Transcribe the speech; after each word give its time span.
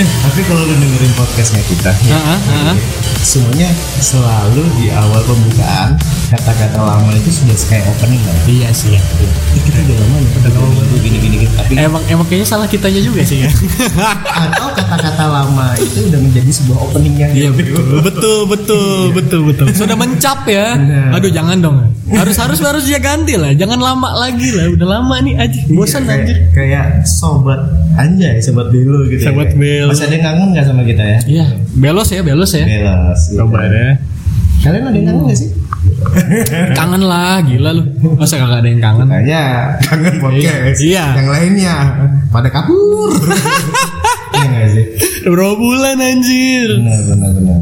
tapi 0.00 0.40
kalau 0.44 0.62
lu 0.62 0.74
dengerin 0.74 1.12
podcastnya 1.14 1.62
kita, 1.66 1.90
ya, 2.06 2.16
Heeh, 2.16 2.38
heeh. 2.40 2.76
semuanya 3.20 3.68
selalu 4.00 4.64
di 4.80 4.88
awal 4.90 5.20
pembukaan 5.24 5.96
kata-kata 6.30 6.78
lama 6.78 7.10
itu 7.12 7.30
sudah 7.32 7.56
kayak 7.66 7.84
opening 7.90 8.22
kan? 8.22 8.36
Iya 8.46 8.68
sih 8.70 8.94
ya. 8.94 9.00
Eh, 9.20 9.60
kita 9.66 9.78
udah 9.82 9.96
lama 9.98 10.16
ya, 10.16 10.28
udah 10.40 10.52
lama 10.56 10.80
gini 10.94 11.18
gini 11.18 11.36
gini. 11.42 11.46
Tapi 11.58 11.72
Emang 11.74 12.02
emang 12.06 12.26
kayaknya 12.26 12.46
salah 12.46 12.66
kitanya 12.70 13.02
juga 13.02 13.20
sih 13.26 13.44
ya. 13.44 13.50
atau 14.24 14.68
kata-kata 14.72 15.24
lama 15.26 15.74
itu 15.76 16.06
udah 16.06 16.20
menjadi 16.22 16.50
sebuah 16.54 16.78
opening 16.86 17.14
yang 17.18 17.30
Iya 17.34 17.50
betul 17.50 17.98
betul 18.00 18.38
betul 18.46 18.98
betul 19.12 19.40
betul. 19.50 19.66
Sudah 19.74 19.96
mencap 19.98 20.46
ya. 20.46 20.78
Benar. 20.78 21.18
Aduh 21.18 21.30
jangan 21.34 21.56
dong. 21.58 21.76
Harus 22.10 22.36
harus 22.38 22.58
harus 22.62 22.84
dia 22.86 22.98
ganti 23.02 23.34
lah. 23.34 23.50
Jangan 23.54 23.78
lama 23.78 24.14
lagi 24.14 24.54
lah. 24.54 24.70
Udah 24.70 24.86
lama 24.98 25.14
nih 25.22 25.34
aja. 25.34 25.60
Bosan 25.70 26.06
kayak, 26.06 26.26
anjir. 26.26 26.36
kayak 26.54 26.86
sobat 27.06 27.58
anjay, 28.00 28.36
sobat 28.40 28.68
belo 28.72 29.04
gitu. 29.08 29.20
Sobat 29.22 29.52
ya. 29.52 29.56
belo. 29.56 29.90
Masih 29.92 30.04
ada 30.08 30.14
yang 30.16 30.24
kangen 30.24 30.48
nggak 30.56 30.66
sama 30.66 30.82
kita 30.82 31.04
ya? 31.04 31.18
Iya, 31.28 31.46
belos 31.76 32.08
ya, 32.08 32.20
belos 32.24 32.50
ya. 32.56 32.64
Belas. 32.64 33.20
Coba 33.36 33.58
deh. 33.68 33.94
Kalian 34.60 34.84
ada 34.88 34.96
yang 34.96 35.06
kangen 35.08 35.24
nggak 35.28 35.38
sih? 35.40 35.50
Kangen 36.78 37.02
lah, 37.04 37.40
gila 37.40 37.70
lu. 37.72 37.84
Masa 38.20 38.36
kagak 38.36 38.60
ada 38.64 38.68
yang 38.68 38.80
kangen? 38.84 39.08
Makanya 39.08 39.42
kangen 39.80 40.14
podcast. 40.20 40.80
Iya. 40.80 41.04
Yang 41.16 41.28
lainnya 41.28 41.74
pada 42.28 42.48
kabur. 42.52 43.10
Iya 44.40 44.72
sih? 44.72 44.84
Berapa 45.28 45.52
bulan 45.52 46.00
anjir? 46.00 46.68
Benar 46.80 47.00
benar 47.12 47.30
benar. 47.36 47.60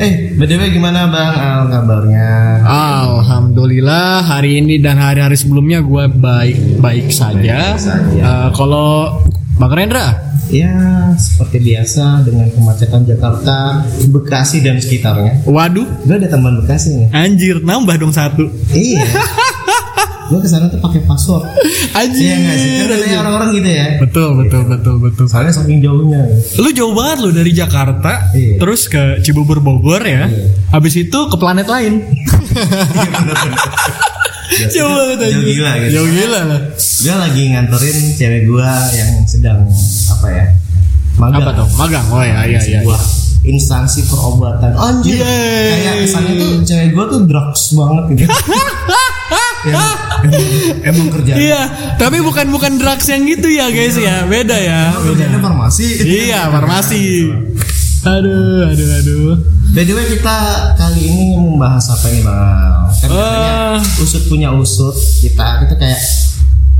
Eh, 0.00 0.12
btw 0.36 0.62
gimana 0.72 1.08
bang 1.12 1.32
Al 1.36 1.64
kabarnya? 1.68 2.28
Alhamdulillah 2.64 4.24
hari 4.24 4.60
ini 4.60 4.80
dan 4.80 4.96
hari-hari 4.96 5.36
sebelumnya 5.36 5.84
gue 5.84 6.08
baik-baik 6.12 7.08
saja. 7.12 7.76
saja. 7.76 8.20
Eh, 8.20 8.48
kalau 8.52 9.20
Bang 9.60 9.72
Rendra, 9.72 10.16
Ya 10.48 10.72
seperti 11.14 11.60
biasa 11.62 12.24
dengan 12.24 12.48
kemacetan 12.48 13.04
Jakarta, 13.04 13.84
Bekasi 14.08 14.58
dan 14.58 14.80
sekitarnya. 14.80 15.44
waduh, 15.44 15.84
Gue 16.02 16.16
ada 16.16 16.26
teman 16.26 16.58
Bekasi 16.58 16.96
nih. 16.96 17.08
anjir 17.12 17.60
nambah 17.60 17.94
dong 17.94 18.10
satu. 18.10 18.48
Iya. 18.72 19.04
Gue 20.26 20.38
ke 20.38 20.46
sana 20.46 20.66
tuh 20.66 20.78
pakai 20.78 21.02
password. 21.04 21.42
Anjir. 21.92 22.22
Iya 22.24 22.34
nggak 22.36 22.56
sih? 22.56 22.70
Katanya 22.80 23.18
orang-orang 23.20 23.48
gitu 23.52 23.68
ya. 23.68 23.86
Betul, 23.98 24.28
betul, 24.38 24.62
betul, 24.64 24.94
betul. 24.96 25.24
Soalnya 25.26 25.50
saking 25.52 25.78
jauhnya. 25.80 26.22
Lu 26.56 26.70
jauh 26.70 26.94
banget 26.94 27.18
lu 27.20 27.30
dari 27.30 27.50
Jakarta, 27.50 28.30
Iya. 28.30 28.56
terus 28.56 28.86
ke 28.86 29.18
Cibubur 29.20 29.58
Bogor 29.58 30.00
ya. 30.00 30.30
Habis 30.70 30.94
itu 31.00 31.18
ke 31.26 31.36
planet 31.36 31.66
lain. 31.66 31.94
Jauh 34.50 34.90
banget 34.90 35.18
Jauh 35.20 35.30
anjir. 35.32 35.46
gila 35.48 35.72
gitu. 35.76 35.90
Jauh 35.92 36.08
gila 36.08 36.40
lah. 36.44 36.60
Gue 36.76 37.14
lagi 37.16 37.42
nganterin 37.48 37.98
cewek 38.14 38.42
gue 38.44 38.68
yang 38.92 39.10
sedang 39.24 39.60
apa 40.10 40.26
ya? 40.28 40.44
Magang. 41.16 41.40
Apa 41.40 41.50
tuh? 41.54 41.66
Magang. 41.74 42.06
Oh 42.08 42.20
ya, 42.20 42.44
iya, 42.44 42.58
iya. 42.58 42.80
sebuah 42.80 43.00
instansi 43.40 44.04
perobatan 44.04 44.72
anjir 44.74 45.16
Yeay. 45.16 45.80
kayak 45.80 45.94
kesannya 46.04 46.32
tuh 46.36 46.50
cewek 46.60 46.88
gue 46.90 47.04
tuh 47.06 47.20
drugs 47.24 47.62
banget 47.72 48.04
gitu 48.14 48.28
emang, 48.28 48.68
emang, 50.20 50.44
emang 50.82 51.06
kerjaan 51.10 51.36
Iya, 51.38 51.60
tapi 51.96 52.20
bukan 52.20 52.46
bukan 52.48 52.76
drugs 52.76 53.06
yang 53.06 53.24
gitu 53.24 53.48
ya 53.48 53.68
guys 53.68 53.96
ya, 53.96 54.24
beda 54.24 54.56
ya. 54.56 54.92
kerjaannya 54.94 55.40
farmasi 55.40 55.86
Iya, 56.00 56.40
farmasi. 56.48 57.02
Aduh, 58.02 58.64
aduh, 58.66 58.88
aduh. 58.94 59.32
By 59.70 59.82
the 59.84 59.94
way 59.94 60.06
kita 60.08 60.36
kali 60.74 61.00
ini 61.00 61.24
membahas 61.36 61.86
apa 61.88 62.06
nih 62.10 62.22
bang 62.22 62.84
kan 62.90 63.08
biasanya 63.08 63.54
Eh. 63.78 64.02
usut 64.02 64.22
punya 64.26 64.50
usut 64.50 64.92
kita 65.22 65.62
kita 65.62 65.74
kayak 65.76 66.00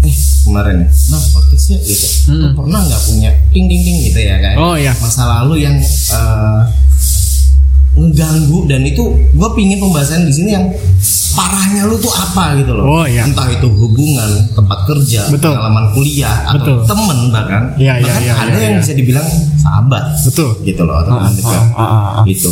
eh 0.00 0.16
kemarin 0.42 0.76
ya 0.82 0.88
nah 1.08 1.22
podcastnya 1.30 1.78
gitu 1.80 2.06
Lu 2.32 2.46
pernah 2.52 2.80
nggak 2.82 3.02
punya 3.06 3.30
ding 3.50 3.66
ding 3.66 3.82
ding 3.82 3.98
gitu 4.02 4.18
ya 4.18 4.36
kayak 4.38 4.56
Oh, 4.58 4.74
iya. 4.74 4.90
masa 4.96 5.22
lalu 5.28 5.62
yang 5.62 5.76
eh, 5.78 6.60
ngeganggu 7.92 8.64
dan 8.64 8.80
itu 8.82 9.02
gue 9.28 9.48
pingin 9.52 9.78
pembahasan 9.78 10.22
di 10.22 10.32
sini 10.32 10.50
yang 10.52 10.66
parahnya 11.30 11.84
lu 11.84 11.94
tuh 11.96 12.10
apa 12.10 12.54
gitu 12.56 12.72
loh 12.72 12.84
Oh, 12.86 13.04
iya. 13.04 13.22
entah 13.22 13.46
itu 13.46 13.66
hubungan 13.68 14.30
tempat 14.52 14.78
kerja 14.84 15.26
Betul. 15.28 15.54
pengalaman 15.54 15.84
kuliah 15.92 16.36
atau 16.48 16.58
Betul. 16.76 16.78
temen 16.86 17.18
bahkan 17.30 17.62
Iya, 17.76 17.92
iya, 17.96 18.04
bahkan 18.04 18.22
iya, 18.22 18.32
ada 18.36 18.50
iya, 18.52 18.60
yang 18.60 18.74
iya. 18.74 18.80
bisa 18.80 18.92
dibilang 18.94 19.26
sahabat 19.56 20.04
Betul. 20.20 20.50
gitu 20.62 20.82
loh 20.82 20.96
atau 20.98 21.12
teman 21.14 21.32
dekat 21.32 21.54
ah, 21.54 21.62
ah, 21.76 21.82
ah. 21.82 22.22
gitu 22.24 22.50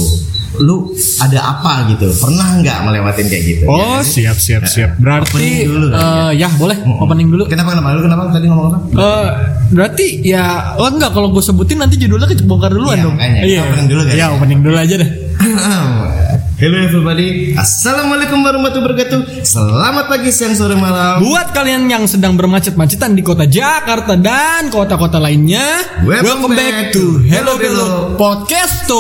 lu 0.59 0.91
ada 1.21 1.39
apa 1.45 1.87
gitu 1.87 2.09
pernah 2.19 2.59
nggak 2.59 2.79
melewatin 2.83 3.27
kayak 3.29 3.45
gitu 3.47 3.65
Oh, 3.69 4.01
siap, 4.01 4.35
siap, 4.35 4.65
siap. 4.65 4.97
Berarti 4.97 5.39
Opening 5.39 5.69
dulu 5.69 5.87
kali 5.87 6.01
eh, 6.01 6.31
ya 6.35 6.49
boleh 6.51 6.77
opening 6.99 7.29
dulu. 7.29 7.43
kenapa 7.47 7.77
kenapa 7.77 7.95
lu 7.95 8.01
kenapa 8.03 8.23
tadi 8.33 8.47
ngomong 8.49 8.67
apa 8.67 8.79
Eh, 8.89 9.29
berarti 9.71 10.07
ya 10.25 10.75
oh 10.75 10.89
enggak 10.89 11.13
kalau 11.13 11.31
gue 11.31 11.45
sebutin 11.45 11.79
nanti 11.79 11.95
judulnya 11.95 12.27
kebongkar 12.27 12.73
duluan 12.73 12.97
Iya, 12.97 13.05
dong. 13.05 13.17
Kita 13.21 13.63
opening 13.63 13.87
dulu 13.87 14.01
kan? 14.03 14.15
Iya, 14.17 14.27
opening 14.35 14.61
dulu 14.65 14.77
aja 14.77 14.95
deh. 14.99 15.11
Hello 15.59 16.79
everybody 16.79 17.51
Assalamualaikum 17.59 18.47
warahmatullahi 18.47 18.95
wabarakatuh 18.95 19.43
Selamat 19.43 20.07
pagi, 20.07 20.31
siang, 20.31 20.55
sore, 20.55 20.79
malam 20.79 21.19
Buat 21.19 21.51
kalian 21.51 21.91
yang 21.91 22.07
sedang 22.07 22.39
bermacet-macetan 22.39 23.19
di 23.19 23.27
kota 23.27 23.43
Jakarta 23.43 24.15
dan 24.15 24.71
kota-kota 24.71 25.19
lainnya, 25.19 25.83
Welcome 26.07 26.55
back 26.55 26.95
to 26.95 27.27
Hello 27.27 27.59
Hello 27.59 28.15
Podcast. 28.15 28.87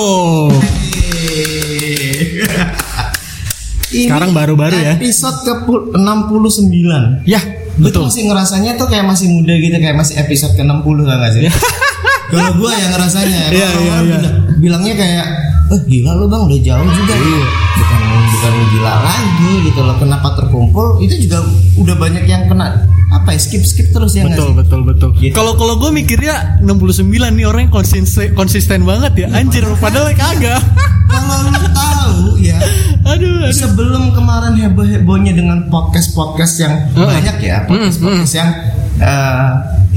Ini 3.88 4.10
Sekarang 4.10 4.34
baru-baru 4.34 4.74
ya. 4.74 4.98
Episode 4.98 5.38
ke 5.46 5.52
69 5.94 5.94
Ya, 7.22 7.38
betul. 7.78 8.02
tuh 8.02 8.10
masih 8.10 8.26
ngerasanya 8.26 8.74
tuh 8.74 8.90
kayak 8.90 9.06
masih 9.06 9.30
muda 9.30 9.54
gitu 9.54 9.78
Kayak 9.78 9.94
masih 9.94 10.18
episode 10.18 10.58
ke 10.58 10.66
60 10.66 10.74
tau 10.82 10.90
gak 11.06 11.32
sih 11.38 11.46
Kalau 12.34 12.50
gue 12.58 12.72
yang 12.74 12.90
ngerasanya 12.92 13.40
Kalau 13.46 13.54
iya, 13.54 13.68
orang 13.70 13.78
iya. 13.78 14.18
bilang- 14.18 14.42
Bilangnya 14.58 14.94
kayak 14.98 15.26
Eh 15.68 15.80
gila 15.84 16.12
lu 16.14 16.26
bang 16.26 16.42
udah 16.42 16.60
jauh 16.60 16.88
juga 16.88 17.14
Iya. 17.14 17.44
Bukan 17.74 18.00
bukan 18.28 18.52
gila 18.70 18.92
lagi 19.00 19.52
gitu 19.64 19.80
loh 19.80 19.96
Kenapa 19.96 20.28
terkumpul 20.34 20.86
Itu 20.98 21.14
juga 21.18 21.38
udah 21.76 21.94
banyak 21.94 22.24
yang 22.24 22.46
kena 22.46 22.84
Apa 23.10 23.32
ya 23.32 23.40
skip-skip 23.40 23.88
terus 23.90 24.12
ya 24.12 24.24
Betul, 24.24 24.48
sih? 24.48 24.56
betul, 24.56 24.80
betul. 24.82 25.10
Gitu. 25.14 25.32
Kalau 25.32 25.54
kalau 25.54 25.76
gue 25.76 25.90
mikirnya 25.90 26.60
69 26.60 27.04
nih 27.08 27.44
orangnya 27.44 27.70
konsisten 27.70 28.32
konsisten 28.32 28.84
banget 28.84 29.12
ya. 29.16 29.26
Anjir, 29.30 29.64
padahal 29.76 30.12
kagak. 30.12 30.60
Kalau 31.08 31.36
lu 31.42 31.56
tahu 31.72 32.20
ya 32.36 32.60
aduh, 33.08 33.48
aduh. 33.48 33.48
sebelum 33.48 34.12
kemarin 34.12 34.60
heboh 34.60 34.84
hebohnya 34.84 35.32
dengan 35.32 35.64
podcast 35.66 36.12
podcast 36.12 36.60
yang 36.60 36.74
Heeh. 36.92 37.08
banyak 37.08 37.36
ya 37.40 37.56
podcast 37.64 37.96
podcast 37.96 38.32
yang 38.36 38.50
eh, 39.00 39.48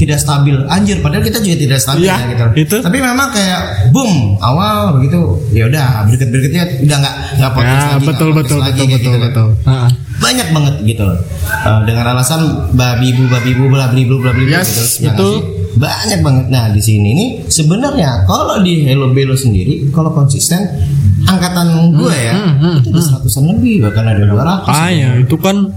tidak 0.01 0.17
stabil. 0.17 0.57
Anjir 0.65 0.97
padahal 0.99 1.21
kita 1.21 1.37
juga 1.37 1.55
tidak 1.55 1.77
stabil 1.77 2.03
Iya, 2.03 2.17
ya 2.17 2.25
gitu. 2.27 2.45
itu. 2.57 2.75
tapi 2.81 2.97
memang 2.97 3.29
kayak 3.29 3.61
boom 3.89 4.35
awal 4.37 4.97
begitu 4.97 5.19
ya 5.51 5.65
udah 5.65 6.03
berikut 6.05 6.27
berikutnya 6.27 6.63
udah 6.81 6.97
nggak 6.97 7.15
nggak 7.37 7.51
podcast 7.51 7.77
Ya, 7.77 7.87
lagi 7.91 8.05
betul, 8.05 8.29
betul, 8.31 8.57
lagi, 8.57 8.73
betul, 8.73 8.87
betul, 8.87 8.91
gitu 8.91 9.09
kan. 9.11 9.21
betul. 9.23 9.47
Banyak 10.17 10.47
banget 10.51 10.75
gitu. 10.83 11.03
Loh 11.03 11.19
Eh, 11.61 11.79
dengan 11.83 12.05
alasan 12.09 12.41
babi 12.71 13.11
bu 13.11 13.27
babi 13.27 13.51
bu 13.53 13.65
bla 13.67 13.85
bla 13.87 14.01
bla 14.01 14.31
bli 14.31 14.49
Yes, 14.49 14.97
gitu. 14.97 15.03
Ya 15.03 15.13
betul. 15.13 15.33
banyak 15.73 16.19
banget. 16.19 16.45
Nah 16.47 16.65
di 16.67 16.79
sini 16.79 17.09
nih 17.11 17.29
sebenarnya 17.45 18.25
kalau 18.25 18.59
di 18.59 18.81
Hello 18.81 19.09
Belo 19.09 19.33
sendiri 19.33 19.85
kalau 19.89 20.09
konsisten 20.09 20.57
angkatan 21.23 21.67
gue 21.93 22.11
ya 22.11 22.33
itu 22.77 22.89
udah 22.89 23.03
seratusan 23.03 23.43
lebih 23.47 23.83
bahkan 23.83 24.03
ada 24.05 24.25
200 24.25 24.65
Ah 24.67 24.89
ya 24.89 25.09
itu 25.15 25.35
kan 25.37 25.69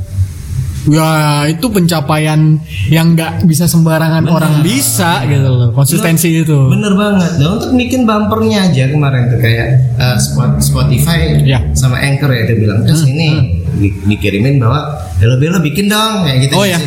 ya 0.87 1.09
itu 1.47 1.67
pencapaian 1.67 2.61
yang 2.87 3.15
nggak 3.15 3.45
bisa 3.45 3.65
sembarangan 3.65 4.25
orang. 4.27 4.61
Bisa 4.61 5.25
gitu 5.25 5.47
loh 5.47 5.71
konsistensi 5.71 6.41
itu. 6.41 6.59
Bener 6.69 6.93
banget. 6.93 7.41
Dan 7.41 7.49
untuk 7.57 7.71
bikin 7.73 8.05
bumpernya 8.05 8.69
aja 8.69 8.85
kemarin 8.89 9.29
tuh 9.29 9.39
kayak 9.39 9.69
uh, 9.97 10.17
Spot- 10.17 10.61
Spotify 10.61 11.41
Ya. 11.41 11.61
sama 11.73 11.97
Anchor 11.97 12.29
ya 12.29 12.45
itu 12.45 12.55
bilang 12.61 12.85
terus 12.85 13.05
ini 13.05 13.64
di- 13.75 13.95
dikirimin 14.05 14.57
bahwa 14.57 14.81
Hello 15.19 15.37
Belo 15.37 15.59
bikin 15.59 15.87
dong 15.87 16.23
kayak 16.23 16.39
gitu. 16.43 16.55
oh 16.55 16.65
ya 16.65 16.79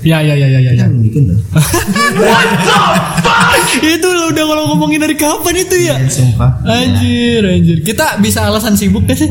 ya 0.00 0.18
ya 0.20 0.34
ya 0.34 0.46
ya 0.46 0.58
ya, 0.58 0.70
Kita 0.72 0.82
ya. 0.82 0.86
belum 0.88 1.02
bikin 1.02 1.22
dong. 1.28 1.40
itu 3.74 4.06
loh 4.06 4.24
udah 4.30 4.44
kalau 4.44 4.62
ngomongin 4.72 5.00
dari 5.00 5.14
kapan 5.14 5.54
itu 5.56 5.76
ya 5.82 5.94
Ya, 5.94 6.06
sumpah. 6.06 6.50
anjir 6.62 7.42
anjir 7.42 7.78
kita 7.82 8.18
bisa 8.18 8.46
alasan 8.46 8.74
sibuk 8.74 9.04
gak 9.04 9.16
sih 9.16 9.28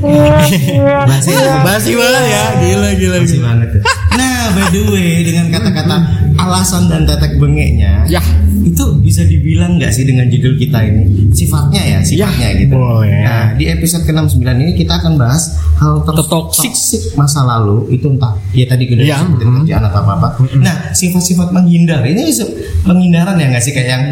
Basi 1.10 1.32
basi 1.64 1.92
banget 2.00 2.24
ya 2.26 2.44
gila 2.60 2.90
gila 2.94 3.18
gila 3.20 3.44
banget 3.46 3.68
tuh. 3.72 3.82
Nah, 4.14 4.44
by 4.52 4.66
the 4.70 4.82
way 4.88 5.24
dengan 5.24 5.46
kata-kata 5.50 5.96
alasan 6.36 6.88
dan 6.88 7.04
tetek 7.04 7.38
bengeknya 7.38 8.06
ya 8.06 8.22
itu 8.64 8.84
bisa 8.98 9.22
dibilang 9.22 9.76
nggak 9.76 9.90
sih 9.90 10.04
dengan 10.04 10.26
judul 10.26 10.56
kita 10.56 10.80
ini 10.82 11.04
sifatnya 11.30 11.82
ya 11.82 12.00
sifatnya 12.00 12.48
Ya, 12.50 12.58
gitu. 12.58 12.74
boleh. 12.74 13.22
Nah 13.22 13.46
di 13.54 13.68
episode 13.68 14.04
ke-69 14.04 14.40
ini 14.56 14.72
kita 14.74 14.98
akan 14.98 15.14
bahas 15.16 15.44
hal 15.78 16.00
ter- 16.02 16.16
Tertoksik. 16.18 16.72
toksik 16.72 17.02
masa 17.14 17.44
lalu 17.44 17.92
itu 17.92 18.08
entah 18.08 18.34
ya 18.52 18.64
tadi 18.64 18.88
udah 18.88 19.04
Ya, 19.04 19.20
mm. 19.20 19.36
kerjaan 19.38 19.84
atau 19.84 20.00
apa 20.02 20.14
apa. 20.18 20.28
Nah 20.58 20.76
sifat-sifat 20.92 21.52
menghindar 21.52 22.02
ini 22.04 22.32
penghindaran 22.82 23.36
ya 23.36 23.48
nggak 23.50 23.62
sih 23.62 23.72
kayak 23.72 23.90
yang 23.90 24.04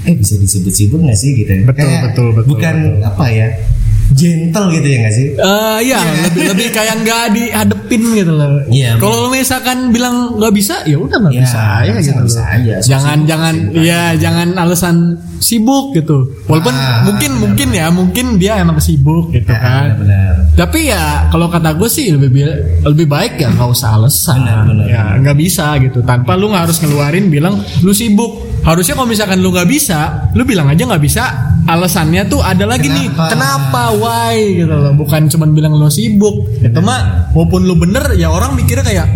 eh 0.00 0.14
bisa 0.14 0.34
disebut-sebut 0.34 1.00
nggak 1.00 1.18
sih 1.18 1.30
gitu? 1.34 1.50
ya? 1.50 1.60
Betul, 1.64 1.84
Kayak 1.84 2.00
betul, 2.08 2.28
betul, 2.32 2.48
Bukan 2.48 2.74
betul. 2.96 3.02
apa 3.04 3.24
ya 3.28 3.46
gentle 4.12 4.66
gitu 4.70 4.86
ya 4.86 4.96
nggak 5.02 5.14
sih? 5.14 5.26
Eh 5.34 5.78
ya 5.84 6.00
lebih 6.24 6.42
lebih 6.52 6.66
kayak 6.70 6.94
nggak 7.02 7.24
dihadep 7.32 7.78
ngadepin 7.88 8.02
gitu 8.12 8.32
loh. 8.34 8.60
Iya, 8.68 9.00
Kalau 9.00 9.16
lu 9.24 9.28
misalkan 9.32 9.78
bilang 9.88 10.36
nggak 10.36 10.52
bisa, 10.52 10.84
ya 10.84 11.00
udah 11.00 11.16
nggak 11.16 11.34
Ya, 11.34 11.40
bisa 11.40 11.60
aja 11.80 11.90
bisa- 11.90 12.02
gitu. 12.04 12.22
bisa 12.26 12.42
aja. 12.44 12.74
So, 12.78 12.88
Jangan 12.90 13.16
sibuk, 13.16 13.28
jangan 13.28 13.54
sibuk 13.56 13.80
ya 13.80 14.02
jangan 14.14 14.48
alasan 14.54 14.96
sibuk 15.38 15.86
gitu. 15.94 16.18
Walaupun 16.44 16.74
Ah, 16.74 17.06
mungkin 17.06 17.30
mungkin 17.38 17.68
ya 17.70 17.86
mungkin 17.88 18.26
dia 18.36 18.58
emang 18.58 18.76
sibuk 18.78 19.30
gitu 19.30 19.48
Ya, 19.48 19.58
kan. 19.58 19.88
benar. 19.96 20.32
Tapi 20.52 20.80
ya 20.84 21.02
kalau 21.30 21.48
kata 21.48 21.72
gue 21.72 21.88
sih 21.88 22.12
lebih 22.12 22.28
bi- 22.28 22.60
lebih 22.84 23.06
baik 23.06 23.38
ya 23.38 23.48
nggak 23.48 23.68
usah 23.70 23.96
alasan. 23.96 24.42
Benar, 24.42 24.60
benar, 24.66 24.86
ya 24.86 25.02
nggak 25.16 25.36
bisa 25.38 25.78
gitu. 25.80 26.02
Tanpa 26.02 26.36
lu 26.36 26.52
nggak 26.52 26.68
harus 26.68 26.78
ngeluarin 26.82 27.32
bilang 27.32 27.56
lu 27.80 27.94
sibuk. 27.94 28.44
Harusnya 28.60 28.98
kalau 28.98 29.08
misalkan 29.08 29.38
lu 29.40 29.48
nggak 29.48 29.70
bisa, 29.70 30.28
lu 30.34 30.44
bilang 30.44 30.68
aja 30.68 30.84
nggak 30.84 31.00
bisa. 31.00 31.24
Alasannya 31.68 32.22
tuh 32.26 32.40
ada 32.40 32.64
lagi 32.64 32.88
nih. 32.88 33.12
Kenapa? 33.12 33.28
Kenapa? 33.28 33.82
Why? 33.94 34.36
Gitu 34.56 34.72
loh. 34.72 34.92
Bukan 34.96 35.28
cuman 35.28 35.48
bilang 35.52 35.72
lu 35.72 35.88
sibuk. 35.88 36.48
Itu 36.58 36.80
mah 36.80 37.28
walaupun 37.30 37.60
lu 37.62 37.76
bener 37.76 38.16
ya 38.16 38.28
orang 38.28 38.56
mikirnya 38.56 38.82
kayak 38.82 39.08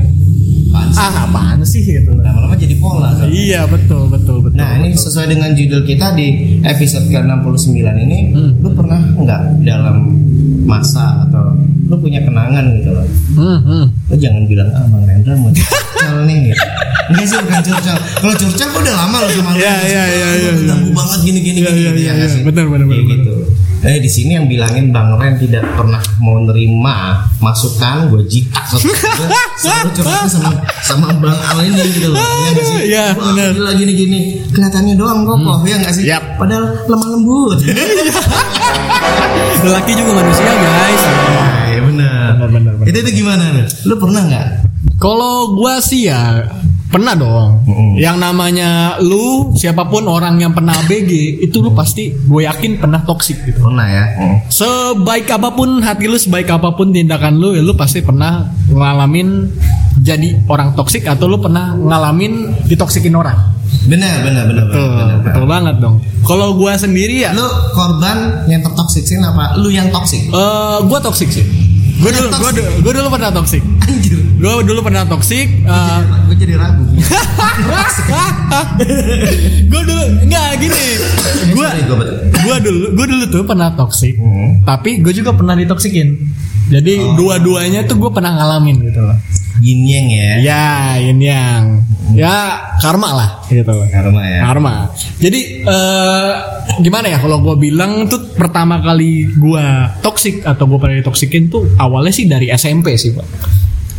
Apaan 0.73 0.89
sih? 0.89 1.01
ah 1.01 1.13
apaan 1.23 1.61
sih 1.63 1.81
gitu. 1.83 2.11
Lama-lama 2.15 2.55
jadi 2.55 2.77
pola. 2.77 3.13
kan? 3.15 3.29
Iya 3.29 3.65
betul 3.67 4.09
betul 4.09 4.41
betul. 4.41 4.57
Nah 4.57 4.77
ini 4.79 4.93
sesuai 4.93 5.29
dengan 5.29 5.53
judul 5.53 5.85
kita 5.85 6.13
di 6.13 6.29
episode 6.61 7.09
ke-69 7.09 7.77
ini 7.99 8.19
Hmm. 8.33 8.51
Lu 8.57 8.73
pernah 8.73 9.01
nggak 9.01 9.41
dalam 9.63 9.97
masa 10.65 11.29
atau 11.29 11.53
lu 11.93 12.01
punya 12.01 12.25
kenangan 12.25 12.65
gitu 12.81 12.91
loh 12.97 13.05
Hmm, 13.37 13.59
hmm. 13.61 13.85
Lu 14.09 14.15
jangan 14.17 14.43
bilang 14.49 14.69
ah 14.73 14.85
Bang 14.89 15.05
Rendra 15.05 15.33
mau 15.37 15.53
curcol 15.53 16.17
nih 16.25 16.37
gitu 16.49 16.65
Enggak 17.13 17.27
sih 17.29 17.37
bukan 17.45 17.61
curcol 17.61 17.97
Kalau 18.01 18.35
curcol 18.41 18.67
gua 18.73 18.81
udah 18.81 18.95
lama 18.97 19.17
loh 19.21 19.31
sama 19.33 19.51
lu 19.53 19.59
Iya, 19.61 19.75
iya, 19.85 20.05
iya, 20.09 20.29
iya, 20.37 20.51
iya. 20.57 20.75
Banget 20.93 21.21
gini 21.21 21.39
gini 21.45 21.59
Iya, 21.61 21.71
gini 21.73 21.81
iya, 21.81 21.91
gitu 21.93 22.01
iya, 22.01 22.13
ya 22.17 22.27
sih? 22.33 22.41
Benar, 22.45 22.65
benar, 22.69 22.87
benar, 22.89 23.05
gitu 23.09 23.35
Eh 23.83 23.99
di 23.99 24.07
sini 24.07 24.39
yang 24.39 24.47
bilangin 24.47 24.95
Bang 24.95 25.19
Ren 25.19 25.35
tidak 25.37 25.67
pernah 25.75 25.99
mau 26.23 26.39
nerima 26.39 27.19
masukan 27.43 28.15
gue 28.15 28.23
jitak 28.31 28.63
selalu 29.59 29.91
curhatnya 29.91 30.31
sama 30.31 30.51
sama 30.87 31.07
Bang 31.19 31.35
Al 31.35 31.67
ini 31.67 31.83
gitu 31.91 32.15
loh 32.15 32.17
Iya 32.17 32.49
nggak 32.55 32.65
sih? 32.65 32.79
Iya, 32.89 33.05
benar. 33.19 33.49
gila 33.53 33.73
gini 33.75 33.93
gini 33.93 34.21
kelihatannya 34.55 34.95
doang 34.95 35.27
kokoh 35.27 35.67
ya 35.67 35.77
nggak 35.83 35.93
sih? 35.99 36.07
Yap. 36.07 36.39
Padahal 36.39 36.79
lemah 36.87 37.09
lembut. 37.11 37.59
Lelaki 39.67 39.93
juga 39.99 40.13
manusia 40.15 40.47
guys. 40.47 41.03
Benar. 42.39 42.49
Benar. 42.49 42.73
Itu 42.85 42.97
itu 42.99 43.11
gimana 43.19 43.43
nih? 43.53 43.67
Lu 43.85 43.95
pernah 43.97 44.23
nggak? 44.25 44.47
Kalau 44.99 45.55
gua 45.55 45.79
sih 45.79 46.07
ya 46.07 46.47
pernah 46.89 47.17
dong. 47.17 47.65
Mm-mm. 47.65 47.97
Yang 47.97 48.17
namanya 48.21 48.71
lu 49.01 49.57
siapa 49.57 49.89
pun 49.89 50.05
orang 50.05 50.37
yang 50.37 50.53
pernah 50.53 50.77
BG 50.85 51.41
itu 51.41 51.65
lu 51.65 51.73
pasti 51.73 52.13
gue 52.13 52.45
yakin 52.45 52.77
pernah 52.77 53.01
toksik 53.01 53.49
gitu. 53.49 53.65
Pernah 53.65 53.87
ya. 53.89 54.05
Sebaik 54.47 55.25
apa 55.33 55.57
pun 55.57 55.81
hati 55.81 56.05
lu, 56.05 56.21
sebaik 56.21 56.53
apa 56.53 56.77
pun 56.77 56.93
tindakan 56.93 57.41
lu, 57.41 57.57
ya 57.57 57.65
lu 57.65 57.73
pasti 57.73 58.05
pernah 58.05 58.45
ngalamin 58.69 59.49
jadi 60.05 60.45
orang 60.45 60.77
toksik 60.77 61.09
atau 61.09 61.33
lu 61.33 61.41
pernah 61.41 61.73
ngalamin 61.73 62.61
ditoksikin 62.69 63.17
orang. 63.17 63.41
Benar 63.89 64.21
benar 64.21 64.45
benar 64.45 64.65
Betul, 64.69 64.85
benar. 64.85 65.07
benar. 65.09 65.19
betul 65.25 65.45
banget 65.49 65.75
dong. 65.81 65.97
Kalau 66.23 66.49
gua 66.55 66.77
sendiri 66.77 67.25
ya, 67.25 67.33
Lu 67.33 67.49
korban 67.73 68.45
yang 68.47 68.61
tertoksiksin 68.61 69.25
apa? 69.25 69.57
Lu 69.57 69.73
yang 69.73 69.89
toksik? 69.89 70.29
eh 70.29 70.77
gua 70.85 71.01
toksik 71.01 71.33
sih. 71.33 71.72
Gue 72.03 72.11
dulu, 72.11 72.29
toksik. 72.29 72.55
dulu- 72.57 72.75
gua 72.83 72.93
dulu 72.93 73.09
pernah 73.11 73.31
toksik. 73.31 73.63
Anjir. 73.81 74.19
Gue 74.37 74.53
dulu 74.65 74.81
pernah 74.83 75.03
toksik. 75.07 75.49
eh, 75.63 76.01
Gue 76.27 76.37
jadi 76.37 76.55
ragu. 76.57 76.83
gue 79.65 79.83
dulu 79.83 80.03
enggak 80.21 80.49
gini. 80.59 80.85
Gue 81.53 81.67
betul. 81.69 82.17
gue 82.43 82.57
dulu 82.61 82.85
gue 82.93 83.07
dulu 83.07 83.25
tuh 83.29 83.43
pernah 83.45 83.71
toksik. 83.73 84.15
Hmm. 84.17 84.61
Tapi 84.63 84.99
gue 84.99 85.13
juga 85.13 85.31
pernah 85.33 85.55
ditoksikin. 85.55 86.09
Jadi 86.65 86.95
Oh. 86.97 87.15
dua-duanya 87.15 87.85
tuh 87.85 87.99
gue 87.99 88.11
pernah 88.11 88.35
ngalamin 88.35 88.83
gitu 88.83 89.01
loh. 89.01 89.17
Yin 89.61 89.81
yang 89.85 90.07
ya. 90.09 90.31
Ya, 90.43 90.67
ini 90.99 91.27
yang 91.29 91.87
ya 92.15 92.37
karma 92.79 93.09
lah 93.13 93.31
gitu. 93.49 93.75
Karma 93.89 94.23
ya. 94.25 94.41
Karma. 94.47 94.75
Jadi 95.19 95.41
eh 95.65 96.33
gimana 96.81 97.07
ya 97.11 97.19
kalau 97.21 97.43
gue 97.43 97.57
bilang 97.59 98.07
tuh 98.07 98.33
pertama 98.33 98.79
kali 98.81 99.29
gue 99.33 99.65
toksik 100.01 100.47
atau 100.47 100.65
gue 100.71 100.79
pernah 100.79 100.97
ditoksikin 101.01 101.49
tuh 101.49 101.67
awalnya 101.77 102.13
sih 102.15 102.27
dari 102.29 102.49
SMP 102.53 102.95
sih 102.97 103.13
pak. 103.13 103.27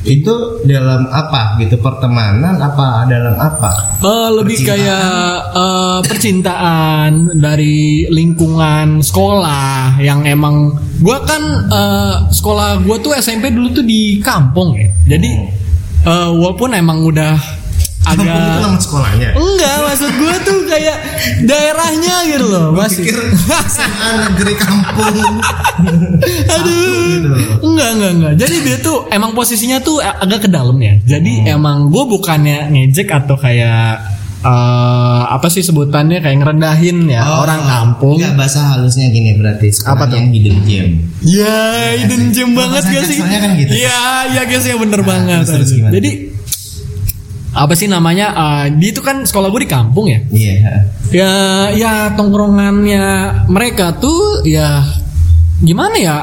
Itu 0.03 0.59
dalam 0.67 1.07
apa 1.07 1.55
gitu? 1.63 1.79
Pertemanan 1.79 2.59
apa 2.59 3.07
dalam 3.07 3.39
apa? 3.39 4.03
Eh, 4.03 4.29
lebih 4.35 4.59
Percintaan. 4.59 4.83
kayak 4.83 5.31
eh, 5.55 5.99
percintaan 6.03 7.11
dari 7.39 8.03
lingkungan 8.11 8.99
sekolah 8.99 9.95
yang 10.03 10.27
emang 10.27 10.75
gua 10.99 11.23
kan 11.23 11.39
eh, 11.71 12.15
sekolah 12.35 12.83
gua 12.83 12.99
tuh 12.99 13.15
SMP 13.15 13.55
dulu 13.55 13.71
tuh 13.71 13.85
di 13.87 14.19
kampung 14.19 14.75
ya. 14.75 14.91
Jadi 15.15 15.29
eh, 16.03 16.29
walaupun 16.35 16.75
emang 16.75 17.07
udah 17.07 17.62
Kampung 18.03 18.25
itu 18.25 18.35
agak 18.35 18.59
nama 18.59 18.77
sekolahnya. 18.77 19.29
enggak 19.33 19.75
maksud 19.81 20.11
gua 20.13 20.35
tuh 20.39 20.59
kayak 20.65 20.97
daerahnya 21.41 22.15
gitu 22.27 22.45
loh 22.45 22.67
masih 22.71 23.01
Pikir 23.01 23.17
SMA 23.65 24.09
negeri 24.21 24.53
kampung. 24.55 25.15
Aduh. 26.53 26.99
gitu. 27.09 27.29
Enggak, 27.63 27.89
enggak, 27.91 28.11
enggak. 28.13 28.33
Jadi 28.37 28.55
dia 28.61 28.77
tuh 28.79 29.07
emang 29.07 29.31
posisinya 29.31 29.79
tuh 29.79 29.97
agak 29.99 30.43
ke 30.43 30.49
dalam 30.49 30.75
ya. 30.77 30.99
Jadi 31.01 31.33
Hmm. 31.41 31.55
emang 31.55 31.77
gue 31.87 32.03
bukannya 32.05 32.69
ngejek 32.69 33.09
atau 33.09 33.35
kayak 33.35 34.11
eh 34.43 34.51
apa 35.25 35.47
sih 35.47 35.63
sebutannya 35.63 36.19
kayak 36.19 36.35
ngerendahin 36.37 37.07
ya 37.07 37.23
orang 37.39 37.63
kampung. 37.63 38.19
Enggak 38.19 38.35
bahasa 38.37 38.59
halusnya 38.69 39.07
gini 39.07 39.31
berarti 39.33 39.71
Apa 39.81 40.03
tuh? 40.03 40.19
yang 40.19 40.27
hidden 40.29 40.57
gem. 40.61 40.87
Ya, 41.23 41.59
hidden 41.95 42.23
gem 42.29 42.51
banget 42.51 42.83
gak 42.83 43.03
sih? 43.05 43.17
Kan 43.17 43.55
gitu. 43.55 43.71
Iya, 43.73 43.99
iya 44.29 44.41
guys 44.43 44.67
ya 44.67 44.75
bener 44.75 44.99
Nah, 44.99 45.07
banget. 45.07 45.47
terus- 45.47 45.71
terus? 45.71 45.87
Jadi 45.89 46.11
apa 47.53 47.73
sih 47.77 47.85
namanya? 47.85 48.33
eh, 48.33 48.65
dia 48.81 48.89
itu 48.89 49.01
kan 49.05 49.21
sekolah 49.23 49.53
gue 49.53 49.61
di 49.63 49.69
kampung 49.69 50.09
ya. 50.09 50.19
Iya. 50.33 50.53
Ya, 51.13 51.33
ya 51.77 51.93
tongkrongannya 52.17 53.05
mereka 53.47 53.93
tuh 54.01 54.41
ya 54.43 54.81
gimana 55.61 55.95
ya? 56.01 56.17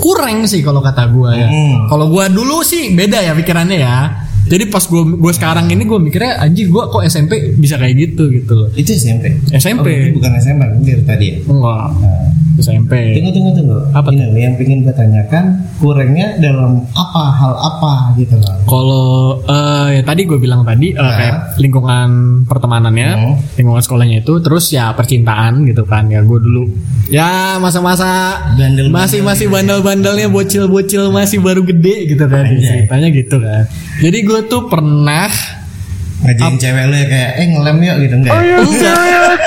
Kurang 0.00 0.48
sih 0.48 0.64
kalau 0.64 0.80
kata 0.80 1.12
gue 1.12 1.30
ya. 1.36 1.48
Hmm. 1.52 1.86
Kalau 1.92 2.08
gue 2.08 2.24
dulu 2.32 2.64
sih 2.64 2.96
beda 2.96 3.20
ya 3.20 3.36
pikirannya 3.36 3.78
ya. 3.78 3.96
Jadi 4.42 4.66
pas 4.72 4.82
gue 4.82 5.02
gue 5.22 5.32
sekarang 5.36 5.70
ini 5.70 5.86
gue 5.86 5.98
mikirnya 6.02 6.42
anjir 6.42 6.66
gue 6.66 6.82
kok 6.90 7.04
SMP 7.06 7.54
bisa 7.54 7.78
kayak 7.78 7.94
gitu 7.94 8.26
gitu 8.32 8.52
loh. 8.56 8.68
Itu 8.74 8.96
SMP. 8.96 9.38
SMP. 9.54 10.10
Oh, 10.10 10.18
bukan 10.18 10.32
SMA 10.42 10.66
bener 10.80 10.98
tadi 11.06 11.24
ya. 11.30 11.36
Enggak. 11.46 11.88
Nah, 12.00 12.24
SMP. 12.62 12.92
Tunggu 13.12 13.30
tunggu 13.30 13.50
tunggu. 13.52 13.78
Apa 13.90 14.08
Ini 14.08 14.22
loh, 14.22 14.38
yang 14.38 14.54
pengen 14.54 14.78
gue 14.80 14.92
tanyakan 14.92 15.44
kurangnya 15.76 16.38
dalam 16.38 16.86
apa 16.88 17.22
hal 17.32 17.52
apa 17.54 17.92
gitu 18.14 18.34
loh. 18.34 18.54
Kalau 18.64 19.06
eh, 19.44 19.86
ya 19.92 20.02
tadi 20.02 20.22
gue 20.22 20.38
bilang 20.38 20.62
tadi 20.62 20.88
eh, 20.88 20.96
Nah. 20.96 21.12
kayak 21.12 21.36
lingkungan 21.58 22.08
pertemanannya, 22.44 23.10
Hmm. 23.12 23.34
lingkungan 23.54 23.80
sekolahnya 23.80 24.16
itu, 24.20 24.38
terus 24.38 24.70
ya 24.70 24.90
percintaan 24.92 25.64
gitu 25.64 25.82
kan 25.82 26.06
ya 26.06 26.22
gue 26.22 26.38
dulu 26.38 26.64
ya 27.08 27.58
masa-masa 27.58 28.38
Bandel-bandel 28.52 28.88
masih 28.88 29.20
masih 29.20 29.44
gitu 29.44 29.50
ya. 29.50 29.54
bandel-bandelnya 29.58 30.26
bocil-bocil 30.28 31.02
masih 31.10 31.38
baru 31.38 31.60
gede 31.62 32.08
gitu 32.08 32.24
kan 32.24 32.46
Anjay. 32.46 32.86
ceritanya 32.86 33.08
gitu 33.10 33.36
kan. 33.36 33.62
Jadi 33.98 34.18
gue 34.22 34.40
tuh 34.46 34.62
pernah 34.66 35.28
Ngajain 36.22 36.54
cewek 36.54 36.84
lu 36.86 36.94
ya 36.94 37.06
kayak 37.08 37.30
eh 37.34 37.46
ngelem 37.50 37.76
yuk 37.82 37.96
gitu 38.00 38.14
enggak? 38.16 38.34
ya? 38.36 38.56
enggak 38.56 39.38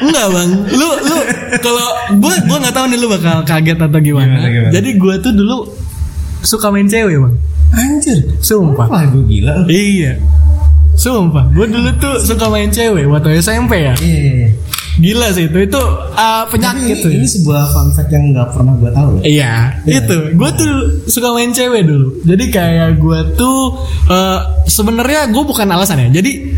enggak 0.00 0.26
bang 0.30 0.50
lu 0.72 0.88
lu 1.04 1.16
kalau 1.58 1.86
gue 2.16 2.34
gue 2.44 2.58
nggak 2.60 2.74
tahu 2.74 2.86
nih 2.88 2.98
lu 2.98 3.08
bakal 3.08 3.36
kaget 3.42 3.78
atau 3.78 3.98
gimana, 3.98 4.36
Gimana, 4.36 4.48
gimana? 4.48 4.70
jadi 4.72 4.88
gue 4.94 5.14
tuh 5.20 5.32
dulu 5.32 5.56
suka 6.40 6.68
main 6.68 6.86
cewek 6.86 7.16
bang 7.16 7.34
Anjir. 7.74 8.18
sumpah 8.38 8.86
Wah, 8.86 9.02
gue 9.04 9.24
gila. 9.26 9.66
Iya. 9.66 10.14
Sumpah, 10.94 11.50
gue 11.50 11.66
dulu 11.66 11.90
tuh 11.98 12.22
suka 12.22 12.46
main 12.46 12.70
cewek 12.70 13.02
waktu 13.10 13.42
SMP 13.42 13.82
ya. 13.82 13.98
Iya, 13.98 14.14
iya, 14.14 14.32
iya. 14.46 14.50
Gila 14.94 15.26
sih 15.34 15.50
itu, 15.50 15.58
itu 15.58 15.80
uh, 16.14 16.46
penyakit 16.46 16.86
ini, 16.86 17.02
tuh. 17.02 17.10
ini 17.10 17.26
sebuah 17.26 17.66
fun 17.74 17.90
fact 17.90 18.14
yang 18.14 18.30
nggak 18.30 18.54
pernah 18.54 18.78
gue 18.78 18.90
tahu. 18.94 19.08
loh. 19.18 19.22
Iya, 19.26 19.74
itu. 19.90 20.18
Gue 20.38 20.50
tuh 20.54 20.70
suka 21.10 21.34
main 21.34 21.50
cewek 21.50 21.82
dulu. 21.82 22.22
Jadi 22.22 22.44
kayak 22.46 22.94
gue 22.94 23.18
tuh 23.34 23.74
uh, 24.06 24.38
sebenarnya 24.70 25.34
gue 25.34 25.42
bukan 25.42 25.66
alasan 25.66 25.98
ya. 25.98 26.22
Jadi 26.22 26.54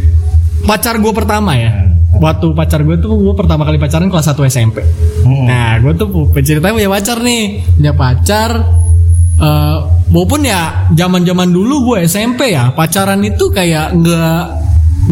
pacar 0.68 1.00
gue 1.00 1.12
pertama 1.16 1.56
ya. 1.56 1.85
Waktu 2.16 2.46
pacar 2.56 2.80
gue 2.82 2.96
tuh 2.98 3.12
gue 3.14 3.34
pertama 3.36 3.62
kali 3.68 3.76
pacaran 3.76 4.08
kelas 4.08 4.32
1 4.32 4.48
SMP. 4.48 4.80
Hmm. 5.22 5.44
Nah, 5.46 5.76
gue 5.80 5.92
tuh 5.94 6.08
penceritanya 6.32 6.74
punya 6.74 6.90
pacar 6.90 7.18
nih, 7.20 7.42
punya 7.76 7.92
pacar. 7.92 8.50
eh 9.36 9.78
maupun 10.08 10.40
ya 10.48 10.88
zaman-zaman 10.96 11.52
dulu 11.52 11.92
gue 11.92 12.08
SMP 12.08 12.56
ya 12.56 12.72
pacaran 12.72 13.20
itu 13.20 13.52
kayak 13.52 13.92
nggak 13.92 14.42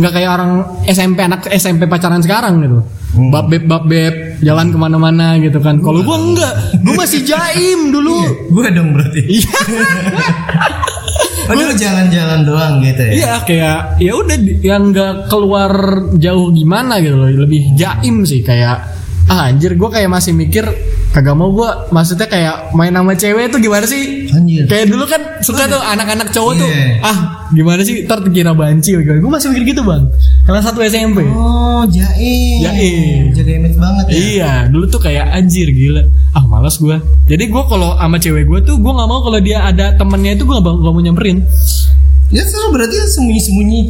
nggak 0.00 0.12
kayak 0.16 0.30
orang 0.32 0.50
SMP 0.88 1.22
anak 1.28 1.44
SMP 1.52 1.84
pacaran 1.84 2.24
sekarang 2.24 2.64
gitu. 2.64 2.80
Hmm. 3.14 3.30
Bab 3.30 3.46
beb 3.52 3.68
bab 3.68 3.84
beb 3.86 4.40
jalan 4.42 4.72
ke 4.72 4.78
mana-mana 4.80 5.36
gitu 5.38 5.60
kan. 5.60 5.78
Kalau 5.78 6.00
gue 6.02 6.16
enggak, 6.18 6.52
gue 6.82 6.94
masih 6.96 7.20
jaim 7.22 7.92
dulu. 7.92 8.48
Gue 8.50 8.64
dong 8.72 8.96
berarti. 8.96 9.22
Oh, 11.44 11.52
lu 11.52 11.72
jalan-jalan 11.72 12.40
doang 12.42 12.74
gitu 12.80 13.02
ya? 13.04 13.12
iya 13.12 13.32
kayak 13.42 13.78
ya 14.00 14.12
udah 14.16 14.36
yang 14.60 14.82
nggak 14.90 15.28
keluar 15.28 15.72
jauh 16.16 16.48
gimana 16.50 16.98
gitu 17.04 17.14
loh, 17.14 17.28
lebih 17.28 17.76
jaim 17.76 18.24
sih 18.24 18.40
kayak 18.40 18.80
ah 19.24 19.48
anjir 19.48 19.72
gue 19.72 19.88
kayak 19.88 20.08
masih 20.08 20.32
mikir 20.32 20.68
kagak 21.08 21.32
mau 21.32 21.48
gue 21.48 21.70
maksudnya 21.88 22.28
kayak 22.28 22.74
main 22.74 22.92
sama 22.92 23.14
cewek 23.14 23.48
itu 23.48 23.56
gimana 23.62 23.86
sih 23.86 24.28
Anjir. 24.28 24.66
Kayak 24.66 24.90
dulu 24.90 25.04
kan 25.06 25.22
suka 25.40 25.64
tuh 25.64 25.78
anak-anak 25.80 26.28
cowok 26.28 26.52
tuh 26.58 26.68
Iya. 26.68 27.00
ah 27.00 27.18
gimana 27.54 27.80
sih 27.80 28.02
ntar 28.04 28.20
dikira 28.20 28.50
banci 28.52 28.98
Gue 28.98 29.30
masih 29.30 29.54
mikir 29.54 29.72
gitu 29.72 29.80
bang 29.86 30.10
Kelas 30.44 30.64
1 30.68 30.76
SMP 30.92 31.24
Oh, 31.32 31.88
jaim. 31.88 32.60
Jaim. 32.60 33.22
Jaga 33.32 33.52
image 33.56 33.78
banget 33.80 34.04
ya. 34.08 34.12
Iya 34.12 34.52
dulu 34.68 34.84
tuh 34.86 35.00
kayak 35.00 35.32
anjir 35.32 35.72
gila 35.72 36.04
Ah 36.36 36.44
malas 36.44 36.76
gue 36.76 37.00
Jadi 37.24 37.48
gue 37.48 37.62
kalau 37.64 37.96
sama 37.96 38.20
cewek 38.20 38.44
gue 38.44 38.60
tuh 38.60 38.76
Gue 38.76 38.92
gak 38.92 39.08
mau 39.08 39.24
kalau 39.24 39.40
dia 39.40 39.64
ada 39.64 39.96
temennya 39.96 40.36
itu 40.36 40.44
Gue 40.44 40.60
gak, 40.60 40.68
gak 40.68 40.92
mau 40.92 41.00
nyamperin 41.00 41.40
Ya 42.32 42.42
sekarang 42.42 42.74
berarti 42.74 42.96
sembunyi-sembunyi. 43.14 43.80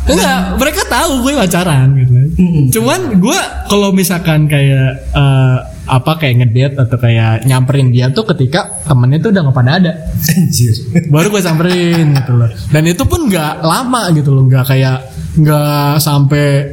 Enggak, 0.00 0.58
mereka 0.58 0.82
tahu 0.90 1.22
gue 1.22 1.32
pacaran 1.38 1.92
gitu. 1.96 2.12
Mm-mm. 2.36 2.64
Cuman 2.74 3.00
gue 3.20 3.40
kalau 3.70 3.94
misalkan 3.94 4.50
kayak 4.50 5.06
eh, 5.12 5.56
apa 5.86 6.12
kayak 6.18 6.34
ngedate 6.44 6.76
atau 6.76 6.98
kayak 6.98 7.46
nyamperin 7.46 7.88
dia 7.88 8.10
tuh 8.10 8.26
ketika 8.26 8.80
temennya 8.84 9.22
tuh 9.22 9.30
udah 9.30 9.42
nggak 9.48 9.56
pada 9.56 9.72
ada. 9.80 9.92
Anjir. 10.34 10.74
Baru 11.08 11.30
gue 11.30 11.40
samperin 11.40 12.16
gitu 12.16 12.32
loh. 12.34 12.50
Dan 12.68 12.84
itu 12.84 13.04
pun 13.06 13.30
nggak 13.30 13.62
lama 13.62 14.02
gitu 14.12 14.34
loh, 14.34 14.44
nggak 14.44 14.66
kayak 14.66 14.98
nggak 15.38 16.02
sampai 16.02 16.66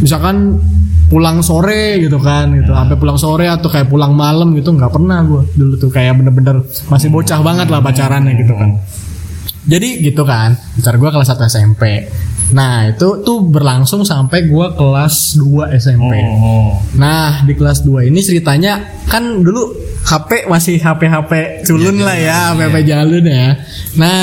misalkan 0.00 0.56
pulang 1.08 1.40
sore 1.40 2.00
gitu 2.00 2.20
kan 2.20 2.52
gitu. 2.52 2.72
Sampai 2.72 2.96
pulang 3.00 3.16
sore 3.16 3.48
atau 3.48 3.68
kayak 3.72 3.88
pulang 3.88 4.12
malam 4.12 4.52
gitu 4.52 4.72
nggak 4.76 4.92
pernah 4.92 5.24
gue 5.24 5.42
dulu 5.56 5.74
tuh. 5.76 5.90
Kayak 5.92 6.20
bener-bener 6.20 6.64
masih 6.92 7.08
bocah 7.08 7.40
banget 7.40 7.66
lah 7.72 7.80
pacarannya 7.80 8.32
gitu 8.36 8.52
kan. 8.52 8.76
Jadi 9.68 10.00
gitu 10.00 10.24
kan 10.24 10.56
pacar 10.80 10.96
gue 10.96 11.10
kelas 11.12 11.28
1 11.28 11.44
SMP 11.52 11.82
nah 12.48 12.88
itu 12.88 13.20
tuh 13.20 13.44
berlangsung 13.44 14.08
sampai 14.08 14.48
gue 14.48 14.66
kelas 14.72 15.36
2 15.36 15.68
SMP 15.76 16.16
Oh. 16.16 16.80
nah 16.96 17.44
di 17.44 17.52
kelas 17.52 17.84
2 17.84 18.08
ini 18.08 18.24
ceritanya 18.24 19.04
kan 19.04 19.44
dulu 19.44 19.68
HP 20.08 20.48
masih 20.48 20.80
HP 20.80 21.12
HP 21.12 21.32
culun 21.68 22.00
lah 22.00 22.16
ya 22.16 22.56
HP 22.56 22.60
HP 22.72 22.76
jalun 22.88 23.24
ya. 23.28 23.60
Nah 24.00 24.20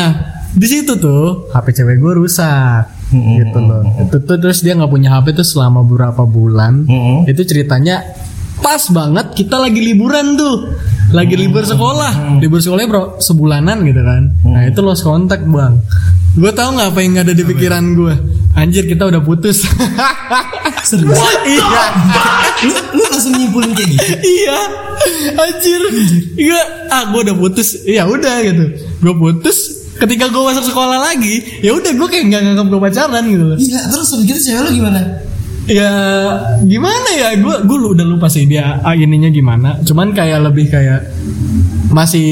di 0.50 0.65
situ 0.65 0.98
tuh 0.98 1.54
HP 1.54 1.77
cewek 1.77 2.01
gue 2.01 2.13
rusak 2.25 2.95
Mm-mm. 3.15 3.36
gitu 3.39 3.60
loh. 3.63 3.81
itu 3.95 4.17
tuh 4.19 4.36
terus 4.36 4.60
dia 4.60 4.75
nggak 4.75 4.91
punya 4.91 5.10
HP 5.15 5.31
tuh 5.34 5.48
selama 5.48 5.79
beberapa 5.88 6.27
bulan. 6.27 6.84
Itu 7.24 7.48
ceritanya 7.48 8.03
pas 8.60 8.81
banget 8.91 9.31
kita 9.31 9.55
lagi 9.55 9.79
liburan 9.79 10.36
tuh. 10.36 10.75
Lagi 11.13 11.38
libur 11.38 11.63
sekolah. 11.63 12.41
libur 12.43 12.60
sekolahnya 12.60 12.89
bro 12.89 13.03
sebulanan 13.22 13.86
gitu 13.86 14.01
kan. 14.03 14.24
Nah 14.43 14.67
itu 14.67 14.79
lost 14.84 15.05
kontak 15.05 15.48
bang. 15.48 15.79
Gue 16.36 16.51
tau 16.51 16.75
nggak 16.75 16.91
apa 16.91 17.00
yang 17.00 17.15
ada 17.24 17.31
di 17.31 17.48
pikiran 17.48 17.95
gue 17.95 18.13
anjir 18.55 18.84
kita 18.84 19.07
udah 19.07 19.22
putus. 19.24 19.63
Serius? 20.89 21.17
iya. 21.48 21.86
Lu, 22.67 22.74
lu 22.93 23.03
langsung 23.10 23.34
nyimpulin 23.34 23.72
kayak 23.74 23.89
gitu. 23.95 24.12
iya. 24.43 24.60
Anjir. 25.39 25.81
Iya 26.36 26.62
ah 26.91 27.03
gue 27.13 27.22
udah 27.24 27.36
putus. 27.38 27.86
Ya 27.88 28.03
udah 28.10 28.36
gitu. 28.43 28.65
Gue 29.00 29.13
putus 29.15 29.85
ketika 29.96 30.25
gue 30.28 30.42
masuk 30.44 30.66
sekolah 30.68 31.00
lagi 31.00 31.64
ya 31.64 31.72
udah 31.72 31.92
gue 31.96 32.08
kayak 32.12 32.24
nggak 32.32 32.42
nganggap 32.44 32.68
gue 32.68 32.80
pacaran 32.82 33.24
gitu 33.28 33.44
loh. 33.44 33.58
Iya, 33.58 33.82
terus 33.92 34.08
habis 34.12 34.25
gitu 34.28 34.40
cewek 34.52 34.62
lu 34.68 34.72
gimana? 34.84 35.02
ya 35.66 35.90
gimana 36.62 37.10
ya? 37.18 37.28
Gue 37.42 37.56
gue 37.66 37.78
udah 37.98 38.06
lupa 38.06 38.30
sih 38.30 38.46
dia 38.46 38.80
ah, 38.86 38.94
ininya 38.94 39.34
gimana. 39.34 39.82
Cuman 39.82 40.14
kayak 40.14 40.46
lebih 40.46 40.70
kayak 40.70 41.10
masih 41.90 42.28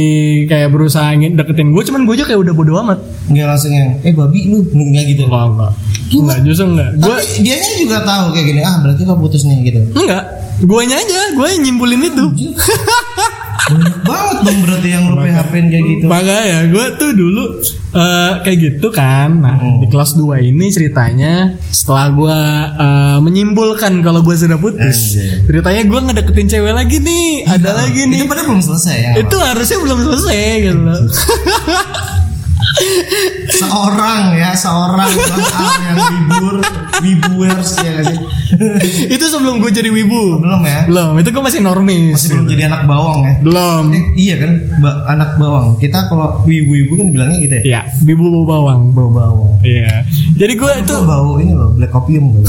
kayak 0.50 0.70
berusaha 0.70 1.14
deketin 1.16 1.72
gue 1.72 1.84
cuman 1.88 2.04
gue 2.06 2.14
aja 2.20 2.26
kayak 2.30 2.40
udah 2.46 2.54
bodo 2.54 2.78
amat. 2.84 3.00
Enggak 3.32 3.48
langsung 3.56 3.72
yang 3.74 3.98
eh 4.06 4.14
babi 4.14 4.52
lu 4.52 4.62
enggak 4.70 5.04
gitu. 5.10 5.26
enggak 5.26 5.46
enggak 5.50 5.72
enggak 6.14 6.38
justru 6.46 6.66
enggak 6.78 6.90
gue 7.02 7.16
Tapi 7.18 7.42
dianya 7.42 7.72
juga 7.82 7.98
tahu 8.06 8.26
kayak 8.38 8.46
gini, 8.46 8.62
ah 8.62 8.76
berarti 8.86 9.02
kau 9.02 9.18
putus 9.18 9.42
nih 9.50 9.58
gitu. 9.66 9.82
enggak 9.98 10.24
guanya 10.62 10.96
aja 11.02 11.20
gue 11.34 11.48
nyimpulin 11.58 12.02
itu 12.06 12.26
Banyak 13.64 13.96
banget 14.04 14.38
dong 14.44 14.58
berarti 14.60 14.88
yang 14.90 15.04
lu 15.08 15.16
PHP-in 15.18 15.66
kayak 15.68 15.86
gitu. 15.88 16.06
Makanya 16.06 16.40
gue 16.68 16.86
tuh 16.94 17.12
dulu 17.14 17.44
eh, 17.94 18.32
kayak 18.42 18.58
gitu 18.60 18.88
kan. 18.90 19.30
Nah 19.38 19.56
Hmm. 19.56 19.80
di 19.80 19.88
kelas 19.88 20.12
2 20.14 20.44
ini 20.44 20.68
ceritanya 20.68 21.34
setelah 21.70 22.12
gue 22.12 22.40
eh, 22.76 23.18
menyimpulkan 23.20 23.94
kalau 24.00 24.20
gue 24.20 24.34
sudah 24.34 24.58
putus, 24.58 25.16
Anjay. 25.16 25.48
ceritanya 25.48 25.82
gue 25.86 26.00
ngedeketin 26.02 26.48
cewek 26.50 26.74
lagi 26.74 26.98
nih, 27.00 27.48
ada 27.48 27.72
lagi 27.74 28.02
nih. 28.04 28.20
Itu 28.20 28.28
padahal 28.28 28.48
belum 28.50 28.64
selesai 28.64 28.98
ya. 28.98 29.12
Itu 29.18 29.36
harusnya 29.38 29.78
belum 29.80 30.00
selesai 30.02 30.40
gitu 30.62 30.80
loh. 30.80 31.00
seorang 33.60 34.34
ya, 34.38 34.52
seorang 34.58 35.10
orang 35.10 35.82
yang 35.86 35.98
libur, 36.10 36.56
wibuers 37.02 37.72
ya 37.80 38.02
sih. 38.06 38.20
itu 39.16 39.26
sebelum 39.30 39.62
gue 39.62 39.72
jadi 39.74 39.90
wibu. 39.90 40.42
belum 40.42 40.62
ya? 40.66 40.80
Belum, 40.90 41.18
itu 41.18 41.30
gue 41.34 41.44
masih 41.44 41.62
normis. 41.62 42.18
Masih 42.18 42.30
belum 42.38 42.46
jadi 42.50 42.64
anak 42.70 42.82
bawang 42.86 43.20
ya. 43.26 43.34
Belum. 43.42 43.84
Eh, 43.94 44.04
iya 44.18 44.36
kan, 44.42 44.52
ba- 44.82 45.06
anak 45.10 45.38
bawang. 45.38 45.78
Kita 45.78 46.10
kalau 46.10 46.42
wibu-wibu 46.46 46.94
kan 47.00 47.08
bilangnya 47.14 47.38
gitu 47.42 47.54
ya. 47.62 47.64
Ya, 47.64 47.82
wibu 48.06 48.30
bau 48.30 48.46
bawang. 48.46 48.94
Bau 48.94 49.10
bawang. 49.10 49.62
Iya. 49.66 50.06
Jadi 50.38 50.54
gue 50.58 50.72
itu 50.82 50.94
bau 51.06 51.38
ini 51.42 51.54
loh, 51.54 51.74
black 51.74 51.94
opium 51.94 52.34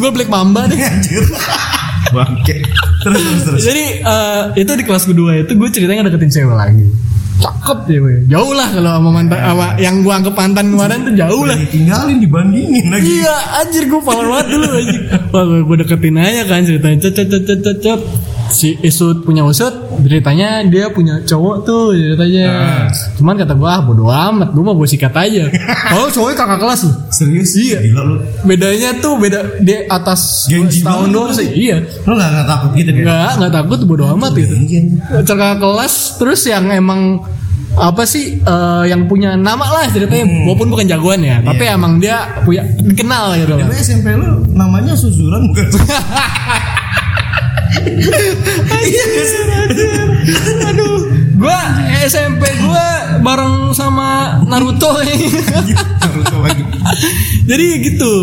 gue 0.00 0.10
black 0.12 0.28
mamba 0.28 0.68
deh. 0.68 0.76
Anjir. 0.76 1.24
Bangke. 2.12 2.60
Terus 3.02 3.20
terus 3.22 3.42
terus. 3.46 3.60
Jadi 3.64 3.84
eh, 4.02 4.42
itu 4.58 4.72
di 4.74 4.84
kelas 4.84 5.04
kedua 5.06 5.38
itu 5.38 5.52
gue 5.54 5.68
ceritanya 5.70 6.10
deketin 6.10 6.30
cewek 6.32 6.56
lagi. 6.56 6.86
Cakep 7.36 7.78
cewek. 7.84 8.18
Jauh 8.32 8.52
lah 8.56 8.68
kalau 8.72 8.96
sama 8.96 9.10
mantan 9.12 9.38
sama 9.38 9.66
yang 9.76 10.00
gue 10.00 10.12
anggap 10.12 10.34
mantan 10.34 10.72
kemarin 10.72 10.98
tuh 11.04 11.14
jauh 11.14 11.44
lah. 11.44 11.56
Ditinggalin 11.60 12.16
dibandingin 12.24 12.84
lagi. 12.88 13.20
Iya, 13.20 13.36
anjir 13.60 13.84
gue 13.92 14.00
power 14.00 14.24
banget 14.24 14.46
dulu 14.56 14.68
anjir. 14.72 15.02
Wah, 15.36 15.42
gue 15.44 15.76
deketin 15.84 16.16
aja 16.16 16.42
kan 16.48 16.64
ceritanya 16.64 16.96
cet 17.04 17.16
cet 17.20 17.32
cet 17.44 17.60
cet, 17.60 17.78
cet. 17.84 18.00
Si 18.48 18.78
Isut 18.80 19.22
punya 19.22 19.42
usut, 19.42 19.72
ceritanya 20.02 20.62
dia 20.62 20.88
punya 20.88 21.18
cowok 21.22 21.56
tuh 21.62 21.82
ceritanya. 21.92 22.46
Ah. 22.46 22.86
Cuman 23.18 23.34
kata 23.34 23.52
gue 23.52 23.66
ah 23.66 23.80
bodo 23.80 24.06
amat, 24.06 24.54
gue 24.54 24.62
mau 24.62 24.74
gue 24.74 24.86
sikat 24.86 25.14
aja. 25.14 25.44
Oh 25.96 26.10
cowoknya 26.12 26.36
kakak 26.36 26.58
kelas 26.60 26.80
loh. 26.84 26.94
Serius? 27.08 27.50
Iya. 27.56 27.78
Gila 27.80 28.02
lu. 28.04 28.16
Bedanya 28.44 28.90
tuh 29.00 29.16
beda 29.16 29.58
dia 29.62 29.86
atas 29.88 30.44
Genji 30.50 30.82
tahun 30.82 31.08
lu. 31.14 31.30
sih. 31.32 31.48
Iya. 31.48 31.80
Lu 32.04 32.12
gak, 32.14 32.28
gak 32.28 32.46
takut 32.46 32.70
gitu 32.76 32.90
kan? 32.92 33.00
Enggak, 33.00 33.30
enggak 33.38 33.52
takut 33.54 33.78
bodo 33.86 34.04
amat 34.18 34.32
gitu. 34.36 34.54
Iya. 34.54 34.80
Kakak 35.24 35.56
kelas 35.62 35.94
terus 36.20 36.40
yang 36.44 36.68
emang 36.68 37.22
apa 37.76 38.08
sih 38.08 38.40
eh, 38.40 38.84
yang 38.88 39.04
punya 39.04 39.36
nama 39.36 39.68
lah 39.68 39.84
ceritanya 39.92 40.24
walaupun 40.48 40.72
bukan 40.72 40.88
jagoan 40.88 41.20
ya 41.20 41.44
tapi 41.44 41.68
emang 41.68 42.00
dia 42.00 42.40
punya 42.40 42.64
dikenal 42.80 43.36
gitu 43.36 43.52
Tapi 43.52 43.76
SMP 43.76 44.16
lu 44.16 44.40
namanya 44.56 44.96
Suzuran 44.96 45.52
bukan? 45.52 45.68
Iya 48.86 49.04
aduh. 50.70 50.96
Gua 51.36 51.60
SMP 52.06 52.42
gua 52.64 53.18
bareng 53.20 53.70
sama 53.76 54.40
Naruto. 54.46 54.90
Naruto 56.00 56.36
lagi. 56.42 56.62
jadi 57.50 57.66
gitu 57.82 58.14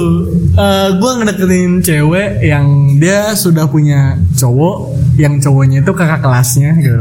eh, 0.56 0.90
gua 0.98 1.12
ngedeketin 1.20 1.84
cewek 1.84 2.42
yang 2.44 2.98
dia 3.00 3.36
sudah 3.36 3.68
punya 3.68 4.18
cowok 4.40 4.98
yang 5.20 5.38
cowoknya 5.38 5.84
itu 5.84 5.92
kakak 5.94 6.22
kelasnya 6.24 6.74
gitu. 6.80 6.96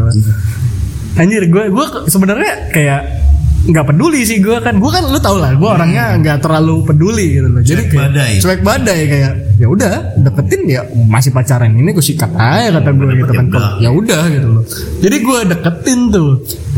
Anjir 1.13 1.45
gue 1.45 1.69
gue 1.69 1.87
sebenarnya 2.09 2.73
kayak 2.73 3.22
nggak 3.63 3.85
peduli 3.87 4.21
sih 4.23 4.39
gue 4.39 4.59
kan. 4.59 4.75
Gue 4.75 4.91
kan 4.91 5.05
lu 5.05 5.17
tau 5.17 5.37
lah 5.37 5.53
gue 5.53 5.65
orangnya 5.67 6.17
nggak 6.17 6.39
terlalu 6.41 6.83
peduli 6.83 7.27
gitu 7.33 7.49
loh. 7.49 7.61
Jadi 7.61 7.81
Cuek 7.81 7.91
kayak 7.91 8.03
badai. 8.05 8.33
cuek 8.39 8.61
badai 8.61 9.01
kayak 9.07 9.33
ya 9.55 9.67
udah 9.69 9.93
deketin 10.19 10.63
ya 10.67 10.81
masih 11.05 11.31
pacaran 11.31 11.71
ini 11.71 11.91
gue 11.91 12.03
sikat 12.03 12.33
aja 12.33 12.75
kata 12.75 12.91
gue 12.91 13.07
gitu 13.17 13.33
kan. 13.33 13.47
ya 13.79 13.89
udah 13.89 14.23
gitu 14.29 14.49
loh. 14.51 14.65
Jadi 14.99 15.17
gue 15.19 15.39
deketin 15.49 16.01
tuh 16.09 16.31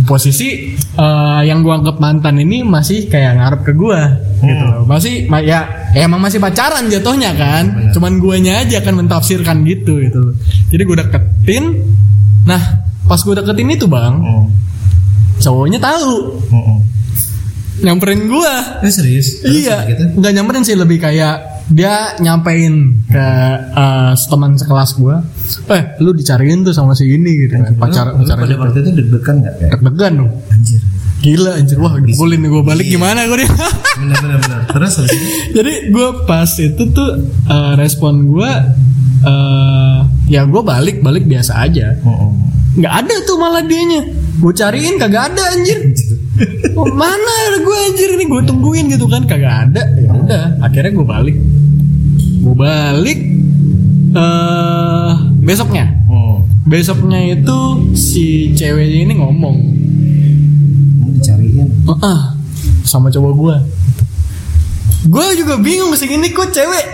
posisi 0.04 0.48
eh, 0.76 1.40
yang 1.42 1.60
gue 1.60 1.72
anggap 1.72 1.96
mantan 1.96 2.36
ini 2.36 2.60
masih 2.60 3.06
kayak 3.06 3.32
ngarep 3.34 3.60
ke 3.62 3.72
gue 3.72 4.00
gitu 4.42 4.64
loh. 4.66 4.82
Masih 4.84 5.24
ma- 5.26 5.40
ya, 5.40 5.64
ya 5.90 6.04
emang 6.04 6.20
masih 6.20 6.36
pacaran 6.36 6.84
jatuhnya 6.86 7.32
kan. 7.32 7.64
Cuman 7.90 8.18
guanya 8.18 8.60
aja 8.60 8.78
kan 8.78 8.92
mentafsirkan 8.92 9.64
gitu 9.64 9.98
gitu 9.98 10.18
loh. 10.20 10.34
Jadi 10.68 10.82
gue 10.82 10.96
deketin. 10.98 11.64
Nah 12.44 12.60
pas 13.04 13.16
gue 13.16 13.32
deketin 13.34 13.68
itu 13.70 13.84
bang 13.84 14.14
Oh. 14.16 14.44
Cowoknya 15.44 15.76
tahu 15.78 16.40
Oh, 16.48 16.56
oh. 16.56 16.78
nyamperin 17.76 18.24
gue 18.24 18.52
Eh 18.80 18.88
serius? 18.88 19.38
Terus 19.38 19.52
iya 19.60 19.84
Gitu? 19.84 20.16
nggak 20.16 20.32
nyamperin 20.32 20.62
sih 20.62 20.72
lebih 20.74 20.96
kayak 20.96 21.36
dia 21.66 21.92
nyampein 22.18 22.74
ke 23.04 23.26
eh, 23.70 24.12
teman 24.22 24.52
sekelas 24.54 24.90
gue 24.94 25.16
eh 25.70 25.82
lu 25.98 26.12
dicariin 26.12 26.60
tuh 26.62 26.72
sama 26.72 26.92
si 26.92 27.08
ini 27.08 27.42
gitu 27.42 27.56
kan 27.56 27.72
pacar 27.74 28.04
Lu- 28.06 28.14
lu 28.14 28.22
pacar 28.22 28.36
pada 28.38 28.54
waktu 28.58 28.78
itu 28.78 28.90
deg-degan 28.94 29.36
gak 29.38 29.54
kayak? 29.58 29.70
deg-degan 29.74 30.12
dong 30.18 30.30
Anjir. 30.46 30.80
gila 31.20 31.52
anjir 31.54 31.78
wah 31.78 31.96
dipukulin 31.96 32.40
gue 32.42 32.62
balik 32.62 32.84
Iya. 32.84 32.92
gimana 32.94 33.20
gue 33.24 33.38
nih 33.38 33.48
Bener 33.94 34.16
bener 34.18 34.38
bener. 34.38 34.60
Terus 34.66 34.92
habis 34.98 35.12
itu? 35.14 35.26
jadi 35.52 35.72
gue 35.88 36.08
pas 36.24 36.50
itu 36.54 36.82
tuh 36.86 37.10
eh, 37.46 37.72
respon 37.74 38.14
gue 38.28 38.50
eh 39.22 39.98
ya 40.26 40.44
gue 40.44 40.62
balik 40.62 41.00
balik 41.00 41.24
biasa 41.24 41.52
aja 41.60 41.96
Oh, 42.02 42.28
oh. 42.28 42.32
Nggak 42.74 42.94
ada 43.04 43.14
tuh 43.26 43.36
malah 43.38 43.62
dianya. 43.62 44.02
Gue 44.38 44.52
cariin 44.52 44.98
kagak 44.98 45.32
ada 45.32 45.42
anjir. 45.54 45.78
Oh, 46.74 46.90
mana 46.90 47.34
gue 47.62 47.76
anjir? 47.90 48.08
Ini 48.18 48.24
gue 48.26 48.42
tungguin 48.42 48.90
gitu 48.90 49.06
kan 49.06 49.22
kagak 49.24 49.70
ada. 49.70 49.82
Ya 49.94 50.10
udah 50.10 50.44
akhirnya 50.58 50.90
gue 50.90 51.06
balik. 51.06 51.36
Gue 52.42 52.54
balik 52.54 53.18
eh 54.14 55.12
besoknya. 55.42 55.86
Oh. 56.10 56.42
besoknya 56.64 57.20
itu 57.36 57.58
si 57.94 58.50
cewek 58.56 59.06
ini 59.06 59.14
ngomong. 59.14 59.56
Mau 60.98 61.08
dicariin. 61.14 61.68
"Ah, 62.02 62.34
sama 62.82 63.10
cowok 63.10 63.32
gue 63.36 63.56
gue 65.04 65.26
juga 65.36 65.60
bingung 65.60 65.92
sih 65.92 66.08
ini 66.08 66.32
kok 66.32 66.48
cewek 66.48 66.84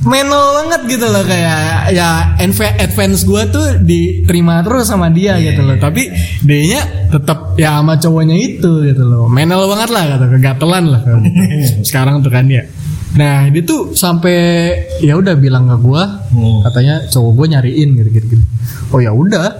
menol 0.00 0.40
banget 0.56 0.80
gitu 0.90 1.06
loh 1.06 1.20
kayak 1.20 1.92
ya 1.92 2.32
adva- 2.34 2.76
advance 2.78 3.20
gue 3.22 3.42
tuh 3.46 3.66
diterima 3.78 4.60
terus 4.60 4.86
sama 4.86 5.08
dia 5.08 5.36
gitu 5.36 5.60
loh. 5.60 5.76
tapi 5.76 6.08
dia 6.40 6.80
tetap 7.06 7.52
ya 7.54 7.76
sama 7.76 7.94
cowoknya 7.94 8.32
itu 8.34 8.70
gitu 8.82 9.02
loh. 9.02 9.28
Menol 9.28 9.68
banget 9.68 9.88
lah 9.88 10.04
kata 10.10 10.26
kegatelan 10.30 10.84
lah 10.88 11.02
sekarang 11.88 12.20
tuh 12.20 12.28
kan 12.28 12.46
ya 12.46 12.64
nah 13.10 13.42
dia 13.44 13.60
tuh 13.60 13.90
sampai 13.90 14.70
ya 14.98 15.14
udah 15.14 15.34
bilang 15.34 15.66
ke 15.66 15.76
gue 15.76 16.02
Hmm. 16.30 16.62
katanya 16.62 17.04
cowok 17.04 17.32
gue 17.34 17.46
nyariin 17.50 17.88
gitu 17.92 18.08
gitu, 18.12 18.26
gitu. 18.30 18.44
oh 18.90 18.98
ya 18.98 19.10
udah 19.10 19.50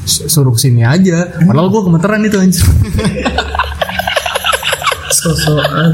su- 0.00 0.26
suruh 0.26 0.54
ke 0.54 0.62
sini 0.62 0.80
aja. 0.80 1.26
Padahal 1.36 1.68
gue 1.68 1.82
gemeteran 1.82 2.22
itu 2.22 2.38
anjir 2.38 2.64
Sosokan. 5.20 5.90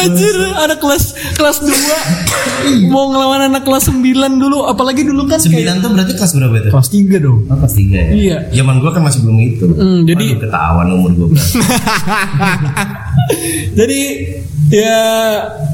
Anjir, 0.00 0.32
ada 0.56 0.74
kelas 0.80 1.04
kelas 1.36 1.60
2 1.60 2.88
mau 2.88 3.12
ngelawan 3.12 3.52
anak 3.52 3.68
kelas 3.68 3.92
9 3.92 4.00
dulu, 4.40 4.64
apalagi 4.64 5.04
dulu 5.04 5.28
kan 5.28 5.36
kayak 5.36 5.44
Sembilan 5.44 5.74
tuh 5.84 5.90
berarti 5.92 6.12
kelas 6.16 6.32
berapa 6.32 6.54
itu? 6.56 6.68
kelas 6.72 6.88
3 6.88 7.24
dong. 7.24 7.38
Oh, 7.52 7.56
kelas 7.60 7.74
tiga 7.76 7.98
ya? 8.00 8.12
Iya. 8.12 8.36
Zaman 8.56 8.74
gua 8.80 8.90
kan 8.96 9.02
masih 9.04 9.20
belum 9.26 9.36
itu. 9.44 9.64
Mm, 9.68 9.98
jadi 10.08 10.26
Waduh, 10.32 10.40
ketahuan 10.48 10.86
umur 10.96 11.10
gua 11.12 11.26
berapa. 11.36 11.52
jadi 13.78 14.00
ya 14.72 14.98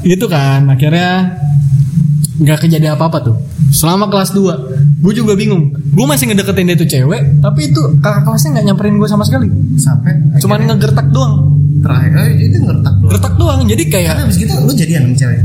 gitu 0.03 0.25
kan 0.27 0.67
akhirnya 0.67 1.39
nggak 2.39 2.67
kejadian 2.67 2.95
apa-apa 2.95 3.17
tuh. 3.31 3.35
Selama 3.69 4.09
kelas 4.09 4.33
2 4.33 4.99
gue 4.99 5.13
juga 5.15 5.35
bingung. 5.39 5.71
Gue 5.93 6.05
masih 6.07 6.31
ngedeketin 6.31 6.67
dia 6.67 6.77
tuh 6.79 6.89
cewek, 6.89 7.21
tapi 7.39 7.71
itu 7.71 7.81
kakak 8.03 8.27
kelasnya 8.27 8.59
nggak 8.59 8.65
nyamperin 8.71 8.95
gue 8.99 9.07
sama 9.07 9.23
sekali. 9.23 9.47
Sampai 9.79 10.19
Cuman 10.39 10.67
ngegertak 10.67 11.11
doang. 11.11 11.58
Terakhir 11.79 12.11
eh, 12.17 12.29
itu 12.41 12.57
ngertak 12.59 12.95
doang. 12.95 13.11
Gertak 13.11 13.33
doang. 13.35 13.59
Jadi 13.65 13.83
kayak 13.87 14.13
Karena 14.13 14.23
abis 14.25 14.37
gitu 14.37 14.53
lu 14.55 14.73
jadian 14.73 15.01
sama 15.03 15.15
cewek. 15.15 15.39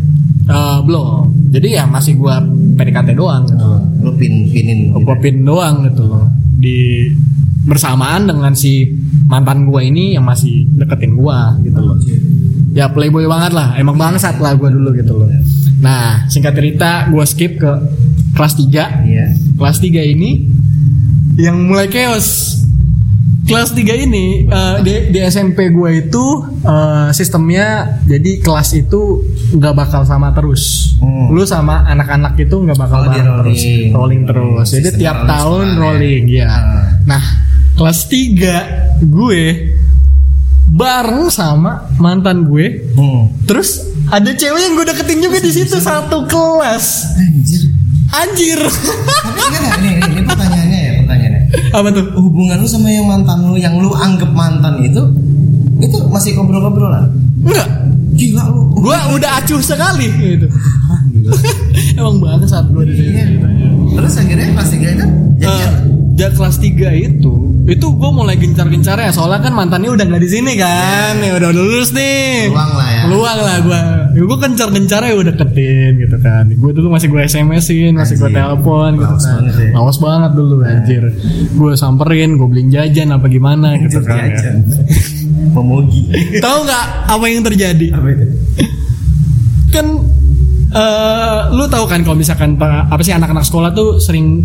eh, 0.45 0.79
belum. 0.83 1.23
Jadi 1.51 1.69
ya 1.71 1.85
masih 1.87 2.13
gue 2.15 2.35
PDKT 2.75 3.09
doang. 3.15 3.43
Gitu. 3.47 3.59
Oh, 3.61 3.81
lu 4.03 4.11
pin 4.15 4.35
pinin. 4.49 4.79
gitu. 4.91 4.99
gue 5.01 5.17
pin 5.19 5.37
doang 5.41 5.75
gitu 5.85 6.03
loh 6.05 6.27
di 6.55 7.09
bersamaan 7.65 8.25
dengan 8.25 8.53
si 8.53 8.85
mantan 9.25 9.65
gue 9.65 9.81
ini 9.83 10.13
yang 10.13 10.25
masih 10.25 10.69
deketin 10.71 11.17
gue 11.17 11.39
gitu 11.65 11.81
loh 11.81 11.97
ya 12.73 12.93
playboy 12.93 13.25
banget 13.25 13.57
lah 13.57 13.73
emang 13.77 13.97
bangsat 13.97 14.37
lah 14.37 14.53
gue 14.53 14.69
dulu 14.69 14.93
gitu 14.93 15.17
loh 15.17 15.29
nah 15.81 16.29
singkat 16.29 16.53
cerita 16.53 17.09
gue 17.09 17.25
skip 17.25 17.57
ke 17.57 17.73
kelas 18.37 18.55
3 18.61 18.69
Iya. 19.09 19.27
kelas 19.57 19.77
3 19.81 20.05
ini 20.05 20.45
yang 21.37 21.57
mulai 21.65 21.89
chaos 21.89 22.61
kelas 23.45 23.71
3 23.71 23.79
ini 24.01 24.27
eh, 24.45 24.77
di, 24.81 24.95
di 25.11 25.21
SMP 25.23 25.69
gue 25.69 25.91
itu 26.03 26.25
eh, 26.61 27.09
sistemnya 27.11 27.67
jadi 28.03 28.41
kelas 28.41 28.73
itu 28.75 29.21
nggak 29.53 29.75
bakal 29.75 30.03
sama 30.03 30.31
terus 30.31 30.93
Hmm. 30.95 31.29
lu 31.31 31.45
sama 31.45 31.85
anak-anak 31.85 32.33
itu 32.39 32.57
nggak 32.57 32.79
bakal 32.79 32.97
Oh, 32.99 33.07
bareng 33.07 33.29
terus 33.43 33.61
rolling. 33.61 33.91
rolling 33.93 34.23
terus 34.25 34.67
jadi 34.71 34.89
Sistem 34.89 34.99
tiap 34.99 35.17
rolling 35.17 35.29
tahun 35.29 35.45
sekolah 35.61 35.75
ya. 35.75 35.83
rolling 35.85 36.25
ya 36.27 36.49
Ah. 36.49 36.85
nah 37.05 37.23
kelas 37.75 37.99
3 38.07 38.57
gue 39.05 39.43
bareng 40.67 41.29
sama 41.29 41.73
mantan 41.95 42.45
gue 42.45 42.89
Hmm. 42.91 43.29
terus 43.45 43.85
ada 44.07 44.31
cewek 44.31 44.61
yang 44.61 44.75
gue 44.75 44.87
deketin 44.87 45.21
juga 45.21 45.39
di 45.39 45.51
situ 45.51 45.77
satu 45.77 46.25
kelas 46.25 46.87
Anjir. 47.15 47.63
anjir 48.11 48.61
Tapi 48.65 49.55
enggak 49.55 49.77
nih, 49.77 49.95
ini 49.99 50.21
pertanyaannya 50.23 50.25
ya, 50.25 50.25
pertanyaannya. 50.25 50.84
Apa 51.75 51.91
tuh 51.91 52.07
Hubungan 52.15 52.57
lu 52.57 52.67
sama 52.67 52.87
yang 52.87 53.05
mantan 53.05 53.43
lu 53.43 53.59
yang 53.59 53.75
lu 53.77 53.91
anggap 53.91 54.31
mantan 54.31 54.79
itu 54.81 55.03
itu 55.83 55.97
masih 56.07 56.39
ngobrol-ngobrolan? 56.39 57.11
enggak 57.43 57.69
Gila 58.15 58.47
lu. 58.47 58.63
gue 58.79 58.95
udah 59.19 59.31
acuh 59.43 59.59
sekali 59.59 60.07
gitu 60.15 60.47
emang 61.99 62.23
banget 62.23 62.47
saat 62.47 62.71
gue 62.71 62.85
di 62.87 62.95
sini 62.95 63.11
Iya. 63.11 63.27
Terus 63.95 64.15
akhirnya 64.17 64.47
kelas 64.53 64.71
tiga 64.71 64.89
itu 64.91 65.07
jadian. 65.37 65.73
Eh, 65.73 65.73
ja 66.15 66.31
kelas 66.31 66.57
3 66.57 66.71
itu 66.97 67.33
itu 67.65 67.87
gue 67.89 68.11
mulai 68.11 68.37
gencar-gencar 68.37 68.95
ya 68.97 69.11
soalnya 69.11 69.41
kan 69.41 69.53
mantannya 69.53 69.91
udah 69.91 70.05
nggak 70.05 70.21
di 70.21 70.31
sini 70.31 70.53
kan 70.55 71.19
ya 71.19 71.35
udah 71.35 71.51
lulus 71.51 71.91
nih 71.91 72.47
Peluang 72.47 72.73
lah 72.73 72.89
ya. 72.89 73.03
peluang 73.03 73.39
lah 73.41 73.57
gue 73.59 73.81
gue 74.17 74.39
kencar-gencar 74.39 75.01
ya 75.03 75.13
udah 75.13 75.27
deketin 75.29 75.93
gitu 75.99 76.17
kan 76.19 76.45
gue 76.47 76.71
dulu 76.73 76.87
masih 76.89 77.09
gue 77.09 77.21
SMS-in 77.21 77.93
masih 77.95 78.15
gue 78.17 78.31
telepon 78.31 78.91
gitu 78.95 79.11
kan 79.17 79.43
banget 79.43 79.55
ya. 79.59 79.71
lawas 79.75 79.97
banget 79.99 80.31
dulu 80.33 80.55
anjir 80.63 81.03
gue 81.51 81.73
samperin 81.75 82.31
gue 82.35 82.47
beliin 82.47 82.69
jajan 82.69 83.09
apa 83.11 83.27
gimana 83.27 83.75
gitu 83.77 83.99
Anjir, 83.99 84.07
kan 84.07 84.17
ya. 84.21 84.27
jajan. 84.31 84.57
Memogi. 85.55 86.03
tahu 86.39 86.59
nggak 86.63 86.85
apa 87.07 87.25
yang 87.25 87.43
terjadi 87.43 87.87
Apa 87.91 88.07
itu? 88.09 88.25
kan 89.69 89.87
eh 90.71 91.41
lu 91.51 91.65
tahu 91.67 91.85
kan 91.85 92.03
kalau 92.03 92.15
misalkan 92.15 92.55
pa- 92.55 92.87
apa 92.87 93.01
sih 93.01 93.11
anak-anak 93.11 93.43
sekolah 93.43 93.71
tuh 93.71 93.99
sering 93.99 94.43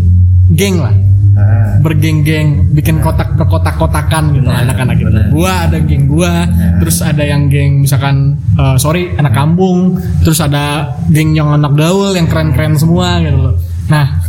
geng 0.50 0.78
lah 0.78 0.94
Ah. 1.40 1.80
bergeng-geng 1.80 2.76
bikin 2.76 3.00
kotak 3.00 3.32
berkotak-kotakan 3.40 4.36
gitu 4.36 4.48
anak-anak 4.52 4.94
gitu. 5.00 5.08
Gua 5.32 5.64
ada 5.64 5.80
geng 5.80 6.04
gua, 6.04 6.44
terus 6.76 7.00
ada 7.00 7.24
yang 7.24 7.48
geng 7.48 7.80
misalkan 7.88 8.36
eh, 8.60 8.76
sorry 8.76 9.16
anak 9.16 9.32
kampung, 9.32 9.96
terus 10.20 10.44
ada 10.44 10.92
geng 11.08 11.32
yang 11.32 11.48
anak 11.48 11.72
gaul 11.72 12.12
yang 12.12 12.28
keren-keren 12.28 12.76
semua 12.76 13.16
gitu 13.24 13.38
loh. 13.40 13.54
Nah, 13.88 14.20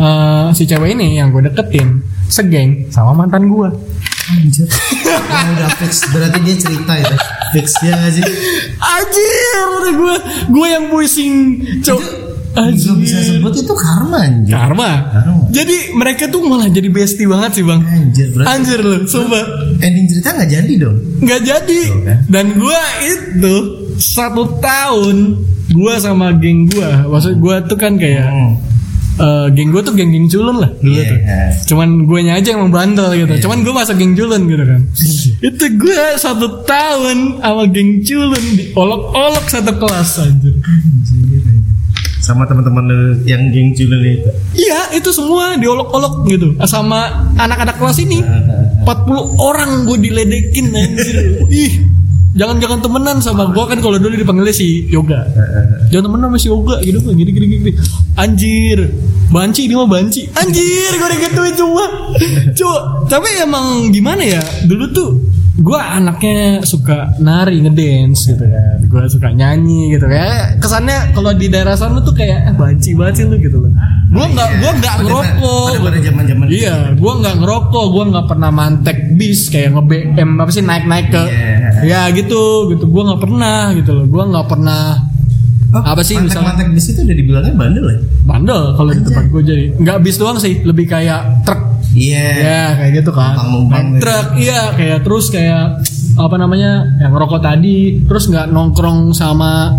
eh, 0.00 0.46
si 0.56 0.64
cewek 0.64 0.96
ini 0.96 1.20
yang 1.20 1.28
gue 1.28 1.44
deketin 1.52 2.00
segeng 2.32 2.88
sama 2.88 3.12
mantan 3.12 3.52
gua. 3.52 3.68
Anjir. 4.32 4.70
Oh, 5.12 5.44
udah 5.58 5.70
fix. 5.82 6.06
Berarti 6.14 6.38
dia 6.46 6.56
cerita 6.56 6.92
itu. 6.94 7.16
Fix 7.52 7.66
ya 7.82 7.98
sih? 8.08 8.22
Anjir, 8.78 9.66
gue 9.92 10.16
gue 10.46 10.66
yang 10.70 10.86
pusing, 10.88 11.58
cok. 11.82 12.21
Gak 12.52 12.68
bisa 12.96 13.16
sebut 13.18 13.52
itu 13.54 13.72
karma 13.72 14.18
anjir. 14.22 14.52
Karma. 14.52 14.90
Karma. 15.08 15.48
Jadi 15.48 15.76
mereka 15.92 16.28
tuh 16.28 16.40
malah 16.42 16.68
jadi 16.68 16.88
bestie 16.88 17.24
banget 17.24 17.56
sih 17.56 17.64
bang. 17.64 17.80
Anjir 17.82 18.28
berarti 18.30 18.48
Anjir 18.50 18.78
loh, 18.80 19.00
sumpah. 19.04 19.44
ending 19.78 20.06
cerita 20.06 20.28
nggak 20.32 20.50
jadi 20.50 20.72
dong. 20.78 20.96
nggak 21.18 21.40
jadi 21.42 21.80
Oke. 21.90 22.14
dan 22.28 22.46
gua 22.54 22.80
itu 23.02 23.54
satu 23.96 24.58
tahun 24.58 25.16
gua 25.70 25.96
sama 25.96 26.30
geng 26.34 26.68
gua 26.68 27.08
maksud 27.08 27.34
gua 27.36 27.62
tuh 27.62 27.74
kan 27.74 27.94
kayak 27.94 28.26
Hmm. 28.26 28.54
eh, 29.14 29.46
geng 29.52 29.70
gua 29.70 29.80
tuh 29.80 29.92
geng-geng 29.92 30.26
culun 30.26 30.56
lah 30.58 30.70
dulu 30.76 30.92
Iya. 30.94 31.08
tuh 31.08 31.18
cuman 31.68 31.88
guanya 32.04 32.32
aja 32.34 32.52
yang 32.52 32.62
membandel 32.64 33.10
gitu 33.12 33.34
cuman 33.42 33.58
gua 33.60 33.74
masuk 33.78 33.96
geng 33.96 34.12
culun 34.12 34.42
gitu 34.44 34.64
kan 34.64 34.80
itu 35.40 35.64
gua 35.76 36.04
satu 36.16 36.46
tahun 36.62 37.18
sama 37.38 37.64
geng 37.68 37.90
culun 38.02 38.44
diolok-olok 38.54 39.44
satu 39.46 39.72
kelas 39.74 40.10
anjir 40.20 40.54
Sama 42.22 42.46
teman-teman 42.46 42.86
yang 43.26 43.50
geng 43.50 43.74
culun 43.74 43.98
itu. 44.06 44.30
iya 44.54 44.94
itu 44.94 45.10
semua 45.10 45.58
diolok-olok 45.58 46.22
gitu. 46.30 46.54
Sama 46.70 47.28
anak-anak 47.34 47.82
kelas 47.82 47.98
ini. 47.98 48.22
40 48.22 48.86
orang 49.42 49.90
gue 49.90 49.98
diledekin 49.98 50.70
anjir. 50.70 51.16
Ih 51.66 51.72
jangan-jangan 52.32 52.80
temenan 52.80 53.20
sama 53.20 53.50
gue 53.52 53.64
kan 53.68 53.78
kalau 53.82 53.98
dulu 53.98 54.14
dipanggilnya 54.14 54.54
si 54.54 54.86
yoga. 54.88 55.26
Jangan 55.90 56.08
temenan 56.08 56.26
sama 56.32 56.38
si 56.38 56.48
yoga 56.48 56.76
gitu 56.80 56.98
gini 57.10 57.30
gini 57.34 57.46
gini. 57.58 57.72
Anjir 58.14 58.86
banci 59.34 59.66
ini 59.66 59.74
mah 59.74 59.88
banci. 59.90 60.30
Anjir 60.38 60.90
gue 60.94 61.08
digituin 61.18 61.54
cuma 61.58 61.84
cuma 62.54 62.78
tapi 63.10 63.28
emang 63.42 63.90
gimana 63.90 64.22
ya? 64.22 64.42
Dulu 64.70 64.84
tuh 64.94 65.10
gue 65.62 65.78
anaknya 65.78 66.36
suka 66.62 67.14
nari 67.18 67.62
ngedance 67.62 68.26
gitu 68.28 68.42
kan. 68.42 68.82
Gue 68.82 69.02
suka 69.06 69.30
nyanyi 69.30 69.94
gitu 69.94 70.04
kayak 70.04 70.58
kesannya 70.58 71.12
kalau 71.12 71.30
di 71.30 71.46
daerah 71.46 71.72
sana 71.72 71.98
tuh 71.98 72.10
kayak 72.10 72.50
eh, 72.50 72.54
banci 72.54 72.92
banget 72.92 73.14
sih 73.14 73.24
lu 73.24 73.38
gitu 73.38 73.56
loh. 73.56 73.70
Gue 74.08 74.26
nggak 74.26 74.48
gue 74.58 74.70
nggak 74.74 74.94
Pada- 74.94 75.04
ngerokok. 75.06 75.66
pada- 75.68 75.80
pada 75.80 75.94
gitu. 75.94 76.04
zaman-zaman 76.04 76.46
iya 76.48 76.74
gue 76.92 77.12
nggak 77.16 77.36
ngerokok 77.38 77.84
gue 77.88 78.04
nggak 78.08 78.26
pernah 78.26 78.50
mantek 78.50 78.98
bis 79.12 79.40
kayak 79.48 79.68
nge 79.70 79.82
BM 79.84 80.30
apa 80.36 80.50
sih 80.50 80.62
naik 80.62 80.84
naik 80.84 81.06
ke 81.08 81.22
Iya. 81.22 81.80
ya 81.82 82.12
gitu 82.12 82.42
gitu. 82.68 82.84
Gue 82.84 83.02
nggak 83.04 83.20
pernah 83.20 83.58
gitu 83.72 83.90
loh. 83.92 84.04
Gue 84.04 84.22
nggak 84.26 84.46
pernah 84.46 84.82
apa 85.72 86.02
sih 86.02 86.18
misalnya 86.18 86.52
mantek 86.52 86.68
bis 86.70 86.84
itu 86.86 87.00
udah 87.00 87.16
dibilangnya 87.16 87.54
bandel 87.54 87.86
ya? 87.86 87.98
bandel 88.22 88.62
kalau 88.74 88.90
di 88.90 89.00
tempat 89.00 89.24
gue 89.26 89.42
jadi. 89.42 89.64
Nggak 89.74 89.98
bis 90.00 90.16
doang 90.16 90.36
sih 90.36 90.60
lebih 90.60 90.84
kayak 90.84 91.20
truk 91.42 91.71
Iya. 91.92 92.24
ya 92.40 92.62
kayak 92.80 92.92
gitu 93.04 93.10
kan 93.12 93.36
truk 94.00 94.26
iya. 94.40 94.72
Kayak 94.72 94.98
terus 95.04 95.28
kayak 95.28 95.84
apa 96.12 96.36
namanya 96.36 96.88
yang 97.00 97.12
ngerokok 97.12 97.40
tadi 97.40 98.04
terus 98.04 98.28
nggak 98.28 98.52
nongkrong 98.52 99.16
sama 99.16 99.72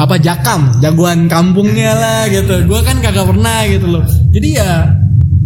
apa 0.00 0.16
jakam 0.16 0.72
jagoan 0.80 1.28
kampungnya 1.28 1.92
lah 1.92 2.20
gitu. 2.28 2.64
Gue 2.64 2.80
kan 2.80 3.00
kagak 3.00 3.28
pernah 3.28 3.64
gitu 3.68 3.86
loh. 3.88 4.04
Jadi 4.32 4.48
ya 4.56 4.88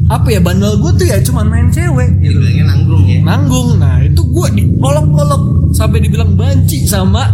apa 0.07 0.31
ya 0.31 0.38
bandel 0.38 0.79
gue 0.79 0.92
tuh 0.94 1.07
ya 1.07 1.18
cuman 1.18 1.46
main 1.51 1.68
cewek 1.75 2.11
gitu. 2.22 2.38
Dibilangnya 2.38 2.64
nanggung 2.70 3.05
ya. 3.07 3.18
nanggung. 3.27 3.68
Nah 3.83 3.96
itu 4.07 4.22
gue 4.22 4.49
diolok-olok 4.55 5.42
sampai 5.75 5.99
dibilang 5.99 6.38
banci 6.38 6.87
sama 6.87 7.27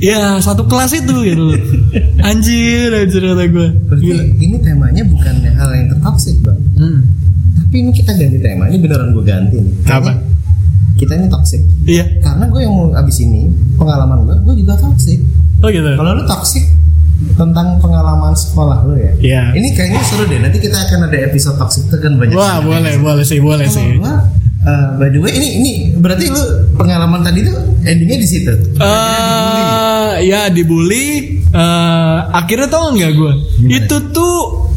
ya 0.00 0.40
satu 0.40 0.64
kelas 0.64 0.96
itu 0.96 1.14
gitu 1.24 1.42
loh. 1.52 1.60
Anjir 2.28 2.90
anjir 2.90 3.20
kata 3.20 3.44
gue 3.46 3.68
Berarti 3.92 4.06
ini 4.40 4.56
temanya 4.64 5.02
bukan 5.04 5.34
hal 5.44 5.70
yang 5.76 5.86
tertoksik 5.92 6.36
bang, 6.40 6.58
hmm. 6.80 6.98
Tapi 7.74 7.90
ini 7.90 7.90
kita 7.90 8.14
ganti 8.14 8.38
tema. 8.38 8.70
Ini 8.70 8.78
beneran 8.78 9.10
gue 9.10 9.24
ganti 9.26 9.58
nih. 9.58 9.74
Apa? 9.90 10.14
Kita 10.94 11.18
ini 11.18 11.26
toxic. 11.26 11.58
Iya. 11.90 12.06
Karena 12.22 12.46
gue 12.46 12.62
yang 12.62 12.70
mau 12.70 12.86
abis 12.94 13.26
ini 13.26 13.50
pengalaman 13.74 14.30
gue, 14.30 14.36
gue 14.46 14.62
juga 14.62 14.78
toxic. 14.78 15.18
Oh 15.58 15.66
gitu. 15.74 15.90
Kalau 15.98 16.14
lu 16.14 16.22
toxic 16.22 16.62
tentang 17.34 17.82
pengalaman 17.82 18.30
sekolah 18.30 18.86
lu 18.86 18.94
ya. 18.94 19.10
Iya. 19.18 19.42
Ini 19.58 19.74
kayaknya 19.74 20.06
seru 20.06 20.22
deh. 20.30 20.38
Nanti 20.38 20.62
kita 20.62 20.86
akan 20.86 21.10
ada 21.10 21.18
episode 21.26 21.58
toxic 21.58 21.82
itu 21.90 21.98
kan 21.98 22.14
banyak. 22.14 22.38
Wah 22.38 22.62
boleh 22.62 22.94
boleh 23.02 23.26
sih 23.26 23.42
boleh 23.42 23.66
sih. 23.66 23.98
gua, 23.98 24.22
eh, 24.70 24.86
by 24.94 25.10
the 25.10 25.18
way 25.18 25.34
ini 25.34 25.48
ini 25.58 25.72
berarti 25.98 26.30
lu 26.30 26.78
pengalaman 26.78 27.26
tadi 27.26 27.42
tuh 27.42 27.58
endingnya 27.82 28.22
di 28.22 28.28
situ. 28.30 28.54
Eh 28.78 30.30
ya 30.30 30.46
dibully. 30.46 31.42
eh 31.50 32.18
akhirnya 32.38 32.70
tau 32.70 32.94
nggak 32.94 33.12
gue? 33.18 33.32
Itu 33.66 34.14
tuh 34.14 34.70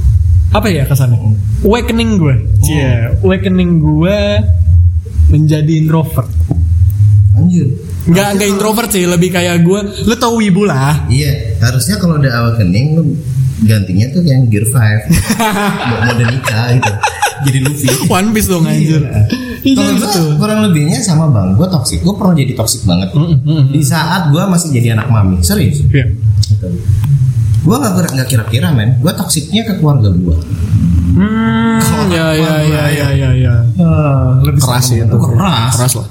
apa 0.49 0.65
ya 0.73 0.81
kesannya? 0.89 1.46
Awakening 1.67 2.12
gue. 2.15 2.36
Iya. 2.63 3.19
Awakening 3.19 3.71
gue 3.84 4.17
menjadi 5.27 5.73
introvert. 5.84 6.32
Anjir. 7.36 7.67
Nggak 8.08 8.27
nggak 8.39 8.49
introvert 8.56 8.89
sih, 8.89 9.03
lebih 9.03 9.36
kayak 9.36 9.67
gue. 9.67 9.80
Lu 10.08 10.15
tau 10.15 10.39
wibu 10.39 10.63
lah. 10.63 11.12
Iya, 11.12 11.60
harusnya 11.60 11.99
kalau 11.99 12.15
udah 12.23 12.32
awakening 12.32 12.95
lu 12.95 13.03
gantinya 13.67 14.06
tuh 14.13 14.21
yang 14.21 14.45
Gear 14.53 14.69
5 14.69 14.71
Mau 14.71 15.97
mode 16.08 16.25
nikah 16.30 16.65
gitu. 16.77 16.93
Jadi 17.38 17.60
Luffy. 17.62 17.88
One 18.10 18.30
Piece 18.34 18.49
dong 18.49 18.65
anjir. 18.65 19.03
Iya 19.62 19.75
Kalau 19.75 19.91
gue 19.99 20.39
kurang 20.39 20.60
lebihnya 20.69 21.03
sama 21.03 21.27
bang, 21.27 21.53
gue 21.60 21.67
toxic. 21.67 21.99
Gue 21.99 22.15
pernah 22.15 22.34
jadi 22.34 22.53
toxic 22.56 22.88
banget. 22.88 23.12
Mm, 23.12 23.27
mm, 23.27 23.39
mm. 23.43 23.63
Di 23.75 23.82
saat 23.84 24.32
gue 24.32 24.43
masih 24.47 24.71
jadi 24.71 24.95
anak 24.95 25.12
mami, 25.12 25.43
serius. 25.43 25.84
Iya. 25.91 26.08
Gitu. 26.47 26.67
Gue 27.67 27.75
nggak 27.75 27.93
kira 27.99 28.08
nggak 28.15 28.30
kira-kira 28.32 28.67
men, 28.71 28.95
gue 29.03 29.12
toksiknya 29.12 29.67
ke 29.67 29.73
keluarga 29.84 30.08
gue. 30.08 30.38
Hmm, 31.17 31.82
ya 32.08 32.27
ya 32.32 32.53
ya 32.62 32.84
ya 32.88 33.08
ya 33.12 33.30
ya. 33.34 33.56
lebih 34.39 34.62
Keras 34.62 34.86
ya, 34.91 35.03
itu 35.03 35.17
keras, 35.17 35.73
Keras 35.73 35.93
lah. 35.95 36.08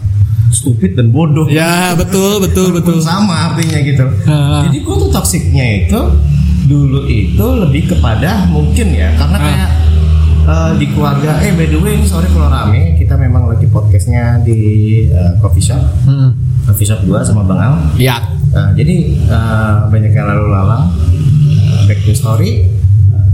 stupid 0.48 0.94
dan 0.94 1.08
bodoh. 1.08 1.46
Ya 1.46 1.94
betul 1.94 2.38
betul 2.40 2.70
betul. 2.72 2.98
sama 2.98 3.52
artinya 3.52 3.78
gitu. 3.80 4.02
Ah. 4.24 4.66
Jadi 4.66 4.78
gue 4.80 4.94
tuh 4.96 5.10
toksiknya 5.10 5.64
itu 5.84 6.00
dulu 6.66 7.06
itu 7.06 7.46
lebih 7.60 7.86
kepada 7.88 8.44
mungkin 8.48 8.90
ya 8.90 9.14
karena 9.14 9.36
Ah. 9.36 9.42
kayak 9.44 9.70
eh, 10.44 10.70
di 10.76 10.86
keluarga 10.88 11.30
eh 11.40 11.52
by 11.52 11.66
the 11.66 11.78
way 11.78 11.94
ini 11.94 12.02
sorry 12.04 12.26
kalau 12.28 12.46
rame 12.46 12.94
kita 12.96 13.14
memang 13.14 13.46
lagi 13.46 13.66
podcastnya 13.66 14.42
di 14.42 14.58
eh, 15.06 15.32
coffee 15.38 15.62
shop 15.62 15.78
Hmm. 16.02 16.34
coffee 16.64 16.82
shop 16.84 17.02
2 17.02 17.22
sama 17.22 17.42
Bang 17.42 17.60
Al 17.60 17.74
Ya. 17.94 18.18
Eh, 18.48 18.70
jadi 18.74 18.94
eh, 19.24 19.74
banyak 19.84 20.10
yang 20.10 20.26
lalu 20.26 20.44
lalang 20.48 20.90
Eh, 21.68 21.82
back 21.84 22.00
to 22.00 22.12
story 22.12 22.66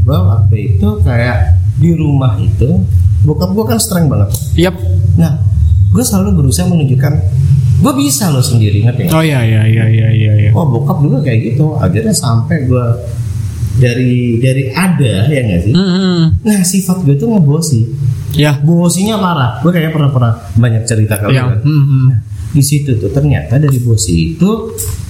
gue 0.02 0.18
waktu 0.18 0.56
itu 0.74 0.88
kayak 1.00 1.62
di 1.82 1.90
rumah 1.92 2.38
itu 2.38 2.78
bokap 3.22 3.50
gue 3.50 3.64
kan 3.66 3.78
strength 3.78 4.06
banget 4.06 4.30
Yap. 4.56 4.74
nah 5.14 5.42
gue 5.90 6.00
selalu 6.00 6.38
berusaha 6.38 6.64
menunjukkan 6.64 7.12
gue 7.82 7.92
bisa 7.98 8.30
loh 8.30 8.38
sendiri 8.40 8.86
ngerti? 8.86 9.10
Oh 9.10 9.20
ya 9.20 9.42
ya 9.42 9.66
ya 9.66 9.84
ya 9.84 10.08
ya 10.08 10.32
ya. 10.38 10.50
Oh 10.54 10.62
bokap 10.64 11.02
dulu 11.02 11.18
kayak 11.18 11.52
gitu 11.52 11.74
akhirnya 11.74 12.14
sampai 12.14 12.64
gue 12.64 12.86
dari 13.72 14.38
dari 14.38 14.70
ada 14.70 15.26
ya 15.26 15.40
nggak 15.42 15.60
sih 15.62 15.72
Hmm, 15.72 15.90
hmm. 15.90 16.20
nah 16.44 16.60
sifat 16.62 17.02
gue 17.02 17.16
tuh 17.16 17.28
ngebosi 17.28 17.80
Ya. 18.32 18.56
bosinya 18.56 19.18
parah 19.18 19.60
gue 19.60 19.68
kayaknya 19.68 19.92
pernah 19.92 20.10
pernah 20.10 20.32
banyak 20.54 20.82
cerita 20.82 21.18
kalau 21.18 21.32
Ya. 21.32 21.44
Hmm, 21.58 21.84
hmm. 21.84 22.06
di 22.52 22.62
situ 22.62 22.96
tuh 22.96 23.10
ternyata 23.10 23.56
dari 23.56 23.76
bosi 23.76 24.32
itu 24.32 24.50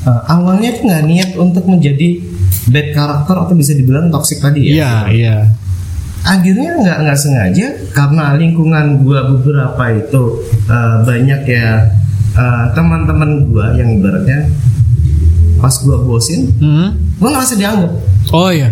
eh, 0.02 0.20
awalnya 0.26 0.72
tuh 0.72 0.82
nggak 0.86 1.04
niat 1.04 1.30
untuk 1.36 1.62
menjadi 1.66 2.18
bad 2.66 2.88
karakter 2.90 3.34
atau 3.36 3.54
bisa 3.54 3.74
dibilang 3.74 4.08
toxic 4.08 4.38
tadi 4.38 4.62
ya 4.64 4.74
Iya 4.74 4.92
iya. 5.12 5.34
Akhirnya 6.22 6.70
nggak 6.78 6.98
nggak 7.02 7.18
sengaja 7.18 7.66
karena 7.90 8.34
lingkungan 8.34 9.02
gua 9.02 9.26
beberapa 9.28 9.82
itu 9.92 10.22
eh, 10.64 10.96
banyak 11.02 11.40
ya 11.44 11.68
eh, 12.32 12.64
teman-teman 12.72 13.50
gua 13.50 13.74
yang 13.74 13.90
ibaratnya 13.92 14.46
pas 15.58 15.74
gua 15.80 15.98
bosin 16.00 16.50
Hmm. 16.58 16.94
gua 17.18 17.28
ngerasa 17.32 17.54
dianggap 17.54 17.92
Oh 18.30 18.48
iya. 18.48 18.70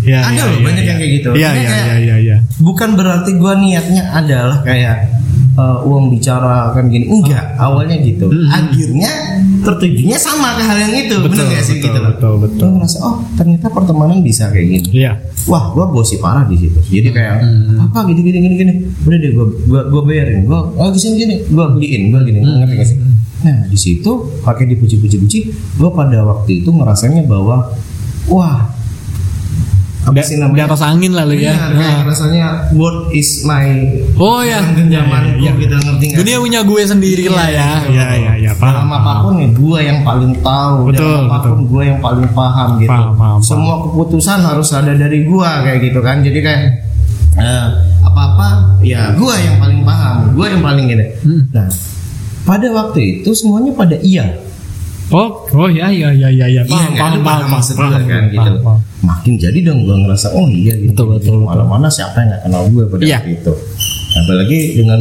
Ya, 0.00 0.22
Ada 0.22 0.38
ya, 0.38 0.44
loh, 0.46 0.54
ya, 0.54 0.62
banyak 0.62 0.78
ya. 0.78 0.86
yang 0.86 0.98
kayak 1.02 1.12
gitu. 1.18 1.28
Iya 1.34 1.50
iya 1.52 1.70
iya 1.74 1.94
iya 1.98 2.16
iya. 2.22 2.36
bukan 2.62 2.94
berarti 2.94 3.34
gua 3.34 3.58
niatnya 3.58 4.06
adalah 4.14 4.62
kayak 4.62 5.10
eh, 5.56 5.78
uang 5.82 6.04
bicara 6.08 6.70
kan 6.70 6.86
gini. 6.86 7.08
Enggak 7.08 7.56
awalnya 7.56 7.96
gitu. 7.98 8.28
Hmm. 8.28 8.48
akhirnya 8.48 9.10
tertujunya 9.62 10.14
sama 10.16 10.54
ke 10.54 10.62
hal 10.62 10.78
yang 10.78 10.94
itu 10.96 11.14
bener 11.18 11.32
Betul, 11.32 11.46
gak 11.48 11.64
sih? 11.64 11.74
betul, 11.76 11.84
gitu 11.84 11.98
loh. 11.98 12.10
betul, 12.12 12.32
betul. 12.38 12.60
Gua 12.60 12.70
ngerasa 12.78 12.98
oh 13.00 13.16
ternyata 13.34 13.66
pertemanan 13.68 14.18
bisa 14.20 14.44
kayak 14.48 14.66
gini. 14.68 14.88
Iya. 15.02 15.12
wah 15.46 15.70
gua 15.72 15.86
bosi 15.86 16.16
parah 16.16 16.44
di 16.44 16.56
situ. 16.56 16.78
Jadi 16.82 17.08
kayak 17.10 17.34
Hmm. 17.42 17.86
apa 17.86 17.98
gini 18.06 18.20
gini 18.22 18.38
gini 18.40 18.54
gini. 18.56 18.72
Udah 19.02 19.18
deh 19.18 19.30
gua 19.32 19.46
gua, 19.64 19.80
gua 19.88 20.02
bayarin. 20.04 20.38
Gua 20.44 20.60
oh 20.70 20.88
gini 20.90 21.16
gini 21.16 21.34
gua 21.48 21.64
beliin 21.70 22.02
gua 22.10 22.20
gini. 22.22 22.38
Hmm. 22.40 22.56
ngerti 22.60 22.74
gak 22.74 22.88
sih? 22.88 22.98
Nah 23.36 23.56
di 23.66 23.78
situ 23.78 24.10
pakai 24.40 24.64
dipuji-puji-puji 24.66 25.38
gua 25.76 25.90
pada 25.90 26.22
waktu 26.22 26.60
itu 26.60 26.70
ngerasanya 26.70 27.24
bahwa 27.24 27.70
wah 28.26 28.70
apa 30.06 30.22
sih 30.22 30.34
di 30.34 30.40
namanya 30.40 30.64
atas 30.66 30.80
angin 30.80 31.10
lah 31.10 31.22
lu 31.22 31.34
ya. 31.34 31.50
Iya, 31.50 31.54
kayak 31.66 31.74
Nah. 31.76 31.98
rasanya 32.06 32.46
what 32.72 33.10
is 33.10 33.42
my 33.42 33.66
Oh 34.14 34.38
ya. 34.40 34.62
genggamanku 34.68 35.34
Iya, 35.34 35.34
iya, 35.36 35.50
iya. 35.50 35.52
gitu 35.58 35.74
ngerti 35.76 36.04
nggak? 36.06 36.18
Dunia 36.18 36.36
punya 36.38 36.60
gue 36.62 36.82
sendiri 36.84 37.24
lah 37.26 37.48
ya. 37.48 37.68
gitu. 37.82 37.90
Iya 37.92 38.06
iya 38.14 38.32
iya. 38.38 38.52
Paham. 38.54 38.74
Dalam 38.78 38.92
apa 38.94 39.12
pun 39.20 39.32
nih 39.34 39.50
gue 39.52 39.78
yang 39.82 40.00
paling 40.00 40.32
tahu 40.40 40.76
Betul, 40.86 41.02
dalam 41.02 41.26
apa 41.28 41.48
pun 41.48 41.60
gue 41.66 41.82
yang 41.84 41.98
paling 41.98 42.26
paham 42.30 42.68
gitu 42.78 42.88
Paham, 42.88 43.12
paham, 43.14 43.38
semua 43.40 43.74
keputusan 43.82 44.38
harus 44.40 44.68
ada 44.70 44.92
dari 44.92 45.18
gue 45.22 45.50
kayak 45.60 45.78
gitu 45.82 45.98
kan 46.00 46.16
jadi 46.22 46.38
kayak 46.40 46.62
eh, 47.36 47.66
apa-apa 48.00 48.48
ya 48.80 49.10
gue 49.12 49.34
yang 49.36 49.58
paling 49.58 49.80
paham 49.82 50.16
gue 50.32 50.46
yang 50.46 50.62
paling 50.62 50.84
gini 50.86 51.04
Hmm. 51.20 51.42
nah 51.50 51.68
pada 52.44 52.70
waktu 52.70 53.00
itu 53.18 53.30
semuanya 53.32 53.74
pada 53.74 53.98
iya 53.98 54.38
Oh 55.08 55.28
oh 55.46 55.68
ya 55.68 55.86
ya 55.86 56.10
ya 56.10 56.26
ya 56.26 56.46
ya. 56.50 56.62
Paham 56.64 56.90
Iya, 56.90 56.98
kan? 56.98 56.98
paham 56.98 57.12
Lu 57.12 57.22
paham 57.22 57.46
maksud 57.48 57.74
paham, 57.74 57.86
gue 57.86 57.94
kan 57.94 58.02
paham, 58.02 58.24
gitu 58.28 58.50
paham, 58.50 58.64
paham. 58.64 58.80
makin 59.04 59.32
jadi 59.36 59.58
dong 59.62 59.78
gue 59.80 59.96
ngerasa 59.96 60.26
oh 60.32 60.46
iya 60.48 60.74
gitu 60.74 60.90
Betul, 60.92 61.06
betul, 61.14 61.34
betul. 61.36 61.46
mana-mana 61.46 61.86
siapa 61.86 62.16
yang 62.18 62.28
gak 62.28 62.42
kenal 62.42 62.62
gue 62.66 62.84
pada 62.84 63.02
waktu 63.04 63.30
itu 63.32 63.52
apalagi 64.16 64.58
dengan 64.74 65.00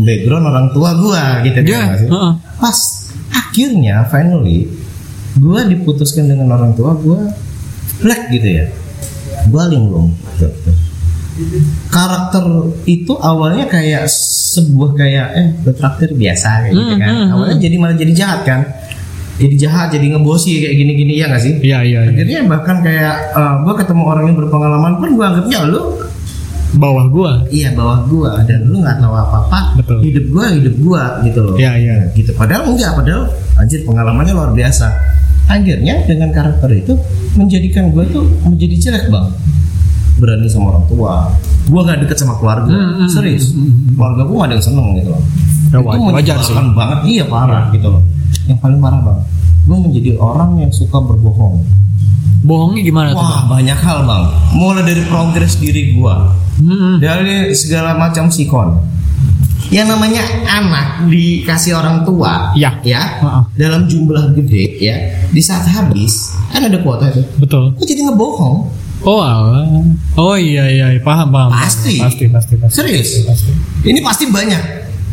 background 0.00 0.44
orang 0.46 0.66
tua 0.70 0.90
gue 0.94 1.22
gitu 1.44 1.58
kan, 1.58 1.66
Iya, 1.66 1.80
nggak 1.82 1.98
sih? 1.98 2.08
heeh. 2.08 2.32
pas 2.56 2.78
akhirnya 3.32 3.96
finally 4.06 4.58
gue 5.34 5.60
diputuskan 5.68 6.24
dengan 6.26 6.48
orang 6.50 6.72
tua 6.72 6.90
gue 6.94 7.20
black 8.00 8.22
gitu 8.30 8.48
ya 8.54 8.66
gue 9.44 9.62
linglung 9.68 10.16
gitu, 10.32 10.48
gitu. 10.48 10.70
karakter 11.88 12.44
itu 12.84 13.12
awalnya 13.14 13.66
kayak 13.66 14.08
sebuah 14.08 14.90
kayak 14.94 15.26
eh 15.34 15.46
bertraktir 15.60 16.12
biasa 16.12 16.48
kayak 16.62 16.72
gitu 16.72 16.88
Hmm, 16.88 16.98
kan 16.98 17.12
hmm, 17.14 17.28
awalnya 17.30 17.56
jadi 17.58 17.74
malah 17.76 17.96
jadi 17.98 18.12
jahat 18.14 18.40
kan 18.44 18.60
jadi 19.42 19.54
jahat 19.58 19.88
jadi 19.90 20.06
ngebosi 20.14 20.50
kayak 20.62 20.74
gini-gini 20.78 21.12
ya 21.18 21.26
gak 21.26 21.42
sih? 21.42 21.54
Iya 21.58 21.78
iya 21.82 22.00
iya. 22.06 22.10
akhirnya 22.14 22.40
bahkan 22.46 22.76
kayak 22.78 23.14
gue 23.66 23.74
ketemu 23.82 24.02
orang 24.06 24.24
yang 24.30 24.36
berpengalaman 24.38 24.92
pun 25.02 25.08
gue 25.18 25.24
anggapnya 25.26 25.58
lu 25.66 25.82
Bawah 26.72 27.04
gua. 27.12 27.44
iya 27.52 27.68
bawah 27.76 28.08
gue 28.08 28.32
dan 28.48 28.64
lu 28.64 28.80
nggak 28.80 28.96
tahu 28.96 29.12
apa 29.12 29.44
apa 29.44 29.60
Betul. 29.76 30.08
hidup 30.08 30.24
gue 30.32 30.44
hidup 30.56 30.74
gue 30.80 31.02
gitu 31.28 31.40
loh. 31.44 31.56
Iya, 31.60 31.72
iya. 31.76 31.94
Gitu. 32.16 32.32
Padahal 32.32 32.64
enggak 32.64 32.96
padahal 32.96 33.28
anjir 33.60 33.84
pengalamannya 33.84 34.32
luar 34.32 34.56
biasa. 34.56 34.88
Akhirnya 35.52 36.00
dengan 36.08 36.32
karakter 36.32 36.72
itu 36.72 36.96
menjadikan 37.36 37.92
gue 37.92 38.08
tuh 38.08 38.24
menjadi 38.48 38.88
jelek 38.88 39.04
bang. 39.12 39.28
Berani 40.16 40.48
sama 40.48 40.72
orang 40.72 40.88
tua. 40.88 41.28
Gue 41.68 41.80
gak 41.84 42.08
deket 42.08 42.16
sama 42.24 42.40
keluarga. 42.40 42.72
Hmm, 42.72 43.04
hmm, 43.04 43.08
serius. 43.12 43.52
keluarga 43.92 44.22
gue 44.24 44.36
gak 44.40 44.48
ada 44.48 44.54
yang 44.56 44.64
seneng 44.64 44.86
gitu 44.96 45.08
loh. 45.12 45.22
Ya, 45.72 45.76
itu 45.76 45.88
wajar- 46.08 46.14
wajar 46.16 46.36
sih. 46.40 46.54
banget. 46.72 46.98
Iya 47.04 47.24
parah 47.28 47.64
gitu 47.68 47.88
loh 47.92 48.02
yang 48.44 48.58
paling 48.58 48.78
parah 48.78 49.00
bang 49.00 49.18
gue 49.62 49.76
menjadi 49.78 50.10
orang 50.16 50.58
yang 50.58 50.70
suka 50.70 50.98
berbohong 50.98 51.62
Bohongnya 52.42 52.82
gimana 52.82 53.14
tuh? 53.14 53.22
Wah 53.22 53.46
banyak 53.48 53.78
hal 53.78 54.02
bang 54.02 54.24
Mulai 54.52 54.82
dari 54.82 55.02
progres 55.06 55.54
diri 55.56 55.94
gua 55.94 56.34
Hmm, 56.52 56.98
Dari 56.98 57.54
segala 57.54 57.94
macam 57.94 58.26
sikon 58.28 58.82
Yang 59.70 59.94
namanya 59.94 60.22
anak 60.44 61.06
dikasih 61.06 61.72
orang 61.72 62.02
tua 62.02 62.50
Ya. 62.52 62.74
ya 62.82 63.22
Heeh. 63.22 63.42
Dalam 63.56 63.86
jumlah 63.86 64.34
gede 64.34 64.74
ya 64.76 64.96
Di 65.24 65.38
saat 65.38 65.64
habis 65.64 66.34
Kan 66.50 66.66
ada 66.66 66.82
kuota 66.82 67.08
itu 67.08 67.22
betul. 67.38 67.70
Gua 67.72 67.86
jadi 67.86 68.02
ngebohong 68.04 68.56
Oh 69.02 69.18
alah. 69.18 69.62
Oh 70.14 70.34
iya 70.34 70.66
iya 70.66 70.86
paham 70.98 71.30
paham. 71.30 71.50
paham. 71.50 71.62
Pasti. 71.62 71.94
Pasti 71.96 72.26
pasti 72.26 72.54
pasti. 72.56 72.74
Serius 72.76 73.22
Pasti. 73.22 73.50
Ini 73.82 74.02
pasti 74.02 74.26
banyak 74.26 74.62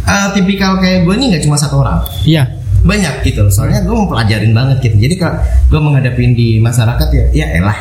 Eh, 0.02 0.28
Tipikal 0.34 0.78
kayak 0.78 1.06
gue 1.06 1.14
ini 1.14 1.30
gak 1.30 1.46
cuma 1.46 1.54
satu 1.54 1.78
orang 1.80 2.02
Iya. 2.26 2.58
Banyak 2.82 3.14
gitu 3.24 3.40
loh. 3.42 3.52
Soalnya 3.52 3.84
gue 3.84 3.96
mempelajarin 3.96 4.52
banget 4.52 4.78
gitu. 4.82 4.96
Jadi 4.98 5.16
kalau 5.16 5.36
gue 5.68 5.80
menghadapin 5.80 6.32
di 6.34 6.58
masyarakat 6.58 7.08
ya 7.12 7.26
ya 7.34 7.48
elah. 7.58 7.80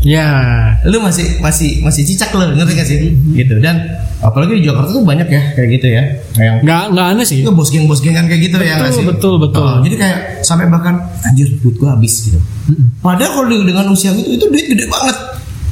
Ya. 0.00 0.24
lu 0.88 0.96
masih 0.96 1.44
masih 1.44 1.84
masih 1.84 2.08
cicak 2.08 2.32
lo 2.32 2.48
ngerti 2.56 2.72
gak 2.72 2.88
sih? 2.88 2.98
Gitu. 3.36 3.60
Dan 3.60 3.84
apalagi 4.20 4.56
di 4.56 4.64
Jakarta 4.64 4.96
tuh 4.96 5.04
banyak 5.04 5.28
ya 5.28 5.42
kayak 5.52 5.68
gitu 5.76 5.86
ya. 5.92 6.02
Yang 6.40 6.56
Nggak 6.64 6.82
nggak 6.96 7.06
aneh 7.12 7.26
sih. 7.28 7.38
itu 7.44 7.52
bos 7.52 7.68
geng 7.68 7.84
bos 7.84 8.00
gengan 8.00 8.24
kayak 8.24 8.48
gitu 8.48 8.56
ya 8.58 8.80
nggak 8.80 8.96
Betul, 8.96 8.96
sih? 8.96 9.04
betul, 9.04 9.34
betul. 9.36 9.60
Oh, 9.60 9.76
jadi 9.84 9.96
kayak 10.00 10.18
sampai 10.40 10.72
bahkan 10.72 11.04
anjir 11.20 11.52
duit 11.60 11.76
gua 11.76 12.00
habis 12.00 12.32
gitu. 12.32 12.40
Padahal 13.04 13.44
kalau 13.44 13.60
dengan 13.60 13.92
usia 13.92 14.16
gitu 14.16 14.40
itu 14.40 14.44
duit 14.48 14.66
gede 14.72 14.88
banget 14.88 15.16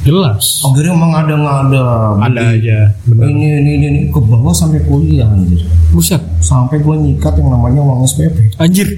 Jelas. 0.01 0.63
akhirnya 0.63 0.91
emang 0.91 1.11
ada 1.13 1.33
nggak 1.33 1.57
ada 1.65 1.83
Ada 2.23 2.41
aja. 2.51 2.77
Benar. 3.03 3.23
ini 3.27 3.45
ini 3.53 3.71
ini, 3.73 3.85
ini 3.85 4.01
ke 4.07 4.17
bawah 4.17 4.51
sampai 4.51 4.79
kuliah 4.81 5.27
anjir 5.27 5.59
Buset. 5.89 6.21
sampai 6.39 6.79
gue 6.79 6.95
nyikat 6.97 7.35
yang 7.35 7.49
namanya 7.49 7.79
uang 7.79 8.03
SPP 8.03 8.55
Anjir. 8.55 8.87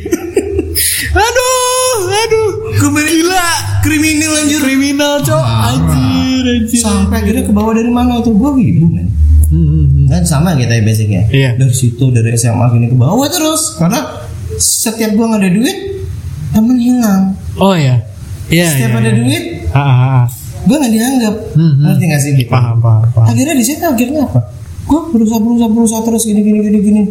aduh, 1.18 1.92
aduh. 2.08 2.50
Gila. 2.78 3.50
kriminal 3.82 4.32
anjir 4.38 4.60
Kriminal, 4.60 5.14
Cok. 5.22 5.42
Anjir, 5.42 6.44
anjir. 6.46 6.80
sampai 6.80 7.18
akhirnya 7.20 7.44
ke 7.44 7.52
bawah 7.52 7.74
dari 7.74 7.90
mana 7.90 8.18
itu 8.18 8.32
gue 8.32 8.50
gitu 8.60 8.86
men 8.86 9.10
Hmm, 9.52 9.60
hmm, 9.60 9.86
hmm. 9.86 10.06
kan 10.08 10.24
sama 10.24 10.56
kita 10.56 10.72
ya 10.72 10.82
basicnya 10.82 11.22
Iya. 11.28 11.50
dari 11.60 11.76
situ 11.76 12.08
dari 12.08 12.32
SMA 12.34 12.72
gini 12.72 12.88
ke 12.88 12.96
bawah 12.96 13.28
terus 13.28 13.76
karena 13.76 14.00
setiap 14.54 15.12
gue 15.12 15.26
nggak 15.26 15.42
ada 15.42 15.52
duit 15.52 15.78
temen 16.52 16.78
hilang 16.78 17.36
Oh 17.58 17.76
ya. 17.76 18.00
Iya, 18.48 18.68
setiap 18.70 18.92
iya, 18.92 19.00
ada 19.02 19.10
iya. 19.10 19.18
duit 19.18 19.44
Ah, 19.70 19.82
ah, 19.82 19.92
ah. 19.92 20.26
Gue 20.62 20.76
nggak 20.76 20.92
dianggap. 20.92 21.36
Hmm, 21.54 21.62
hmm. 21.64 21.84
ngerti 21.84 22.04
nggak 22.06 22.22
sih 22.22 22.32
gitu 22.36 22.50
Paham, 22.50 22.78
paham, 22.80 23.04
paham. 23.12 23.28
akhirnya 23.28 23.56
di 23.56 23.66
situ 23.66 23.82
akhirnya 23.82 24.22
apa? 24.26 24.40
Gue 24.82 25.00
berusaha 25.10 25.40
berusaha 25.40 25.70
berusaha 25.70 26.02
terus 26.04 26.24
gini 26.24 26.42
gini 26.42 26.60
gini 26.62 26.80
gini. 26.80 27.02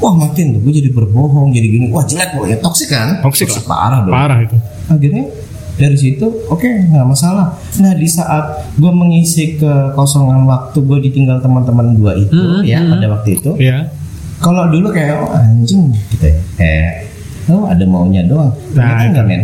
Wah 0.00 0.16
makin 0.16 0.56
tuh 0.56 0.60
gue 0.64 0.72
jadi 0.74 0.90
berbohong 0.90 1.52
jadi 1.52 1.68
gini. 1.68 1.86
Wah 1.88 2.02
jelek 2.02 2.32
gue 2.34 2.46
ya 2.48 2.56
toksik 2.58 2.88
kan 2.88 3.20
Toksik 3.20 3.48
parah 3.64 4.00
dong. 4.02 4.12
Parah 4.12 4.38
itu. 4.40 4.56
akhirnya 4.86 5.24
dari 5.76 5.96
situ 5.96 6.26
oke 6.46 6.64
nggak 6.64 7.06
masalah. 7.06 7.56
Nah 7.78 7.92
di 7.92 8.04
saat 8.04 8.44
gue 8.74 8.88
mengisi 8.90 9.56
kekosongan 9.56 10.44
waktu 10.44 10.78
gue 10.80 10.98
ditinggal 11.04 11.40
teman-teman 11.40 11.94
gue 11.94 12.12
itu 12.24 12.36
Hmm, 12.36 12.60
ya 12.64 12.80
hmm. 12.80 12.90
pada 12.90 13.06
waktu 13.12 13.28
itu 13.36 13.50
Iya. 13.56 13.88
kalau 14.40 14.68
dulu 14.68 14.88
kayak 14.88 15.20
oh, 15.20 15.32
anjing 15.32 15.92
gitu 16.10 16.26
ya. 16.26 16.36
Kayak 16.56 16.92
oh 17.48 17.64
ada 17.64 17.84
maunya 17.84 18.24
doang. 18.24 18.52
Nah, 18.72 19.04
itu. 19.04 19.20
men 19.20 19.42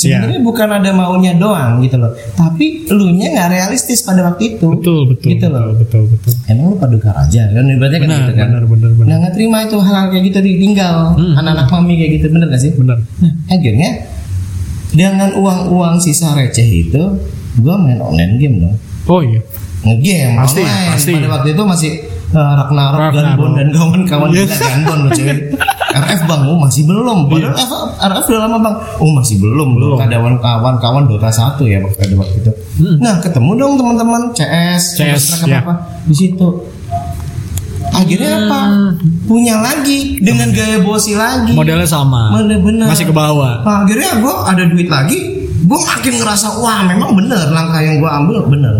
sebenarnya 0.00 0.40
bukan 0.40 0.68
ada 0.72 0.90
maunya 0.90 1.32
doang 1.34 1.78
gitu 1.78 1.96
loh 1.96 2.10
tapi 2.32 2.88
lu 2.88 3.12
nya 3.12 3.28
nggak 3.30 3.48
realistis 3.50 4.00
pada 4.00 4.24
waktu 4.24 4.56
itu 4.56 4.66
Betul, 4.72 5.00
betul. 5.06 5.28
gitu 5.30 5.46
loh 5.46 5.72
Betul, 5.72 6.02
betul, 6.06 6.32
betul. 6.32 6.32
emang 6.46 6.64
lu 6.66 6.76
paduka 6.76 7.10
raja 7.10 7.42
kan 7.46 7.64
ibaratnya 7.66 7.98
kan 7.98 8.08
gitu 8.10 8.32
kan 8.32 8.48
benar, 8.48 8.64
benar, 8.66 8.90
benar. 8.92 9.06
nah 9.06 9.16
nggak 9.20 9.32
terima 9.32 9.58
itu 9.62 9.76
hal 9.78 10.04
kayak 10.08 10.24
gitu 10.26 10.38
ditinggal 10.40 10.96
Hmm. 11.10 11.34
anak-anak 11.34 11.66
mami 11.68 11.94
kayak 11.96 12.10
gitu 12.16 12.26
bener 12.30 12.46
gak 12.48 12.58
sih 12.58 12.72
Benar. 12.72 12.96
Nah, 13.18 13.32
akhirnya 13.50 13.90
dengan 14.90 15.30
uang-uang 15.32 15.96
sisa 15.98 16.32
receh 16.32 16.66
itu 16.66 17.02
gua 17.56 17.76
main 17.76 17.98
online 17.98 18.34
game 18.36 18.56
dong 18.58 18.74
Oh 19.06 19.20
iya. 19.20 19.38
ngegame 19.80 20.36
Pasti, 20.36 20.60
online 20.60 20.90
pasti. 20.90 21.12
pada 21.14 21.28
waktu 21.30 21.48
itu 21.50 21.62
masih 21.64 21.92
uh, 22.32 22.52
Ragnarok, 22.58 22.98
Ragnarok. 23.00 23.36
Gunbon 23.36 23.50
dan 23.58 23.68
kawan-kawan 23.72 24.28
Yes. 24.30 24.50
gila 24.50 24.66
Gunbon 24.70 24.98
loh 25.06 25.10
cuy 25.14 25.30
RF 25.90 26.20
bang, 26.22 26.42
oh 26.46 26.54
masih 26.54 26.82
belum. 26.86 27.18
Padahal 27.26 27.50
Iya. 27.58 27.78
RF, 28.14 28.24
udah 28.30 28.40
lama 28.46 28.58
bang. 28.62 28.76
Oh 29.02 29.10
masih 29.10 29.36
belum. 29.42 29.68
Belum. 29.74 29.98
Kawan 29.98 30.34
kawan-kawan 30.38 31.02
Dota 31.10 31.26
1 31.26 31.66
ya 31.66 31.82
waktu 31.82 31.98
ada 32.06 32.14
waktu 32.14 32.36
itu. 32.38 32.52
Hmm. 32.78 32.96
Nah 33.02 33.18
ketemu 33.18 33.50
dong 33.58 33.72
teman-teman 33.74 34.22
CS, 34.30 34.82
CS, 34.94 35.24
ya. 35.50 35.58
apa 35.66 35.74
di 36.06 36.14
situ. 36.14 36.46
Akhirnya 37.90 38.46
apa? 38.46 38.60
Punya 39.26 39.58
lagi 39.58 40.22
dengan 40.22 40.54
gaya 40.54 40.78
bosi 40.78 41.18
lagi. 41.18 41.58
Modelnya 41.58 41.90
sama. 41.90 42.38
Bener-bener. 42.38 42.86
Masih 42.86 43.10
ke 43.10 43.14
bawah. 43.14 43.66
Nah, 43.66 43.82
akhirnya 43.82 44.14
gue 44.22 44.34
ada 44.46 44.62
duit 44.62 44.86
lagi, 44.86 45.18
gue 45.66 45.78
makin 45.90 46.12
ngerasa 46.22 46.62
wah 46.62 46.86
memang 46.86 47.18
bener 47.18 47.50
langkah 47.50 47.82
yang 47.82 47.98
gue 47.98 48.06
ambil 48.06 48.46
bener. 48.46 48.74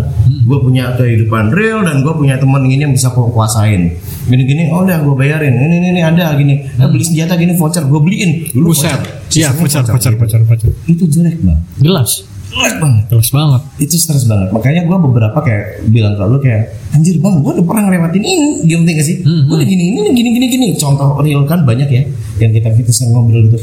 Gue 0.51 0.59
punya 0.59 0.99
kehidupan 0.99 1.55
real 1.55 1.87
dan 1.87 2.03
gue 2.03 2.11
punya 2.11 2.35
temen 2.35 2.67
ini 2.67 2.83
yang 2.83 2.91
bisa 2.91 3.15
gue 3.15 3.23
kuasain. 3.31 3.95
Gini-gini, 4.27 4.67
oh 4.75 4.83
udah 4.83 4.99
gue 4.99 5.15
bayarin. 5.15 5.55
Ini 5.55 5.75
ini, 5.79 5.89
ini 5.95 6.03
ada 6.03 6.35
gini. 6.35 6.67
Eh, 6.67 6.89
beli 6.91 7.07
senjata 7.07 7.39
gini 7.39 7.55
voucher, 7.55 7.87
gue 7.87 8.01
beliin. 8.03 8.51
Dulu 8.51 8.75
voucher. 8.75 8.99
Iya, 9.31 9.55
voucher, 9.55 9.87
voucher, 9.87 10.19
voucher, 10.19 10.43
voucher. 10.43 10.71
Itu 10.85 11.07
jelek 11.07 11.39
bang, 11.39 11.55
Jelas. 11.79 12.27
jelek 12.51 12.83
banget. 12.83 13.05
Jelas 13.07 13.29
banget. 13.31 13.63
Itu 13.79 13.95
stres 13.95 14.27
banget. 14.27 14.51
Makanya 14.51 14.83
gue 14.83 14.99
beberapa 14.99 15.39
kayak 15.39 15.87
bilang 15.87 16.19
ke 16.19 16.25
lu 16.27 16.43
kayak 16.43 16.63
anjir 16.91 17.15
bang, 17.23 17.35
gue 17.39 17.53
udah 17.55 17.67
pernah 17.71 17.83
ngelewatin 17.87 18.23
ini. 18.27 18.49
Gitu 18.67 18.83
gak 18.83 19.07
sih? 19.07 19.17
Hmm, 19.23 19.47
Gue 19.47 19.55
udah 19.63 19.69
gini 19.71 19.85
ini 19.95 19.99
gini 20.11 20.29
gini 20.35 20.47
gini. 20.51 20.67
Contoh 20.75 21.15
real 21.23 21.47
kan 21.47 21.63
banyak 21.63 21.87
ya 21.87 22.03
yang 22.43 22.51
kita 22.51 22.75
kita 22.75 22.91
sering 22.91 23.15
ngobrol 23.15 23.47
gitu. 23.47 23.59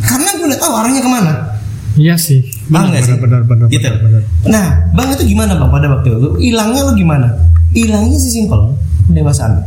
Karena 0.00 0.32
gue 0.32 0.46
udah 0.48 0.60
tahu 0.64 0.72
arahnya 0.80 1.00
ke 1.04 1.10
mana. 1.12 1.32
Iya 2.00 2.16
sih. 2.16 2.40
Bang 2.66 2.90
sih? 2.98 3.14
benar, 3.14 3.42
benar, 3.44 3.66
gitu. 3.70 3.86
benar, 3.86 4.00
benar. 4.02 4.22
Nah, 4.44 4.66
bang 4.90 5.08
itu 5.14 5.24
gimana 5.28 5.54
bang 5.54 5.70
pada 5.70 5.86
waktu 5.88 6.08
itu? 6.10 6.28
Hilangnya 6.42 6.80
lo 6.82 6.92
gimana? 6.92 7.28
Hilangnya 7.70 8.18
sih 8.18 8.32
simpel, 8.32 8.74
pendewasaan. 9.06 9.62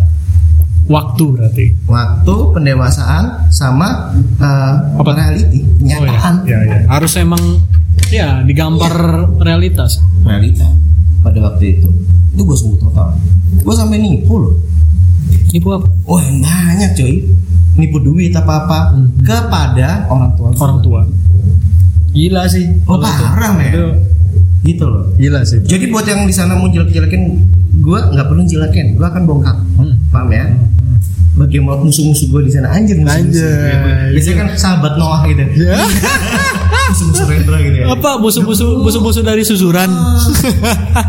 Waktu 0.89 1.23
berarti. 1.29 1.65
Waktu, 1.85 2.33
pendewasaan, 2.49 3.45
sama 3.47 4.09
uh, 4.41 4.73
Apa? 4.97 5.13
reality, 5.13 5.61
Oh 5.61 6.01
kenyataan, 6.01 6.35
iya, 6.43 6.57
iya, 6.59 6.75
iya. 6.81 6.87
Harus 6.89 7.13
emang 7.15 7.39
ya 8.09 8.41
digampar 8.41 8.91
realitas. 9.37 10.01
realita 10.25 10.65
pada 11.21 11.39
waktu 11.45 11.77
itu. 11.77 11.87
Itu 12.33 12.41
gue 12.41 12.57
sembuh 12.57 12.79
total. 12.81 13.13
Gue 13.61 13.75
sampai 13.75 13.95
nipu 13.95 14.33
loh. 14.35 14.55
Ibu 15.49 15.67
apa? 15.71 15.87
Wah 16.03 16.25
banyak 16.25 16.91
cuy. 16.95 17.15
Nipu 17.77 18.01
duit 18.01 18.33
apa 18.33 18.65
apa 18.65 18.79
Hmm. 18.91 19.07
kepada 19.21 20.09
orang 20.09 20.33
tua. 20.33 20.49
Orang 20.57 20.79
tua. 20.81 21.01
Gila 22.11 22.43
sih. 22.45 22.65
Oh 22.85 22.97
parah 22.97 23.53
men. 23.53 23.69
Itu 23.69 23.83
Gitu 24.59 24.83
loh. 24.83 25.07
gila 25.15 25.39
sih. 25.41 25.59
Jadi 25.61 25.87
buat 25.87 26.03
yang 26.03 26.23
di 26.23 26.35
sana 26.35 26.53
mau 26.53 26.67
jelek-jelekin, 26.67 27.21
gue 27.79 27.99
nggak 28.05 28.27
perlu 28.27 28.43
jelekin, 28.43 28.93
gue 28.93 29.05
akan 29.05 29.23
bongkar. 29.23 29.55
Hmm. 29.75 29.95
Paham 30.09 30.29
ya? 30.29 30.45
Bagaimana 31.31 31.79
musuh-musuh 31.79 32.27
gue 32.27 32.41
di 32.43 32.51
sana 32.51 32.67
anjir 32.69 32.99
musuh-musuh. 32.99 33.39
Anjir. 33.39 34.11
Biasanya 34.11 34.35
kan 34.35 34.47
sahabat 34.53 34.93
Noah 34.95 35.21
gitu. 35.25 35.41
Ya. 35.55 35.79
musuh-musuh 36.91 37.25
Rendra 37.25 37.57
gitu 37.61 37.77
ya. 37.79 37.85
apa 37.87 38.09
musuh-musuh 38.17 38.69
musuh-musuh 38.81 39.23
dari 39.23 39.43
susuran? 39.43 39.87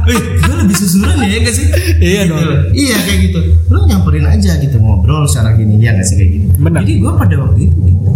Eh, 0.06 0.20
gue 0.38 0.54
lebih 0.56 0.76
susuran 0.76 1.18
ya 1.18 1.36
gak 1.40 1.54
sih? 1.56 1.66
Iya 1.98 2.20
Gitu. 2.22 2.34
dong. 2.36 2.62
Iya 2.70 2.96
kayak 3.00 3.18
gitu. 3.26 3.40
Lo 3.66 3.82
nyamperin 3.82 4.24
aja 4.24 4.52
gitu 4.56 4.76
ngobrol 4.78 5.26
secara 5.26 5.52
gini 5.52 5.74
ya 5.76 5.90
gak 5.90 6.06
sih 6.06 6.14
kayak 6.14 6.30
gini. 6.30 6.46
Benar. 6.54 6.80
Jadi 6.80 6.92
gue 6.96 7.12
pada 7.12 7.34
waktu 7.34 7.60
itu 7.66 7.76
gitu. 7.82 8.10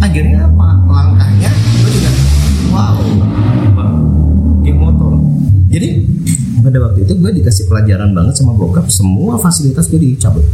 Akhirnya 0.00 0.38
apa? 0.44 0.66
Langkahnya 0.82 1.50
wow. 2.74 2.98
motor. 4.74 5.12
Jadi 5.70 5.88
pada 6.64 6.78
waktu 6.80 7.04
itu 7.04 7.12
gue 7.20 7.30
dikasih 7.40 7.64
pelajaran 7.68 8.10
banget 8.16 8.34
sama 8.40 8.56
bokap 8.56 8.88
semua 8.90 9.36
fasilitas 9.38 9.86
gue 9.92 10.00
dicabut. 10.00 10.44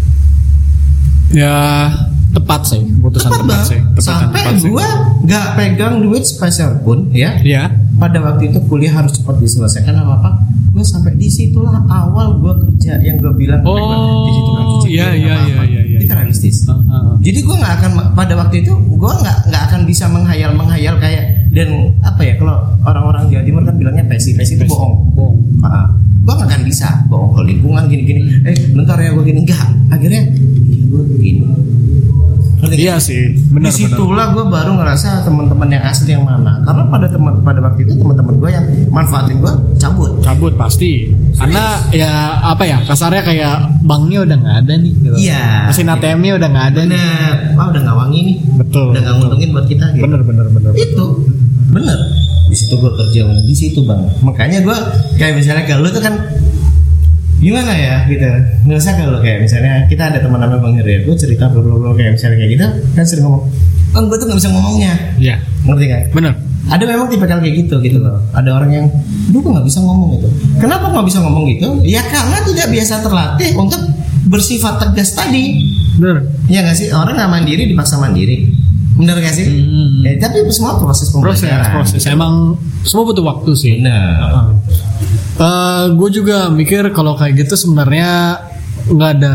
ya 1.31 1.87
tepat 2.35 2.67
sih, 2.67 2.83
putusan 2.99 3.31
tepat, 3.31 3.47
Bang. 3.47 3.63
sih. 3.63 3.79
Tepat 3.79 4.03
Sampai 4.03 4.43
tepat 4.43 4.55
gue 4.67 4.87
nggak 5.31 5.47
pegang 5.55 5.95
duit 6.03 6.27
spesial 6.27 6.83
pun 6.83 7.07
ya. 7.15 7.39
Ya. 7.47 7.71
pada 8.01 8.17
waktu 8.19 8.49
itu 8.51 8.59
kuliah 8.65 8.97
harus 8.97 9.13
cepat 9.13 9.37
diselesaikan 9.45 9.93
apa 9.93 10.13
apa 10.19 10.31
gue 10.73 10.81
sampai 10.81 11.13
di 11.21 11.29
situlah 11.29 11.85
awal 11.85 12.41
gue 12.41 12.55
kerja 12.65 12.97
yang 13.05 13.21
gue 13.21 13.29
bilang 13.37 13.61
Oh, 13.61 14.25
di 14.25 14.33
situ 14.33 14.51
kan 14.57 14.67
iya, 14.89 15.09
iya, 15.13 15.35
iya, 15.45 15.57
iya, 15.69 15.83
iya. 15.85 15.99
itu 16.01 16.09
realistis 16.09 16.65
Ah, 16.65 16.81
ah, 16.81 16.95
ah. 16.97 17.15
jadi 17.21 17.45
gue 17.45 17.57
nggak 17.61 17.75
akan 17.77 17.91
pada 18.17 18.35
waktu 18.41 18.65
itu 18.65 18.73
gue 18.73 19.13
nggak 19.21 19.39
nggak 19.53 19.63
akan 19.69 19.81
bisa 19.85 20.09
menghayal 20.09 20.57
menghayal 20.57 20.97
kayak 20.97 21.39
dan 21.51 21.99
apa 22.07 22.23
ya 22.23 22.35
kalau 22.39 22.63
orang-orang 22.87 23.27
Jawa 23.27 23.43
Timur 23.43 23.63
kan 23.67 23.75
bilangnya 23.75 24.05
pesi 24.07 24.39
pesi 24.39 24.55
itu 24.55 24.65
bohong. 24.71 24.95
Bohong. 25.19 25.37
Ah, 25.67 25.91
gue 25.99 26.33
nggak 26.35 26.49
akan 26.49 26.63
bisa 26.63 26.89
bohong. 27.11 27.35
Ke 27.35 27.43
lingkungan 27.51 27.83
gini 27.91 28.03
gini 28.07 28.21
eh 28.47 28.55
bentar 28.71 28.97
ya 29.03 29.11
gue 29.11 29.25
gini. 29.27 29.43
Enggak 29.43 29.67
akhirnya 29.91 30.23
iya 30.71 30.85
gue 30.87 31.03
begini 31.19 31.39
nggak? 31.43 31.59
Iya 32.68 33.01
sih, 33.01 33.33
benar. 33.49 33.73
Di 33.73 33.73
situlah 33.73 34.27
gue 34.37 34.44
baru 34.44 34.77
ngerasa 34.77 35.25
teman-teman 35.25 35.68
yang 35.73 35.85
asli 35.88 36.12
yang 36.12 36.29
mana. 36.29 36.61
Karena 36.61 36.85
pada 36.92 37.07
teman 37.09 37.40
pada 37.40 37.61
waktu 37.64 37.88
itu 37.88 37.96
teman-teman 37.96 38.35
gue 38.37 38.51
yang 38.53 38.66
manfaatin 38.92 39.40
gue 39.40 39.53
cabut. 39.81 40.12
Cabut 40.20 40.53
pasti. 40.61 41.09
Karena 41.40 41.81
ya 41.90 42.42
apa 42.44 42.62
ya 42.68 42.85
kasarnya 42.85 43.23
kayak 43.25 43.57
banknya 43.85 44.29
udah 44.29 44.37
nggak 44.37 44.57
ada 44.66 44.73
nih. 44.77 44.92
Gitu. 44.92 45.16
Iya. 45.25 45.73
Mesin 45.73 45.88
ATM-nya 45.88 46.33
udah 46.37 46.49
nggak 46.53 46.66
ada 46.77 46.81
nih. 46.85 47.01
Bener. 47.01 47.37
Wah 47.57 47.66
udah 47.73 47.81
nggak 47.81 47.96
wangi 47.96 48.18
nih. 48.20 48.37
Betul. 48.61 48.88
Udah 48.92 49.01
nggak 49.01 49.14
nguntungin 49.16 49.49
buat 49.57 49.66
kita 49.66 49.85
gitu. 49.96 50.03
Bener 50.05 50.20
bener 50.20 50.46
bener. 50.53 50.73
Itu 50.77 51.05
bener. 51.73 51.99
Di 52.51 52.57
situ 52.59 52.75
gue 52.77 52.92
kerja 52.92 53.20
di 53.46 53.55
situ 53.57 53.81
bang. 53.87 54.03
Makanya 54.20 54.59
gue 54.66 54.77
kayak 55.16 55.38
misalnya 55.40 55.64
kalau 55.64 55.87
lu 55.87 55.90
tuh 55.94 56.03
kan 56.03 56.14
gimana 57.40 57.72
ya 57.72 57.94
gitu. 58.05 58.29
Usah 58.68 58.92
kalau 59.00 59.18
kayak 59.24 59.40
misalnya 59.40 59.88
kita 59.88 60.12
ada 60.12 60.20
teman 60.20 60.38
namanya 60.44 60.61
bang 60.61 60.74
Heri 60.76 60.94
gue 61.09 61.16
cerita 61.16 61.48
bla 61.48 61.64
bla 61.64 61.74
bla 61.81 61.90
kayak 61.96 62.20
misalnya 62.20 62.37
kayak 62.37 62.50
gitu 62.53 62.66
kan 62.92 63.05
sering 63.09 63.24
ngomong 63.24 63.42
bang 63.90 64.05
gue 64.07 64.16
tuh 64.20 64.26
nggak 64.29 64.38
bisa 64.38 64.50
ngomongnya. 64.53 64.92
Iya. 65.16 65.35
ngerti 65.64 65.85
nggak? 65.88 66.03
Bener. 66.12 66.35
ada 66.68 66.85
memang 66.85 67.09
tipe 67.09 67.24
kayak 67.24 67.42
gitu 67.57 67.74
gitu 67.81 67.98
loh. 67.98 68.20
Ada 68.37 68.50
orang 68.53 68.70
yang 68.70 68.87
dulu 69.33 69.57
nggak 69.57 69.66
bisa 69.66 69.81
ngomong 69.81 70.20
gitu. 70.20 70.29
Kenapa 70.61 70.92
nggak 70.92 71.07
bisa 71.09 71.18
ngomong 71.24 71.44
gitu? 71.48 71.68
Ya 71.83 72.05
karena 72.05 72.37
tidak 72.44 72.68
biasa 72.68 72.94
terlatih 73.00 73.50
untuk 73.57 73.81
bersifat 74.29 74.76
tegas 74.79 75.16
tadi. 75.16 75.64
Bener. 75.96 76.29
ya 76.46 76.61
nggak 76.61 76.76
sih? 76.76 76.88
Orang 76.92 77.16
nggak 77.16 77.31
mandiri 77.33 77.64
dipaksa 77.66 77.96
mandiri. 77.96 78.53
Bener 79.00 79.16
nggak 79.16 79.33
sih? 79.33 79.48
Hmm. 79.48 80.05
ya, 80.05 80.12
tapi 80.20 80.44
itu 80.44 80.53
semua 80.53 80.76
proses 80.76 81.09
Proses 81.09 81.48
pembelajaran. 81.48 81.72
proses. 81.72 82.00
Emang 82.05 82.61
semua 82.85 83.09
butuh 83.09 83.24
waktu 83.24 83.50
sih. 83.57 83.81
Bener 85.40 85.96
gue 85.96 86.11
juga 86.12 86.53
mikir 86.53 86.92
kalau 86.92 87.16
kayak 87.16 87.48
gitu 87.48 87.57
sebenarnya 87.57 88.37
nggak 88.81 89.11
ada 89.20 89.35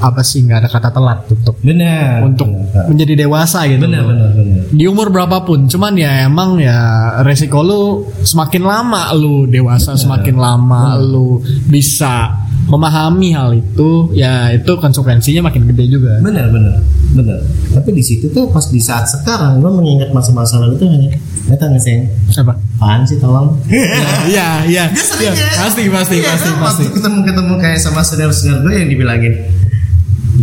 apa 0.00 0.24
sih 0.24 0.40
nggak 0.44 0.66
ada 0.66 0.68
kata 0.72 0.88
telat 0.90 1.18
untuk 1.28 1.56
benar 1.60 2.24
untuk 2.24 2.48
benar 2.48 2.88
menjadi 2.88 3.12
dewasa 3.26 3.68
gitu. 3.68 3.84
Benar 3.86 4.02
benar 4.08 4.28
benar. 4.32 4.62
di 4.72 4.84
umur 4.88 5.12
berapapun 5.12 5.68
cuman 5.68 5.92
ya 6.00 6.24
emang 6.26 6.58
ya 6.58 6.78
resiko 7.20 7.60
lu 7.60 7.82
semakin 8.24 8.62
lama 8.64 9.12
lu 9.14 9.44
dewasa 9.46 9.94
semakin 9.94 10.36
lama 10.40 10.96
lu 10.96 11.44
bisa 11.68 12.34
memahami 12.70 13.34
hal 13.34 13.50
itu 13.50 14.14
ya 14.14 14.54
itu 14.54 14.70
konsekuensinya 14.78 15.50
makin 15.50 15.66
gede 15.74 15.90
juga. 15.90 16.22
Benar 16.22 16.54
benar 16.54 16.78
benar. 17.18 17.42
Tapi 17.74 17.90
di 17.90 18.02
situ 18.06 18.30
tuh 18.30 18.46
pas 18.54 18.62
di 18.70 18.78
saat 18.78 19.10
sekarang 19.10 19.58
gue 19.58 19.70
mengingat 19.74 20.14
masa-masa 20.14 20.62
lalu 20.62 20.78
tuh 20.78 20.86
hanya 20.86 21.10
nggak 21.50 21.58
nggak 21.58 21.82
sih 21.82 22.06
apa? 22.38 22.54
Apaan 22.78 23.02
sih 23.02 23.18
tolong? 23.18 23.58
Iya 24.30 24.70
iya. 24.70 24.84
Ya. 25.18 25.34
pasti 25.58 25.90
pasti 25.90 26.14
Iya, 26.22 26.30
pasti 26.30 26.48
kan, 26.54 26.62
pasti. 26.62 26.82
ketemu 26.94 27.18
ketemu 27.26 27.52
kayak 27.58 27.78
sama 27.82 28.06
senior-senior 28.06 28.62
gue 28.62 28.72
yang 28.78 28.88
dibilangin 28.88 29.34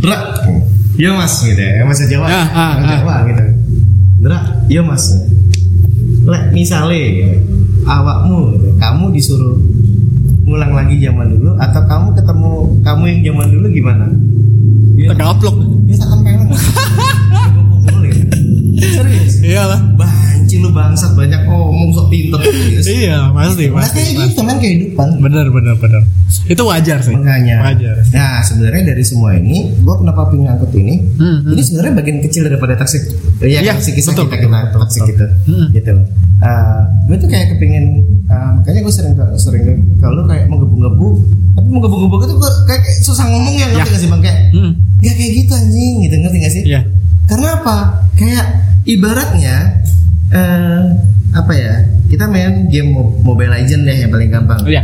Dra 0.03 0.19
Iya 0.97 1.13
mas 1.15 1.33
gitu 1.45 1.61
ya. 1.61 1.85
Bahasa 1.85 2.03
Jawa. 2.09 2.25
Ah, 2.27 2.33
ah, 2.35 2.47
ah. 2.51 2.71
Jawa 2.91 3.15
gitu. 3.31 3.43
Dra 4.19 4.39
Iya 4.67 4.81
mas. 4.83 5.15
Lek 6.27 6.51
misalnya 6.51 7.39
Awakmu 7.87 8.37
gitu, 8.59 8.67
Kamu 8.75 9.05
disuruh 9.15 9.55
Ngulang 10.47 10.71
lagi 10.71 10.95
zaman 11.03 11.27
dulu 11.35 11.59
Atau 11.59 11.81
kamu 11.83 12.07
ketemu 12.15 12.53
Kamu 12.79 13.03
yang 13.03 13.19
zaman 13.27 13.47
dulu 13.51 13.67
gimana? 13.67 14.05
Iya 14.95 15.11
Tegaplok 15.11 15.55
Dia 15.83 15.95
takkan 15.99 16.19
pengen 16.23 16.47
Serius? 18.77 19.33
Iyalah 19.43 19.81
Banci 20.57 20.65
lu 20.65 20.69
bangsat 20.73 21.11
Banyak 21.13 21.41
ngomong 21.45 21.89
sok 21.93 22.07
pinter 22.09 22.41
iya 22.83 23.29
pasti 23.29 23.69
pasti 23.69 24.01
gitu 24.17 24.41
men 24.41 24.57
kehidupan 24.57 25.21
bener 25.21 25.45
bener 25.53 25.75
bener 25.77 26.01
itu 26.49 26.63
wajar 26.65 26.97
sih 26.99 27.13
Makanya. 27.13 27.61
wajar 27.63 27.95
Nah, 28.07 28.41
sebenarnya 28.41 28.95
dari 28.95 29.03
semua 29.03 29.35
ini, 29.35 29.69
gua 29.83 29.99
kenapa 29.99 30.31
pengen 30.31 30.47
angkut 30.49 30.71
ini? 30.73 30.99
Hmm, 31.19 31.43
hmm. 31.43 31.53
Ini 31.53 31.61
sebenarnya 31.61 31.93
bagian 31.99 32.19
kecil 32.23 32.41
daripada 32.47 32.73
toxic. 32.79 33.03
Ya, 33.43 33.61
Iya, 33.61 33.75
kan, 33.75 33.83
si 33.83 33.91
kisah 33.93 34.15
betul, 34.15 34.25
kita 34.31 34.37
kita 34.47 34.57
betul, 34.57 34.79
toxic 34.79 35.01
betul. 35.03 35.11
gitu. 35.11 35.25
Hmm. 35.51 35.67
Gitu. 35.71 35.91
Uh, 36.37 36.81
gue 37.05 37.17
tuh 37.19 37.29
kayak 37.29 37.45
kepingin 37.55 37.85
uh, 38.29 38.49
makanya 38.57 38.79
gue 38.85 38.93
sering 38.93 39.13
sering 39.37 39.63
kalau 39.97 40.21
kayak 40.25 40.45
menggebu-gebu 40.47 41.09
tapi 41.53 41.67
menggebu-gebu 41.67 42.15
itu 42.23 42.35
gua 42.37 42.51
kayak 42.69 42.81
kayak 42.85 42.97
susah 43.01 43.25
ngomong 43.25 43.55
ya 43.57 43.65
ngerti 43.73 43.81
Ya. 43.81 43.93
gak 43.93 44.01
sih 44.01 44.09
bang 44.09 44.21
kayak 44.21 44.39
hmm. 44.53 44.71
nggak 45.01 45.15
kayak 45.17 45.31
gitu 45.33 45.51
anjing 45.57 45.93
gitu 46.05 46.15
ngerti 46.21 46.37
gak 46.37 46.53
sih 46.53 46.63
iya 46.69 46.81
karena 47.25 47.47
apa 47.57 47.75
kayak 48.15 48.45
ibaratnya 48.85 49.55
eh 50.33 50.83
apa 51.35 51.53
ya? 51.53 51.73
Kita 52.07 52.25
main 52.31 52.71
game 52.71 52.95
Mo- 52.95 53.19
Mobile 53.21 53.51
Legend 53.51 53.83
deh 53.83 53.97
yang 54.07 54.11
paling 54.11 54.29
gampang. 54.31 54.59
Iya. 54.63 54.83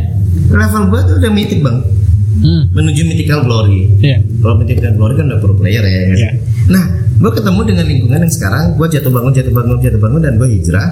Level 0.51 0.91
gue 0.91 0.99
tuh 1.07 1.15
udah 1.23 1.31
mythic 1.31 1.61
bang. 1.63 1.79
Hmm. 2.33 2.65
menuju 2.73 3.07
mythical 3.07 3.45
glory. 3.45 3.87
Iya. 4.01 4.19
Kalau 4.41 4.57
mythical 4.59 4.91
glory 4.97 5.13
kan 5.15 5.31
udah 5.31 5.39
pro 5.39 5.53
player 5.55 5.85
ya 5.85 6.01
kan? 6.11 6.17
Iya. 6.17 6.31
nah 6.67 6.83
gue 7.13 7.31
ketemu 7.31 7.59
dengan 7.63 7.85
lingkungan 7.87 8.19
yang 8.25 8.33
sekarang. 8.33 8.65
Gue 8.75 8.87
jatuh 8.89 9.11
bangun 9.13 9.31
jatuh 9.31 9.53
bangun 9.53 9.77
jatuh 9.79 10.01
bangun 10.01 10.21
dan 10.25 10.33
gue 10.35 10.49
hijrah. 10.49 10.87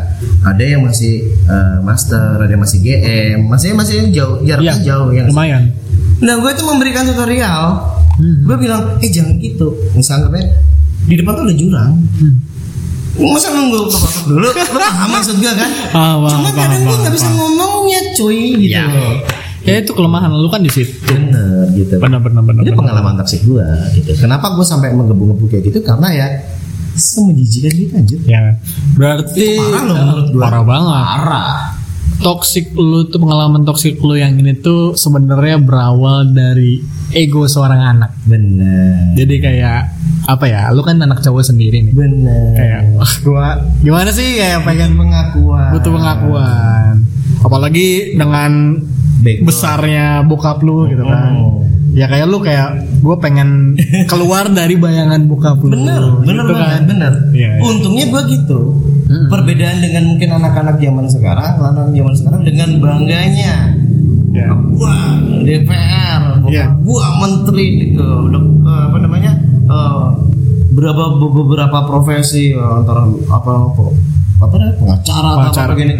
Ada 0.47 0.63
yang 0.63 0.81
masih 0.85 1.27
eh, 1.27 1.77
master 1.83 2.39
ada 2.39 2.51
yang 2.51 2.63
masih 2.63 2.79
GM 2.79 3.39
masih 3.49 3.73
masih 3.75 3.95
jauh 4.13 4.39
jaraknya 4.45 4.75
iya. 4.79 4.85
jauh 4.85 5.09
yang 5.11 5.27
lumayan. 5.27 5.63
Nah 6.21 6.39
gue 6.39 6.51
tuh 6.55 6.65
memberikan 6.69 7.03
tutorial. 7.09 7.89
Hmm. 8.21 8.45
gue 8.45 8.55
bilang 8.61 9.01
eh 9.01 9.09
jangan 9.09 9.35
gitu. 9.41 9.73
Misalnya 9.97 10.29
di 11.09 11.15
depan 11.17 11.33
tuh 11.35 11.43
ada 11.49 11.55
jurang. 11.57 11.91
Hmm. 12.21 12.33
Masa 13.11 13.51
nunggu 13.51 13.91
dulu 14.25 14.47
paham 14.71 15.09
maksud 15.11 15.35
gue 15.37 15.51
kan? 15.51 15.69
Ah, 15.91 16.15
paham, 16.15 16.29
cuma 16.31 16.49
paham, 16.49 16.55
kadang 16.55 16.81
gue 16.81 16.95
nggak 16.97 17.13
bisa 17.13 17.27
ngomongnya 17.29 17.99
cuy 18.15 18.39
gitu 18.57 18.71
Ya. 18.71 18.85
loh. 18.87 19.15
Ya 19.61 19.77
itu 19.77 19.91
kelemahan 19.93 20.31
lu 20.31 20.49
kan 20.49 20.59
di 20.59 20.71
situ. 20.71 20.95
Bener 21.05 21.69
gitu. 21.75 22.01
Benar 22.01 22.17
benar 22.17 22.41
benar 22.41 22.61
itu 22.61 22.71
benar. 22.71 22.79
pengalaman 22.81 23.13
toksik 23.19 23.41
gue 23.43 23.67
gitu. 23.93 24.09
Kenapa 24.17 24.55
gue 24.55 24.65
sampai 24.65 24.89
menggebu-gebu 24.91 25.45
kayak 25.47 25.63
gitu? 25.69 25.79
Karena 25.81 26.07
ya 26.09 26.27
semenjijikan 26.91 27.71
gitu 27.71 27.93
anjir. 27.93 28.19
Ya. 28.25 28.57
Berarti 28.95 29.59
parah 29.59 29.83
loh 29.85 29.95
menurut 29.95 30.27
gua. 30.31 30.41
parah 30.41 30.63
banget. 30.63 31.03
Parah. 31.05 31.53
Toxic 32.21 32.65
lu 32.73 33.09
tuh 33.09 33.17
pengalaman 33.17 33.61
toxic 33.61 33.97
lu 33.97 34.13
yang 34.13 34.37
ini 34.37 34.53
tuh 34.55 34.93
sebenarnya 34.93 35.57
berawal 35.57 36.29
dari 36.29 36.77
ego 37.11 37.45
seorang 37.45 37.81
anak. 37.81 38.11
Bener. 38.23 39.17
Jadi 39.17 39.35
kayak 39.37 39.81
apa 40.23 40.45
ya? 40.45 40.69
Lu 40.69 40.81
kan 40.81 40.97
anak 40.97 41.19
cowok 41.19 41.43
sendiri 41.43 41.81
nih. 41.81 41.93
Bener. 41.93 42.53
Kayak 42.53 42.81
wah. 42.93 43.13
Gua 43.21 43.47
gimana 43.79 44.09
sih? 44.09 44.37
Kayak 44.37 44.61
pengen 44.63 44.93
pengakuan. 44.93 45.69
butuh 45.71 45.91
pengakuan. 45.91 46.93
Apalagi 47.41 47.87
dengan 48.13 48.77
besarnya 49.21 50.21
bokap 50.23 50.61
lu 50.61 50.85
gitu 50.87 51.03
kan. 51.03 51.33
Oh. 51.35 51.61
ya 51.91 52.07
kayak 52.07 52.23
lu 52.23 52.39
kayak 52.39 52.71
gue 52.97 53.15
pengen 53.19 53.75
keluar 54.11 54.47
dari 54.47 54.75
bayangan 54.75 55.27
bokap 55.27 55.59
lu. 55.59 55.69
Bener 55.69 56.01
bener 56.21 56.43
gitu 56.43 56.53
banget 56.55 56.81
bener. 56.87 57.13
Iya, 57.31 57.49
iya. 57.51 57.61
untungnya 57.61 58.05
gue 58.07 58.21
gitu. 58.31 58.59
Mm-mm. 59.11 59.27
perbedaan 59.27 59.83
dengan 59.83 60.03
mungkin 60.07 60.29
anak-anak 60.31 60.79
zaman 60.79 61.03
sekarang 61.05 61.59
anak 61.59 61.91
zaman 61.91 62.13
sekarang 62.15 62.41
dengan 62.41 62.69
bangganya. 62.79 63.75
Ya. 64.31 64.47
bokap 64.47 64.71
gua 64.71 64.95
DPR 65.43 66.21
bokap 66.39 66.51
Iya. 66.55 66.65
gua 66.79 67.03
menteri 67.19 67.65
gitu. 67.83 68.07
Dok- 68.31 68.55
eh, 68.63 68.81
apa 68.87 68.97
namanya 68.97 69.31
eh, 69.63 70.05
berapa 70.71 71.03
beberapa 71.19 71.77
profesi 71.83 72.51
eh, 72.51 72.59
antara 72.59 73.03
apa 73.27 73.51
apa 73.67 73.83
apa 74.41 74.53
namanya, 74.55 74.75
pengacara 74.75 75.27
atau 75.29 75.39
Pengacara. 75.43 75.69
apa 75.69 75.75
gini 75.77 75.95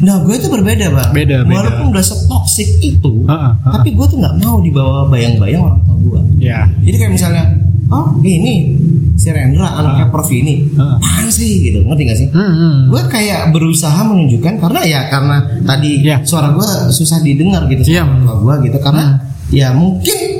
nah 0.00 0.16
gue 0.18 0.32
itu 0.32 0.48
berbeda 0.48 0.86
bang 0.88 1.10
Beda, 1.12 1.36
beda. 1.44 1.52
walaupun 1.52 1.86
udah 1.92 2.00
setoksik 2.00 2.80
itu 2.80 3.20
Ha-ha, 3.28 3.52
ha-ha. 3.52 3.70
tapi 3.76 3.92
gue 3.92 4.06
tuh 4.06 4.16
nggak 4.16 4.34
mau 4.40 4.56
dibawa 4.58 5.04
bayang-bayang 5.06 5.60
orang 5.60 5.80
tua 5.84 5.96
gue 5.98 6.20
ya 6.40 6.64
jadi 6.80 6.96
kayak 6.98 7.12
misalnya, 7.12 7.44
oh 7.86 8.16
ini 8.18 8.80
si 9.12 9.28
Rendra 9.28 9.76
anaknya 9.76 10.08
Prof 10.08 10.32
ini, 10.32 10.64
apaan 10.72 11.28
sih 11.28 11.60
gitu, 11.60 11.84
ngerti 11.84 12.02
gak 12.02 12.16
sih? 12.16 12.28
Hmm, 12.32 12.40
hmm. 12.48 12.76
Gue 12.88 13.02
kayak 13.06 13.52
berusaha 13.52 14.00
menunjukkan 14.00 14.56
karena 14.56 14.80
ya 14.80 15.00
karena 15.12 15.36
tadi 15.60 16.00
Iya. 16.00 16.24
suara 16.24 16.56
gue 16.56 16.64
susah 16.88 17.20
didengar 17.20 17.68
gitu 17.68 17.84
sama 17.84 18.00
orang 18.00 18.20
tua 18.24 18.36
gue 18.40 18.72
gitu 18.72 18.78
karena 18.80 19.04
ya 19.52 19.76
mungkin 19.76 20.39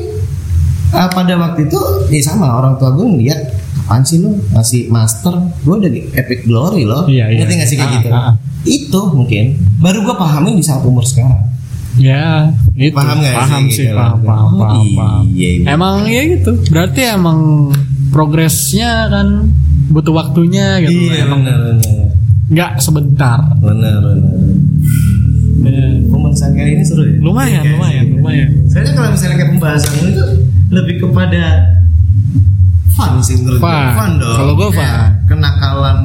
uh, 0.93 1.09
pada 1.09 1.35
waktu 1.37 1.67
itu 1.67 1.79
ya 2.09 2.21
sama 2.23 2.47
orang 2.53 2.75
tua 2.77 2.91
gue 2.91 3.07
ngeliat 3.07 3.41
apaan 3.81 4.03
sih 4.03 4.19
lo 4.19 4.35
masih 4.51 4.87
master 4.87 5.35
gue 5.61 5.75
udah 5.77 5.91
di 5.91 6.01
epic 6.13 6.45
glory 6.45 6.83
loh 6.83 7.05
Iya, 7.05 7.27
iya. 7.29 7.39
ngerti 7.43 7.55
gak 7.57 7.69
sih 7.69 7.77
kayak 7.77 7.89
Ah, 7.89 7.95
gitu 7.97 8.09
ah, 8.09 8.23
ah. 8.25 8.35
itu 8.63 9.01
mungkin 9.11 9.45
baru 9.77 9.99
gue 10.03 10.15
pahamin 10.15 10.55
di 10.55 10.63
saat 10.63 10.83
umur 10.83 11.03
sekarang 11.03 11.51
Ya, 11.93 12.49
itu 12.73 12.95
Paham 12.95 13.19
nggak 13.19 13.35
paham 13.35 13.63
sih, 13.67 13.75
sih, 13.75 13.85
gitu 13.85 13.99
paham, 13.99 14.15
loh? 14.15 14.25
paham, 14.25 14.47
Oh, 14.47 14.61
paham, 14.63 14.87
paham. 14.95 15.23
iya, 15.29 15.49
iya. 15.53 15.65
Emang 15.69 15.97
ya 16.07 16.23
gitu. 16.31 16.53
Berarti 16.71 17.01
emang 17.05 17.39
progresnya 18.09 18.91
kan 19.07 19.51
butuh 19.91 20.15
waktunya 20.15 20.79
gitu. 20.81 20.97
iya 21.11 21.27
emang 21.27 21.43
benar 21.43 21.59
benar 21.67 22.09
nggak 22.49 22.71
sebentar. 22.79 23.39
benar 23.59 24.01
benar 24.01 24.33
Ya. 25.61 25.87
pembahasan 26.09 26.51
kali 26.53 26.71
ini 26.73 26.85
seru 26.85 27.05
ya 27.05 27.15
Lumayan, 27.21 27.61
Iya, 27.61 27.73
lumayan, 27.75 28.01
iya. 28.01 28.13
lumayan. 28.17 28.49
Soalnya 28.67 28.93
kalau 28.97 29.09
misalnya 29.13 29.37
kayak 29.37 29.51
pembahasan 29.53 29.93
ini 29.93 30.11
tuh 30.15 30.29
lebih 30.71 31.03
kepada 31.03 31.43
fun 32.95 33.19
sih 33.23 33.37
menurut 33.43 33.59
gue. 33.59 33.67
Fun. 33.67 33.87
Fun 33.99 34.13
dong. 34.23 34.37
Kalau 34.39 34.53
gue 34.55 34.69
fun. 34.75 34.87
Ya, 34.87 35.03
kenakalan 35.27 35.99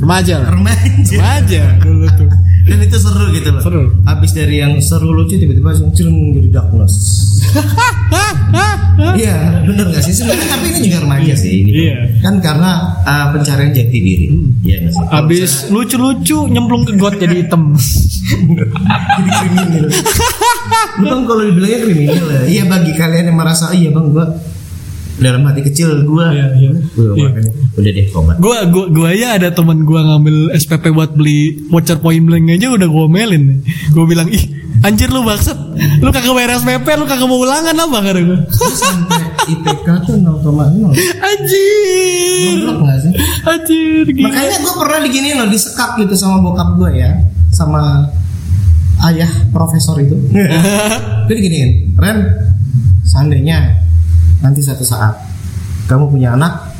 Remaja 0.00 0.34
lah. 0.40 0.50
remaja. 0.56 1.16
Remaja 1.16 1.62
dulu 1.78 2.06
tuh. 2.16 2.30
Dan 2.70 2.78
itu 2.86 2.96
seru 3.02 3.26
gitu 3.34 3.48
loh. 3.50 3.62
Seru. 3.66 3.82
Habis 4.06 4.30
dari 4.30 4.62
yang 4.62 4.78
seru 4.78 5.10
lucu 5.10 5.34
tiba-tiba 5.34 5.74
langsung 5.74 5.90
cereng 5.90 6.38
jadi 6.38 6.48
darkness. 6.54 6.94
Iya, 9.00 9.64
bener 9.64 9.96
gak 9.96 10.04
sih 10.04 10.12
sebenarnya? 10.12 10.44
Tapi 10.44 10.64
ini 10.76 10.78
juga 10.92 10.98
remaja 11.08 11.32
sih. 11.32 11.64
Gitu. 11.64 11.88
Iya. 11.88 12.20
Kan 12.20 12.36
karena 12.44 13.00
uh, 13.00 13.26
pencarian 13.32 13.72
jati 13.72 13.96
diri. 13.96 14.26
Iya 14.60 14.76
nggak 14.84 14.92
sih. 14.92 15.04
Kalau 15.08 15.24
Abis 15.24 15.52
lucu-lucu 15.72 16.38
nyemplung 16.52 16.84
ke 16.84 16.92
got 17.00 17.16
jadi 17.16 17.40
hitam. 17.40 17.72
jadi 19.16 19.30
kriminal. 19.40 19.84
Lu 21.00 21.04
bang 21.08 21.22
kalau 21.24 21.42
dibilangnya 21.48 21.80
kriminal 21.80 22.26
ya. 22.28 22.42
Iya 22.44 22.62
bagi 22.68 22.92
kalian 22.92 23.24
yang 23.32 23.38
merasa 23.40 23.72
iya 23.72 23.88
bang 23.88 24.06
gua 24.12 24.26
dalam 25.20 25.44
hati 25.44 25.60
kecil 25.62 26.02
gua, 26.02 26.32
Iya, 26.32 26.46
iya. 26.56 26.70
gua 26.96 27.12
Iya. 27.12 27.28
makanya 27.28 27.52
udah 27.76 27.90
deh 27.92 28.06
tobat. 28.08 28.36
Gua 28.40 28.58
gua 28.66 28.86
gua 28.88 29.10
ya 29.12 29.36
ada 29.36 29.48
teman 29.48 29.84
gua 29.84 30.00
ngambil 30.02 30.50
SPP 30.52 30.90
buat 30.90 31.12
beli 31.12 31.68
voucher 31.68 31.96
point 31.96 32.24
blank 32.24 32.48
aja 32.50 32.72
udah 32.72 32.88
gua 32.88 33.06
melin. 33.06 33.60
Gua 33.92 34.04
bilang, 34.04 34.26
"Ih, 34.26 34.44
anjir 34.80 35.08
lu 35.08 35.20
maksud 35.20 35.54
lu 36.00 36.08
kagak 36.08 36.32
bayar 36.32 36.56
SPP, 36.56 36.86
lu 36.96 37.04
kagak 37.04 37.24
mau 37.24 37.38
ulangan 37.38 37.76
apa 37.76 37.98
kata 38.00 38.20
gua." 38.20 38.38
Sampai 38.50 39.20
IPK 39.46 39.86
tuh 40.04 40.16
0,0. 40.16 40.90
Anjir. 41.20 42.56
Goblok 42.56 42.78
nggak 42.80 42.98
sih? 42.98 43.12
Anjir. 43.44 44.04
Makanya 44.24 44.56
gua 44.58 44.74
pernah 44.78 44.98
diginiin 45.04 45.36
loh 45.36 45.48
disekap 45.48 45.96
gitu 45.96 46.14
sama 46.14 46.40
bokap 46.40 46.74
gua 46.74 46.90
ya, 46.90 47.12
sama 47.50 48.08
ayah 49.04 49.28
profesor 49.50 49.96
itu. 49.96 50.16
Itu 51.24 51.32
diginiin, 51.32 51.94
Ren, 51.94 52.18
seandainya 53.02 53.78
nanti 54.40 54.60
satu 54.64 54.84
saat 54.84 55.16
kamu 55.88 56.12
punya 56.12 56.36
anak 56.36 56.72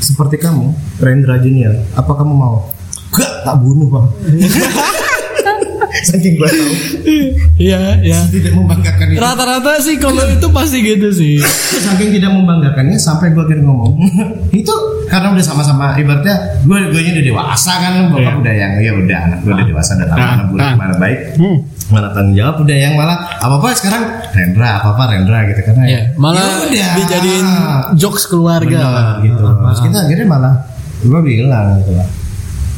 seperti 0.00 0.40
kamu, 0.40 0.72
Rendra 0.96 1.36
Junior, 1.36 1.76
apa 1.92 2.12
kamu 2.16 2.32
mau? 2.32 2.72
Gak, 3.12 3.44
tak 3.44 3.56
bunuh 3.60 3.88
bang. 3.92 4.06
saking 6.08 6.34
gue 6.34 6.48
tahu 6.48 6.72
Iya, 7.56 8.00
iya. 8.00 8.20
tidak 8.26 8.52
membanggakan 8.52 9.12
Rata-rata 9.12 9.72
sih 9.78 9.96
kalau 9.96 10.24
itu 10.24 10.48
pasti 10.48 10.78
gitu 10.80 11.08
sih. 11.10 11.36
saking 11.86 12.10
tidak 12.10 12.30
membanggakannya 12.30 12.96
sampai 12.96 13.30
gue 13.30 13.42
akhirnya 13.42 13.60
ngomong 13.62 14.00
itu 14.56 14.74
karena 15.06 15.30
udah 15.30 15.42
sama-sama 15.42 15.92
ibaratnya 15.94 16.34
gue 16.62 16.78
gue 16.88 17.00
udah 17.02 17.24
dewasa 17.24 17.72
kan 17.76 17.92
bokap 18.08 18.22
Iya. 18.22 18.40
udah 18.40 18.54
yang 18.54 18.72
ya 18.78 18.92
udah 18.94 19.18
anak 19.20 19.38
gue 19.40 19.52
udah 19.52 19.66
dewasa 19.66 19.90
udah 19.94 20.08
tahu 20.08 20.18
Ah, 20.18 20.28
mana 20.30 20.44
buruk 20.46 20.62
ah. 20.62 20.74
mana 20.74 20.94
baik 20.96 21.18
Hmm. 21.36 21.58
mana 21.88 22.08
tanggung 22.10 22.34
jawab 22.34 22.56
udah 22.60 22.76
yang 22.76 22.94
malah 22.94 23.18
apa 23.34 23.54
apa 23.56 23.66
sekarang 23.74 24.02
Rendra 24.30 24.68
apa 24.78 24.88
apa 24.94 25.02
Rendra 25.10 25.38
gitu 25.46 25.60
karena 25.62 25.82
Iya, 25.84 26.00
malah 26.14 26.46
ya 26.68 26.88
dijadiin 26.96 27.48
jokes 27.94 28.24
Bener, 28.24 28.32
keluarga. 28.32 28.80
gitu 29.20 29.42
Ah, 29.42 29.54
terus 29.68 29.80
kita 29.82 29.98
akhirnya 30.00 30.26
malah 30.26 30.54
gue 31.00 31.20
bilang 31.20 31.66
gitu 31.76 31.92
lah 31.92 32.06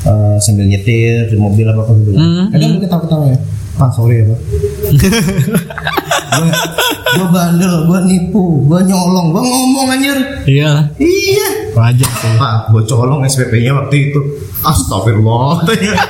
eh, 0.03 0.37
sambil 0.39 0.67
nyetir 0.67 1.29
di 1.29 1.37
mobil 1.37 1.65
apa 1.65 1.83
apa 1.83 1.93
gitu. 1.99 2.11
Hmm, 2.13 2.51
kadang 2.51 2.71
kita 2.77 2.87
ketawa 2.87 3.03
ketawa 3.03 3.25
ya. 3.29 3.39
Pak 3.73 3.91
sorry 3.91 4.15
ya 4.21 4.25
pak. 4.29 4.41
Gue 7.13 7.29
bandel 7.29 7.85
gue 7.85 8.01
nipu 8.09 8.65
gue 8.65 8.81
nyolong 8.89 9.37
gue 9.37 9.43
ngomong 9.45 9.87
anjir. 9.93 10.17
Iya, 10.49 10.89
iya. 10.97 11.49
Wajar 11.77 12.09
sih. 12.09 12.33
pak 12.37 12.73
gue 12.73 12.83
colong 12.89 13.21
SPP 13.29 13.61
nya 13.61 13.77
waktu 13.77 14.11
itu. 14.11 14.21
Astagfirullah. 14.65 15.61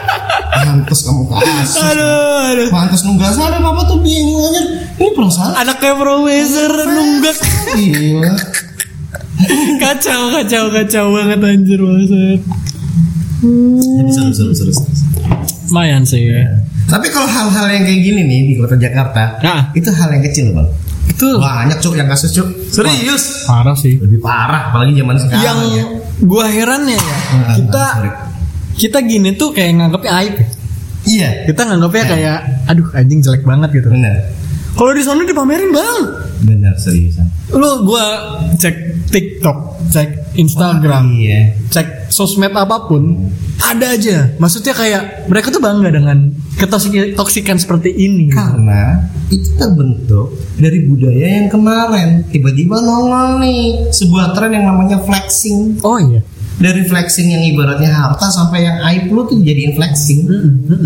Pantes 0.63 1.01
kamu 1.03 1.27
kasus 1.27 1.81
Aduh, 1.81 2.55
aduh. 2.55 2.69
pantes 2.71 3.03
nunggas 3.03 3.35
ada 3.35 3.59
bapak 3.59 3.83
tuh 3.89 3.99
bingung 3.99 4.47
anjir. 4.47 4.67
Ini 4.95 5.11
perasaan 5.11 5.59
Anaknya 5.59 5.93
profesor 5.99 6.71
nunggak. 6.87 7.37
iya. 7.75 8.31
Kacau, 9.83 10.31
kacau, 10.31 10.65
kacau 10.71 11.05
banget 11.11 11.41
anjir 11.43 11.81
banget. 11.83 12.41
Jadi 13.43 14.11
seru 14.33 14.53
seru. 14.55 14.73
Lumayan 15.69 16.03
sih. 16.05 16.31
Tapi 16.85 17.07
kalau 17.09 17.25
hal-hal 17.25 17.67
yang 17.71 17.83
kayak 17.83 18.01
gini 18.01 18.21
nih 18.23 18.41
di 18.45 18.55
kota 18.55 18.77
Jakarta, 18.77 19.41
Nah. 19.41 19.63
itu 19.73 19.89
hal 19.89 20.09
yang 20.11 20.23
kecil 20.23 20.53
bang. 20.53 20.69
Itu 21.09 21.27
Banyak 21.37 21.79
cuk 21.81 21.95
yang 21.95 22.07
kasus 22.07 22.31
cuk. 22.31 22.49
Serius. 22.69 23.43
parah 23.43 23.73
sih. 23.73 23.97
Lebih 23.97 24.21
parah, 24.21 24.71
apalagi 24.71 24.95
zaman 24.95 25.17
sekarang. 25.17 25.43
Yang 25.43 25.59
ya. 25.73 25.85
gua 26.23 26.45
herannya 26.47 26.95
ya, 26.95 27.17
Ah, 27.33 27.55
kita 27.57 27.85
sorry. 27.91 28.11
kita 28.77 28.99
gini 29.03 29.31
tuh 29.33 29.51
kayak 29.51 29.71
nganggapnya 29.75 30.13
aib. 30.21 30.35
ya. 30.37 30.47
Iya. 31.03 31.31
Kita 31.49 31.61
nganggapnya 31.65 32.05
kayak 32.07 32.37
aduh 32.69 32.87
anjing 32.93 33.19
jelek 33.19 33.43
banget 33.43 33.71
gitu. 33.75 33.89
Benar. 33.91 34.17
Kalau 34.73 34.93
di 34.93 35.03
sana 35.05 35.23
dipamerin 35.23 35.71
bang. 35.71 35.99
Benar 36.43 36.75
seriusan. 36.75 37.29
Lu 37.53 37.85
gua 37.85 38.05
cek 38.57 39.07
TikTok, 39.13 39.59
cek 39.93 40.35
Instagram, 40.35 41.13
Iya. 41.13 41.53
cek 41.69 42.09
sosmed 42.09 42.51
apa 42.51 42.89
pun, 42.89 43.29
ada 43.61 43.93
aja. 43.93 44.33
Maksudnya 44.41 44.73
kayak 44.73 45.29
mereka 45.29 45.53
tuh 45.53 45.61
bangga 45.61 45.93
dengan 45.93 46.33
ketoksikan 46.57 47.61
seperti 47.61 47.93
ini. 47.93 48.33
Karena 48.33 49.05
itu 49.29 49.53
terbentuk 49.57 50.33
dari 50.57 50.81
budaya 50.85 51.27
yang 51.41 51.49
kemarin 51.49 52.25
tiba-tiba 52.29 52.81
nongol 52.81 53.41
nih 53.45 53.93
sebuah 53.93 54.33
tren 54.33 54.57
yang 54.57 54.67
namanya 54.73 54.99
flexing. 55.05 55.79
Oh 55.85 56.01
iya. 56.01 56.25
Dari 56.53 56.85
flexing 56.85 57.33
yang 57.33 57.43
ibaratnya 57.43 57.91
harta 57.91 58.29
sampai 58.29 58.63
yang 58.63 58.77
aib 58.85 59.09
lu 59.09 59.25
tuh 59.25 59.37
dijadiin 59.37 59.73
flexing. 59.73 60.21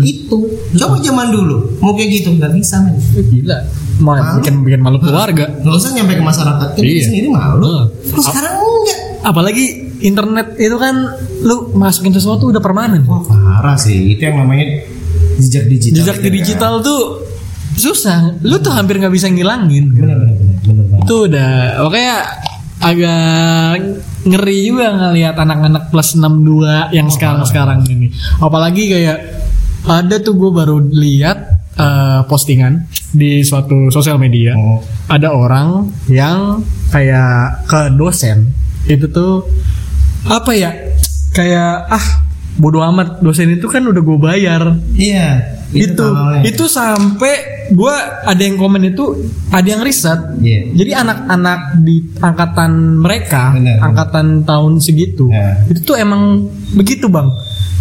Itu. 0.01 0.47
Coba 0.73 0.97
zaman 0.99 1.29
dulu 1.29 1.77
mau 1.79 1.93
kayak 1.93 2.23
gitu 2.23 2.33
nggak 2.33 2.51
bisa 2.51 2.81
men. 2.81 2.95
Gila. 3.13 3.57
Mau 3.97 4.13
Malu. 4.13 4.41
bikin 4.41 4.55
bikin 4.61 4.81
malu 4.81 4.97
keluarga. 4.97 5.49
Nggak 5.59 5.75
usah 5.75 5.91
nyampe 5.91 6.13
ke 6.13 6.23
masyarakat 6.23 6.67
kan 6.71 6.81
Iya. 6.81 7.03
sendiri 7.03 7.27
malu. 7.29 7.61
Heeh. 7.65 7.83
Terus 8.09 8.23
sekarang 8.25 8.53
enggak. 8.57 8.99
Apalagi 9.21 9.65
internet 9.99 10.47
itu 10.55 10.77
kan 10.77 10.95
lu 11.41 11.55
masukin 11.73 12.13
sesuatu 12.13 12.49
udah 12.49 12.61
permanen. 12.61 13.03
Wah 13.05 13.25
parah 13.25 13.75
sih 13.75 14.13
itu 14.13 14.21
yang 14.21 14.37
namanya 14.39 14.85
jejak 15.37 15.65
digital. 15.67 15.95
Jejak 15.99 16.17
di 16.21 16.29
digital 16.31 16.73
tuh 16.81 17.25
susah. 17.73 18.37
Lu 18.41 18.57
tuh 18.57 18.73
hampir 18.73 18.97
nggak 18.97 19.11
bisa 19.11 19.27
ngilangin. 19.27 19.93
Bener 19.93 20.15
bener 20.15 20.35
bener 20.63 20.83
bener. 20.85 20.99
Itu 21.05 21.15
udah 21.29 21.49
oke 21.85 22.01
agak 22.77 23.81
ngeri 24.27 24.57
juga 24.69 24.93
ngelihat 24.93 25.35
anak-anak 25.37 25.89
plus 25.89 26.13
62 26.13 26.93
yang 26.93 27.07
sekarang-sekarang 27.09 27.81
ini. 27.89 28.13
Apalagi 28.37 28.83
kayak 28.91 29.17
ada 29.87 30.15
tuh 30.19 30.35
gue 30.35 30.51
baru 30.51 30.77
lihat 30.83 31.37
eh, 31.79 32.21
postingan 32.27 32.85
di 33.13 33.41
suatu 33.41 33.89
sosial 33.89 34.21
media. 34.21 34.53
Oh. 34.53 34.83
Ada 35.09 35.31
orang 35.33 35.89
yang 36.11 36.61
kayak 36.91 37.65
ke 37.65 37.81
dosen 37.95 38.51
itu 38.85 39.07
tuh 39.09 39.47
apa 40.27 40.51
ya? 40.53 40.71
Kayak 41.33 41.87
ah 41.87 42.26
bodoh 42.57 42.81
amat 42.83 43.21
dosen 43.21 43.53
itu 43.53 43.65
kan 43.65 43.81
udah 43.81 44.01
gue 44.01 44.17
bayar 44.17 44.61
Iya. 44.93 45.55
itu 45.69 45.93
tololnya. 45.95 46.41
itu 46.43 46.63
sampai 46.65 47.33
gua 47.69 47.91
ada 48.23 48.39
yang 48.39 48.55
komen 48.55 48.79
itu 48.87 49.03
ada 49.49 49.67
yang 49.67 49.81
riset 49.81 50.17
Iya. 50.39 50.73
jadi 50.73 50.91
anak-anak 51.01 51.59
di 51.79 51.95
angkatan 52.17 52.71
mereka 52.97 53.53
Benar. 53.53 53.77
angkatan 53.83 54.25
tahun 54.41 54.79
segitu 54.79 55.27
Ya. 55.27 55.61
itu 55.65 55.83
tuh 55.83 55.95
emang 55.95 56.47
begitu 56.73 57.05
bang 57.07 57.29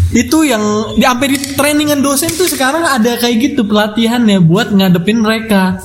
itu 0.09 0.39
yang 0.43 0.63
di 0.95 1.03
sampai 1.03 1.29
di 1.29 1.39
trainingan 1.55 1.99
dosen 1.99 2.31
tuh 2.31 2.47
sekarang 2.47 2.83
ada 2.83 3.17
kayak 3.17 3.37
gitu 3.43 3.65
pelatihannya 3.65 4.39
buat 4.41 4.71
ngadepin 4.71 5.19
mereka 5.19 5.83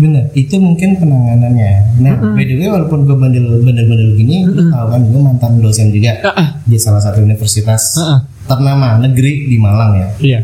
Bener, 0.00 0.32
itu 0.32 0.56
mungkin 0.56 0.96
penanganannya. 0.96 2.00
Nah, 2.00 2.14
by 2.32 2.42
the 2.42 2.56
way, 2.56 2.68
walaupun 2.68 3.04
gue 3.04 3.12
bandel 3.12 3.60
bandel-bandel 3.60 4.16
gini, 4.16 4.42
lu 4.42 4.64
tahu 4.66 4.86
kan 4.88 5.00
gue 5.04 5.20
mantan 5.20 5.52
dosen 5.60 5.92
juga 5.92 6.16
Ah, 6.22 6.32
ah. 6.34 6.48
di 6.62 6.74
salah 6.74 6.98
satu 6.98 7.20
universitas 7.20 7.94
Ah, 7.94 8.08
ah. 8.08 8.18
ternama 8.46 8.96
negeri 8.98 9.44
di 9.44 9.56
Malang 9.56 9.92
ya. 9.94 10.08
iya 10.18 10.40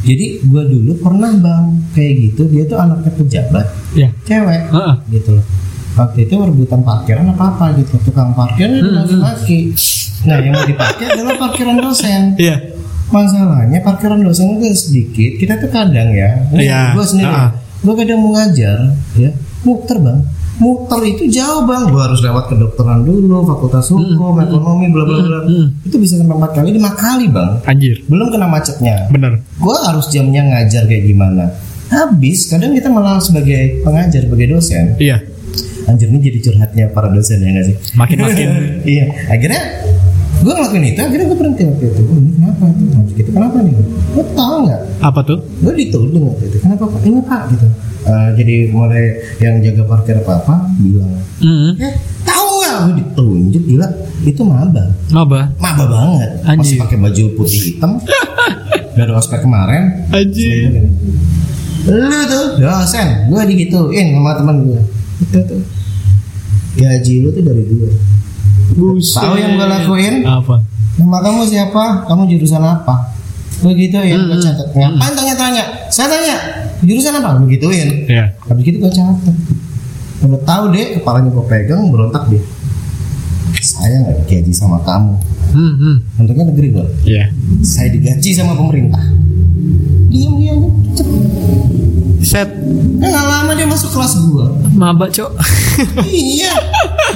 Jadi 0.00 0.40
gue 0.42 0.62
dulu 0.66 0.92
pernah 0.98 1.28
bang 1.30 1.64
kayak 1.90 2.12
gitu, 2.22 2.48
dia 2.48 2.64
tuh 2.64 2.76
anaknya 2.76 3.12
pejabat, 3.14 3.66
iya 3.92 4.08
cewek, 4.22 4.60
Ah, 4.68 4.76
ah. 4.76 4.94
gitu 5.06 5.30
loh. 5.32 5.44
Waktu 5.92 6.18
itu 6.22 6.34
rebutan 6.36 6.80
parkiran 6.80 7.24
apa 7.28 7.44
apa 7.50 7.64
gitu, 7.76 7.96
tukang 8.02 8.32
parkirnya 8.32 8.80
laki-laki. 8.80 9.72
Nah, 10.22 10.36
yang 10.36 10.52
mau 10.52 10.64
dipakai 10.64 11.04
adalah 11.10 11.36
parkiran 11.38 11.76
dosen. 11.78 12.36
iya 12.36 12.56
Masalahnya 13.08 13.80
parkiran 13.80 14.20
dosen 14.20 14.54
itu 14.54 14.70
sedikit. 14.70 15.30
Kita 15.36 15.52
tuh 15.58 15.68
kadang 15.68 16.08
ya, 16.10 16.46
Iya. 16.50 16.94
gue 16.94 17.02
sendiri, 17.02 17.28
Ah. 17.28 17.50
Gue 17.80 17.94
kadang 17.96 18.20
mau 18.20 18.36
ngajar, 18.36 18.92
ya, 19.16 19.30
muter 19.64 19.96
bang. 19.98 20.20
Muter 20.60 21.00
itu 21.08 21.24
jauh 21.32 21.64
bang, 21.64 21.88
gue 21.88 21.96
harus 21.96 22.20
lewat 22.20 22.52
kedokteran 22.52 23.00
dulu, 23.00 23.48
fakultas 23.48 23.88
hukum, 23.88 24.36
ekonomi, 24.36 24.92
bla 24.92 25.08
bla 25.08 25.16
bla. 25.24 25.38
Itu 25.80 25.96
bisa 25.96 26.20
sampai 26.20 26.36
empat 26.36 26.52
kali, 26.52 26.68
lima 26.76 26.92
kali 26.92 27.32
bang. 27.32 27.64
anjir 27.64 27.96
Belum 28.04 28.28
kena 28.28 28.44
macetnya. 28.44 29.08
bener 29.08 29.40
Gue 29.56 29.76
harus 29.80 30.12
jamnya 30.12 30.44
ngajar 30.44 30.84
kayak 30.84 31.08
gimana. 31.08 31.48
Habis, 31.88 32.46
kadang 32.46 32.70
kita 32.70 32.86
malah 32.86 33.18
sebagai 33.18 33.80
pengajar, 33.82 34.22
sebagai 34.28 34.52
dosen. 34.52 34.94
iya 35.00 35.18
Anjir 35.88 36.06
ini 36.06 36.22
jadi 36.22 36.38
curhatnya 36.38 36.84
para 36.94 37.10
dosen 37.10 37.42
ya 37.42 37.50
nggak 37.50 37.66
sih? 37.66 37.76
makin-makin 37.98 38.48
iya 38.94 39.10
akhirnya 39.26 39.58
gue 40.40 40.52
ngelakuin 40.56 40.84
itu 40.88 41.00
akhirnya 41.04 41.26
gue 41.28 41.38
berhenti 41.38 41.62
waktu 41.68 41.84
itu. 41.92 42.02
Oh, 42.08 42.16
ini 42.16 42.30
kenapa? 42.32 42.62
Tuh 42.72 42.86
Maksud 42.96 43.14
gitu 43.16 43.30
kenapa 43.36 43.56
nih? 43.60 43.72
Lo 44.16 44.22
tau 44.32 44.56
nggak? 44.64 44.80
Apa 45.04 45.20
tuh? 45.24 45.38
Gue 45.60 45.72
dituding 45.76 46.24
waktu 46.24 46.44
itu 46.48 46.56
kenapa 46.64 46.84
pak? 46.88 47.00
Ini 47.04 47.20
pak 47.24 47.42
gitu. 47.52 47.66
Eh, 48.00 48.28
jadi 48.40 48.56
mulai 48.72 49.04
yang 49.44 49.54
jaga 49.60 49.82
parkir 49.84 50.16
apa 50.16 50.32
apa 50.40 50.54
bilang 50.80 51.20
hmm. 51.44 51.76
eh 51.76 51.92
tahu 52.24 52.48
nggak? 52.64 52.76
Gue 52.80 52.94
ditunjuk 53.04 53.62
gila 53.68 53.88
itu 54.24 54.42
maba. 54.42 54.84
Apa 55.12 55.40
maba 55.60 55.84
banget. 55.84 56.30
Masih 56.56 56.76
Anjir. 56.76 56.78
pakai 56.88 56.96
baju 56.96 57.22
putih 57.36 57.60
hitam. 57.60 58.00
Dari 58.96 59.12
ospek 59.12 59.44
kemarin. 59.44 60.08
Anjir 60.10 60.88
lu 61.88 62.20
tuh 62.28 62.46
dosen 62.60 63.08
gue 63.32 63.42
digituin 63.48 64.12
sama 64.12 64.36
teman 64.36 64.56
gue 64.68 64.80
itu 65.24 65.38
tuh. 65.48 65.62
Gaji 66.76 67.14
lu 67.24 67.28
tuh 67.32 67.42
dari 67.42 67.62
gue 67.64 67.90
Buset. 68.70 69.18
Tahu 69.18 69.34
yang 69.34 69.52
gue 69.54 69.66
lakuin? 69.66 70.14
apa 70.22 70.56
Nama 70.96 71.16
kamu 71.18 71.40
siapa? 71.44 71.84
Kamu 72.04 72.22
jurusan 72.26 72.60
apa? 72.60 72.94
Begitu 73.60 73.96
ya, 73.96 74.16
gue 74.16 74.30
Hmm. 74.30 74.42
catat. 74.42 74.66
Ngapain 74.70 75.12
tanya-tanya? 75.14 75.64
Saya 75.88 76.08
tanya, 76.08 76.36
jurusan 76.80 77.12
apa? 77.14 77.36
Begituin. 77.38 77.88
ya 78.06 78.24
Habis 78.42 78.62
gitu 78.62 78.76
gue 78.78 78.88
catat. 78.88 79.36
Udah 80.20 80.40
tahu 80.42 80.64
deh, 80.70 80.96
kepalanya 80.96 81.28
gue 81.28 81.44
pegang, 81.46 81.88
berontak 81.88 82.28
dia. 82.28 82.40
Saya 83.58 84.00
nggak 84.00 84.16
digaji 84.22 84.52
sama 84.52 84.78
kamu. 84.80 85.12
hmm, 85.50 85.74
hmm. 85.74 85.96
Untungnya 86.16 86.44
negeri 86.46 86.68
gue. 86.70 86.86
iya 87.04 87.26
Saya 87.60 87.90
digaji 87.90 88.30
sama 88.30 88.54
pemerintah. 88.54 89.02
Diam 90.08 90.36
diam, 90.36 90.58
set 92.20 92.48
nggak 92.96 93.24
lama 93.24 93.52
dia 93.52 93.64
masuk 93.64 93.90
kelas 93.90 94.12
gue. 94.18 94.46
maba 94.72 95.06
cok 95.06 95.30
iya. 96.06 96.52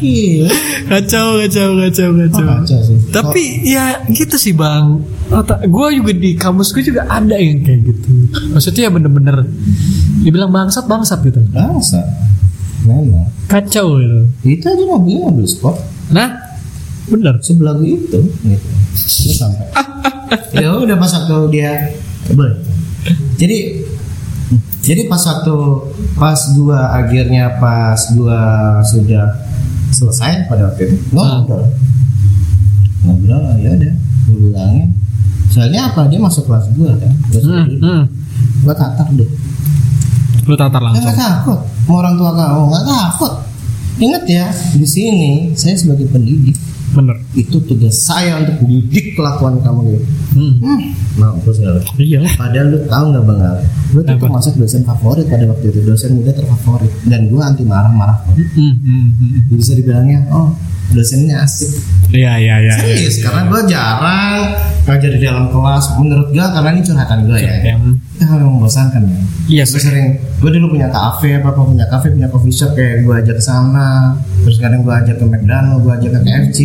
Iya. 0.00 0.48
kacau 0.86 1.38
kacau 1.38 1.68
kacau 1.78 2.08
kacau 2.14 2.44
Kacau 2.58 2.78
sih. 2.82 2.96
tapi 3.10 3.42
ya 3.64 4.00
gitu 4.08 4.34
sih 4.34 4.52
bang 4.52 5.00
gue 5.62 5.86
juga 5.94 6.12
di 6.12 6.30
kamus 6.34 6.70
gue 6.70 6.82
juga 6.82 7.04
ada 7.06 7.34
yang 7.34 7.60
kayak 7.60 7.80
gitu 7.84 8.08
maksudnya 8.50 8.82
ya 8.86 8.90
bener-bener 8.90 9.36
dibilang 10.18 10.48
bangsat 10.48 10.84
bangsat 10.84 11.20
gitu 11.22 11.40
Bangsa. 11.48 12.00
Memang. 12.80 13.28
kacau 13.44 13.96
gitu 13.96 14.20
Itu 14.42 14.64
aja 14.66 14.84
mobilnya 14.84 15.28
mobil 15.28 15.44
sport. 15.44 15.76
nah 16.08 16.32
bener 17.06 17.36
sebelah 17.40 17.76
itu 17.78 18.18
gitu. 18.40 18.68
Terus 18.90 19.36
sampai 19.36 19.66
ya 20.62 20.74
udah 20.74 20.96
pas 20.96 21.12
waktu 21.12 21.36
dia 21.50 21.70
boleh 22.30 22.56
jadi 23.34 23.58
jadi 24.80 25.06
pas 25.06 25.20
waktu 25.20 25.56
pas 26.14 26.40
gua 26.54 26.96
akhirnya 26.96 27.58
pas 27.58 28.00
gua 28.12 28.40
sudah 28.82 29.26
selesai 29.90 30.46
pada 30.46 30.70
waktu 30.70 30.88
itu. 30.88 30.96
Ngobrol. 31.10 31.66
Ngobrol 33.02 33.42
ya 33.58 33.70
udah 33.74 33.94
gua 34.26 34.36
bilangin. 34.38 34.88
Soalnya 35.50 35.90
apa 35.90 36.06
dia 36.06 36.18
masuk 36.18 36.46
kelas 36.46 36.70
gua 36.74 36.94
kan 36.94 37.10
terus 37.28 37.42
Hmm, 37.42 37.66
hmm. 37.82 38.02
gua 38.62 38.70
tatar 38.70 39.10
deh 39.10 39.26
Lu 40.46 40.54
tatar 40.54 40.78
langsung. 40.78 41.02
nggak 41.02 41.18
takut 41.18 41.58
sama 41.84 41.94
orang 42.00 42.14
tua 42.14 42.30
kamu 42.32 42.62
nggak 42.70 42.84
takut. 42.86 43.32
Ingat 43.98 44.24
ya 44.24 44.46
di 44.72 44.86
sini 44.86 45.30
saya 45.52 45.74
sebagai 45.74 46.06
pendidik 46.08 46.54
Bener. 46.90 47.16
itu 47.38 47.56
tugas 47.62 47.94
saya 48.02 48.42
untuk 48.42 48.66
mendidik 48.66 49.14
kelakuan 49.14 49.62
kamu 49.62 49.94
gitu 49.94 50.06
Hmm. 50.30 50.62
hmm, 50.62 50.80
mampus 51.18 51.58
nggak 51.58 51.74
lu? 51.74 51.82
Iya 51.98 52.18
lah. 52.22 52.32
Padahal 52.38 52.66
lu 52.70 52.78
tahu 52.86 53.04
nggak 53.10 53.24
bang 53.26 53.40
Al? 53.42 53.58
Gue 53.90 54.02
tuh 54.06 54.16
termasuk 54.22 54.52
dosen 54.54 54.82
favorit 54.86 55.26
pada 55.26 55.42
waktu 55.50 55.74
itu 55.74 55.80
dosen 55.82 56.14
muda 56.14 56.30
terfavorit 56.30 56.92
dan 57.10 57.26
gue 57.26 57.42
anti 57.42 57.66
marah-marah. 57.66 58.22
Hmm, 58.38 58.78
hmm, 58.78 59.06
hmm. 59.18 59.58
Bisa 59.58 59.74
dibilangnya 59.74 60.30
oh 60.30 60.54
dosennya 60.94 61.42
asik. 61.42 61.70
Iya 62.14 62.38
iya 62.38 62.54
iya. 62.62 62.74
iya. 62.78 62.94
Serius 62.94 63.16
karena 63.26 63.42
gue 63.50 63.60
jarang 63.70 64.42
ngajar 64.86 65.10
di 65.14 65.20
dalam 65.22 65.44
kelas. 65.50 65.84
Menurut 65.98 66.28
gue 66.30 66.46
karena 66.46 66.68
ini 66.78 66.82
curhatan 66.86 67.18
gue 67.26 67.38
ya. 67.42 67.54
Ya. 67.58 67.74
Itu 67.78 68.24
hal 68.26 68.38
yang 68.38 68.50
membosankan 68.54 69.02
ya. 69.02 69.18
Iya 69.50 69.64
Gue 69.66 69.82
sering, 69.82 70.08
gue 70.14 70.50
dulu 70.62 70.78
punya 70.78 70.86
kafe, 70.94 71.42
apa 71.42 71.50
apa 71.50 71.60
punya 71.66 71.86
kafe, 71.90 72.14
punya 72.14 72.30
coffee 72.30 72.54
shop 72.54 72.78
kayak 72.78 73.02
gue 73.02 73.14
ajak 73.18 73.34
ke 73.34 73.44
sana, 73.44 74.14
terus 74.40 74.56
kadang 74.56 74.80
gue 74.80 74.94
ajak 74.94 75.16
ke 75.16 75.24
McDonald, 75.24 75.80
gue 75.80 75.92
ajak 75.92 76.10
ke 76.10 76.20
KFC, 76.22 76.58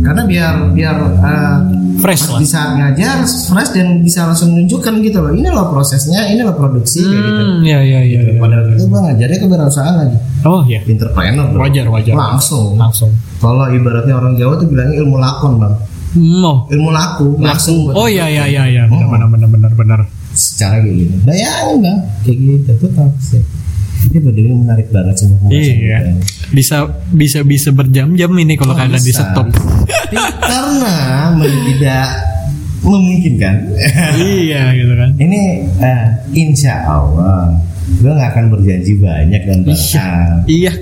karena 0.00 0.22
biar 0.24 0.54
biar 0.70 0.96
uh, 1.14 1.58
Fresh 1.94 2.26
pas 2.26 2.32
lah. 2.34 2.40
di 2.42 2.46
saat 2.46 2.70
ngajar 2.74 3.16
fresh 3.22 3.70
dan 3.70 4.02
bisa 4.02 4.26
langsung 4.26 4.50
menunjukkan 4.50 4.92
gitu 5.00 5.18
loh, 5.18 5.30
ini 5.30 5.46
loh 5.46 5.66
prosesnya, 5.68 6.26
ini 6.26 6.42
loh 6.42 6.52
produksi 6.52 7.00
kayak 7.00 7.22
gitu. 7.22 7.42
Hmm, 7.44 7.60
iya 7.62 7.78
iya 7.80 8.00
iya. 8.02 8.20
iya. 8.28 8.38
Pada 8.38 8.54
waktu 8.60 8.74
itu 8.74 8.84
gue 8.84 9.00
ngajarnya 9.00 9.38
kewirausahaan 9.40 9.94
lagi, 9.96 10.16
Oh 10.42 10.60
iya. 10.64 10.80
entrepreneur 10.82 11.46
bro. 11.48 11.60
Wajar 11.62 11.86
wajar. 11.88 12.14
Langsung. 12.14 12.74
Langsung. 12.74 13.10
Kalau 13.38 13.64
ibaratnya 13.68 14.14
orang 14.14 14.34
Jawa 14.34 14.58
tuh 14.58 14.66
bilangnya 14.66 14.96
ilmu 15.00 15.16
lakon 15.16 15.52
bang, 15.56 15.74
Mau. 16.14 16.66
ilmu 16.66 16.90
laku, 16.90 17.26
langsung. 17.38 17.90
Oh 17.90 18.06
iya 18.06 18.26
iya 18.26 18.44
iya 18.44 18.62
iya. 18.66 18.82
Benar 18.86 19.06
Oh. 19.06 19.10
benar 19.14 19.28
benar 19.30 19.48
benar 19.48 19.72
benar. 19.72 20.00
Secara 20.34 20.78
kayak 20.78 20.94
gini. 20.94 21.16
Bayangin 21.22 21.76
bang, 21.80 21.98
kayak 22.22 22.36
gitu 22.38 22.70
tuh 22.78 22.90
toxic. 22.92 23.44
Ini 24.04 24.18
bener 24.20 24.52
menarik 24.52 24.88
banget 24.92 25.16
semua 25.16 25.48
Iya. 25.48 25.72
kita. 25.72 26.10
Bisa 26.52 26.76
bisa 27.08 27.38
bisa 27.40 27.72
berjam-jam 27.72 28.28
ini 28.36 28.52
kalau 28.54 28.74
Oh, 28.74 28.78
kagak 28.78 29.00
di 29.00 29.10
stop. 29.10 29.48
karena 30.42 30.94
tidak 31.40 32.06
memungkinkan. 32.84 33.54
iya 34.20 34.76
gitu 34.76 34.92
kan. 34.92 35.10
Ini 35.16 35.40
eh, 35.80 36.04
insya 36.36 36.84
Allah 36.84 37.56
gue 37.84 38.08
nggak 38.08 38.30
akan 38.32 38.44
berjanji 38.50 38.92
banyak 38.96 39.42
dan 39.44 39.58
bakal. 39.62 39.76
Iya. 40.44 40.68
Iya. 40.68 40.72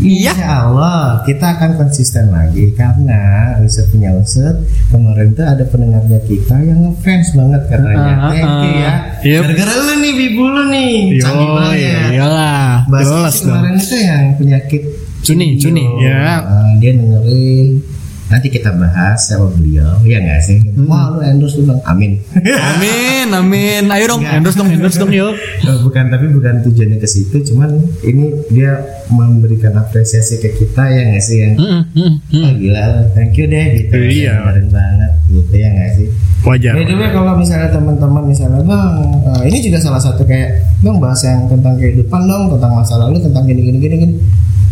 Insya 0.00 0.32
Allah 0.64 1.20
kita 1.22 1.46
akan 1.56 1.76
konsisten 1.76 2.32
lagi 2.32 2.72
karena 2.72 3.20
riset 3.60 3.84
punya 3.92 4.16
riset 4.16 4.56
kemarin 4.88 5.36
tuh 5.36 5.44
ada 5.44 5.64
pendengarnya 5.68 6.20
kita 6.24 6.56
yang 6.56 6.88
ngefans 6.88 7.36
banget 7.36 7.62
katanya. 7.68 8.12
Ah, 8.16 8.32
Thank 8.32 8.48
you 8.64 8.72
ya. 8.72 8.88
ah. 8.88 8.96
Yep. 9.20 9.42
Gara-gara 9.44 9.72
lu 9.76 9.94
nih 10.00 10.12
bibu 10.16 10.44
lu 10.48 10.62
nih. 10.72 10.92
Yo, 11.12 11.22
Canggih 11.22 11.48
banget. 11.52 11.76
iya, 11.76 11.98
iyalah. 12.16 12.64
Bahas 12.88 13.34
kemarin 13.38 13.76
itu 13.76 13.96
yang 14.00 14.22
penyakit 14.40 14.82
Cuni, 15.20 15.60
cuni, 15.60 15.84
ya. 16.00 16.40
uh, 16.48 16.72
dia 16.80 16.96
dengerin 16.96 17.84
nanti 18.30 18.46
kita 18.46 18.70
bahas 18.72 19.18
sama 19.20 19.50
beliau 19.50 19.98
ya 20.02 20.18
nggak 20.18 20.40
sih 20.40 20.58
wah 20.86 21.10
lu 21.10 21.18
endorse 21.20 21.58
lu 21.58 21.66
bang 21.66 21.80
amin 21.84 22.12
Amin, 22.40 23.26
amin. 23.30 23.84
Ayo 23.90 24.04
dong, 24.08 24.20
Enggak. 24.22 24.38
endorse 24.38 24.56
dong, 24.56 24.68
endorse 24.70 24.96
dong 24.96 25.10
yuk. 25.10 25.34
Eh, 25.60 25.78
bukan 25.82 26.08
tapi 26.08 26.26
bukan 26.30 26.62
tujuannya 26.62 26.96
ke 26.96 27.06
situ 27.06 27.36
cuman 27.44 27.70
ini 28.00 28.30
dia 28.48 28.80
memberikan 29.08 29.74
apresiasi 29.76 30.38
ke 30.38 30.54
kita 30.54 30.82
ya 30.86 31.02
nggak 31.10 31.20
sih 31.20 31.36
yang 31.38 31.54
Hmm, 31.58 31.82
hmm, 31.92 32.12
hmm. 32.30 32.40
oh, 32.40 32.52
gila 32.56 32.84
thank 33.12 33.34
you 33.34 33.44
deh 33.44 33.64
gitu 33.76 33.94
Iya. 33.98 34.34
keren 34.46 34.66
banget 34.70 35.12
gitu 35.28 35.54
ya 35.54 35.68
nggak 35.68 35.90
sih 35.96 36.08
Wajar. 36.40 36.72
By 36.72 36.88
the 36.88 36.96
way 36.96 37.10
kalau 37.12 37.36
misalnya 37.36 37.68
teman-teman 37.68 38.22
misalnya 38.24 38.62
bang 38.64 38.88
eh, 39.28 39.42
ini 39.52 39.58
juga 39.60 39.78
salah 39.78 40.00
satu 40.00 40.22
kayak 40.24 40.56
bang 40.80 40.96
bahas 40.96 41.20
yang 41.20 41.44
tentang 41.46 41.76
kehidupan 41.76 42.22
dong 42.24 42.48
tentang 42.56 42.72
masa 42.72 42.94
lalu 42.96 43.20
tentang 43.20 43.44
gini 43.44 43.60
gini 43.60 43.78
gini 43.78 43.94
gini 44.00 44.14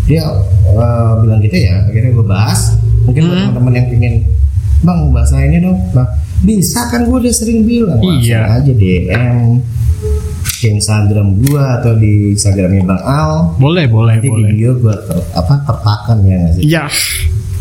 dia 0.06 0.24
eh, 0.64 1.12
bilang 1.20 1.40
gitu 1.42 1.56
ya 1.58 1.84
akhirnya 1.84 2.10
gue 2.14 2.24
bahas 2.24 2.60
mungkin 3.08 3.22
buat 3.24 3.32
Hmm. 3.32 3.46
teman-teman 3.48 3.72
yang 3.74 3.86
pingin 3.88 4.14
bang 4.78 5.00
bahasa 5.08 5.34
ini 5.40 5.56
dong 5.58 5.78
bang 5.90 6.08
bisa 6.38 6.80
kan 6.86 7.02
gue 7.02 7.16
udah 7.18 7.34
sering 7.34 7.64
bilang 7.64 7.98
Iya. 7.98 8.40
aja 8.54 8.70
DM 8.70 9.58
ke 10.54 10.68
Instagram 10.68 11.40
gue 11.40 11.58
atau 11.58 11.92
di 11.94 12.12
Instagramnya 12.30 12.84
bang 12.84 13.00
Al 13.00 13.32
Boleh, 13.56 13.86
boleh, 13.86 14.14
nanti 14.14 14.26
di 14.26 14.34
boleh. 14.36 14.50
bio 14.52 14.70
gue 14.76 14.94
ter, 15.00 15.18
apa 15.32 15.54
terpakan 15.62 16.16
ya 16.22 16.36
nggak 16.36 16.52
sih 16.52 16.62
Iya. 16.64 16.84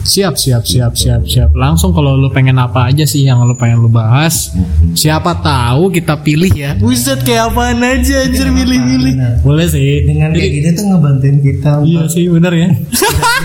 Siap, 0.07 0.39
siap, 0.39 0.63
siap, 0.63 0.95
siap, 0.95 1.27
siap. 1.27 1.51
Langsung 1.51 1.91
kalau 1.91 2.15
lu 2.15 2.31
pengen 2.31 2.55
apa 2.55 2.87
aja 2.87 3.03
sih 3.03 3.27
yang 3.27 3.43
lu 3.43 3.51
pengen 3.53 3.83
lu 3.83 3.91
bahas, 3.91 4.55
siapa 4.95 5.35
tahu 5.43 5.91
kita 5.91 6.15
pilih 6.23 6.47
ya. 6.55 6.79
Buset 6.79 7.27
kayak 7.27 7.51
apaan 7.51 7.83
aja 7.83 8.23
anjir 8.23 8.47
milih-milih. 8.47 9.13
benar. 9.19 9.33
Boleh 9.43 9.67
sih. 9.67 10.07
dengan 10.07 10.31
kayak 10.31 10.47
gini 10.47 10.69
tuh 10.71 10.85
ngebantuin 10.87 11.37
kita 11.43 11.71
Iya 11.83 12.03
sih, 12.07 12.23
bener 12.31 12.53
ya. 12.55 12.67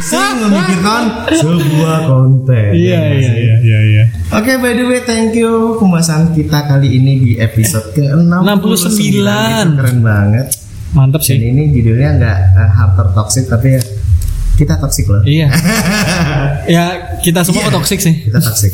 sih 0.06 0.26
memikirkan 0.38 1.02
sebuah 1.34 1.98
konten. 2.06 2.70
Iya, 2.78 2.94
Ya, 2.94 3.00
iya, 3.10 3.32
iya, 3.34 3.56
iya, 3.58 3.78
iya. 3.82 4.04
Oke, 4.30 4.54
by 4.62 4.78
the 4.78 4.86
way, 4.86 5.02
thank 5.02 5.34
you 5.34 5.74
pembahasan 5.82 6.30
kita 6.30 6.62
kali 6.70 6.94
ini 6.94 7.12
di 7.18 7.32
episode 7.42 7.90
ke 7.90 8.06
69 8.06 9.74
69. 9.74 9.82
Keren 9.82 9.98
banget. 9.98 10.46
Mantap 10.92 11.24
Dan 11.24 11.40
sih. 11.40 11.40
ini 11.40 11.72
judulnya 11.72 12.10
nggak 12.20 12.38
uh, 12.52 13.10
toxic 13.16 13.48
tapi 13.48 13.80
ya 13.80 13.82
kita 14.52 14.76
toksik 14.78 15.08
loh. 15.08 15.22
Iya. 15.24 15.48
ya 16.74 16.84
kita 17.24 17.40
semua 17.42 17.66
iya, 17.66 17.72
toksik 17.72 17.98
sih. 17.98 18.14
Kita 18.28 18.38
toksik. 18.38 18.72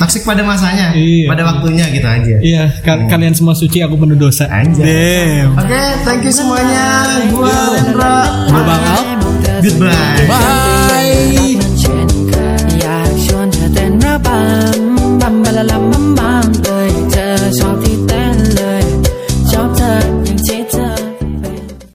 Toksik 0.00 0.24
pada 0.24 0.40
masanya, 0.40 0.96
iya, 0.96 1.28
pada 1.28 1.44
waktunya 1.44 1.84
gitu 1.92 2.08
aja. 2.08 2.36
Iya. 2.40 2.62
Ka 2.80 2.96
hmm. 2.96 3.08
Kalian 3.12 3.34
semua 3.36 3.54
suci, 3.54 3.84
aku 3.84 4.00
penuh 4.00 4.16
dosa. 4.16 4.48
Anjay. 4.48 5.44
Oke, 5.44 5.60
okay, 5.60 5.88
thank 6.08 6.24
you 6.24 6.32
semuanya. 6.32 6.84
Gua 7.30 7.52
Lendra. 7.76 8.16
Gua 8.48 8.62
Bang 8.64 8.84
Al. 8.84 9.04
Goodbye. 9.60 10.24
Bye. 10.24 10.70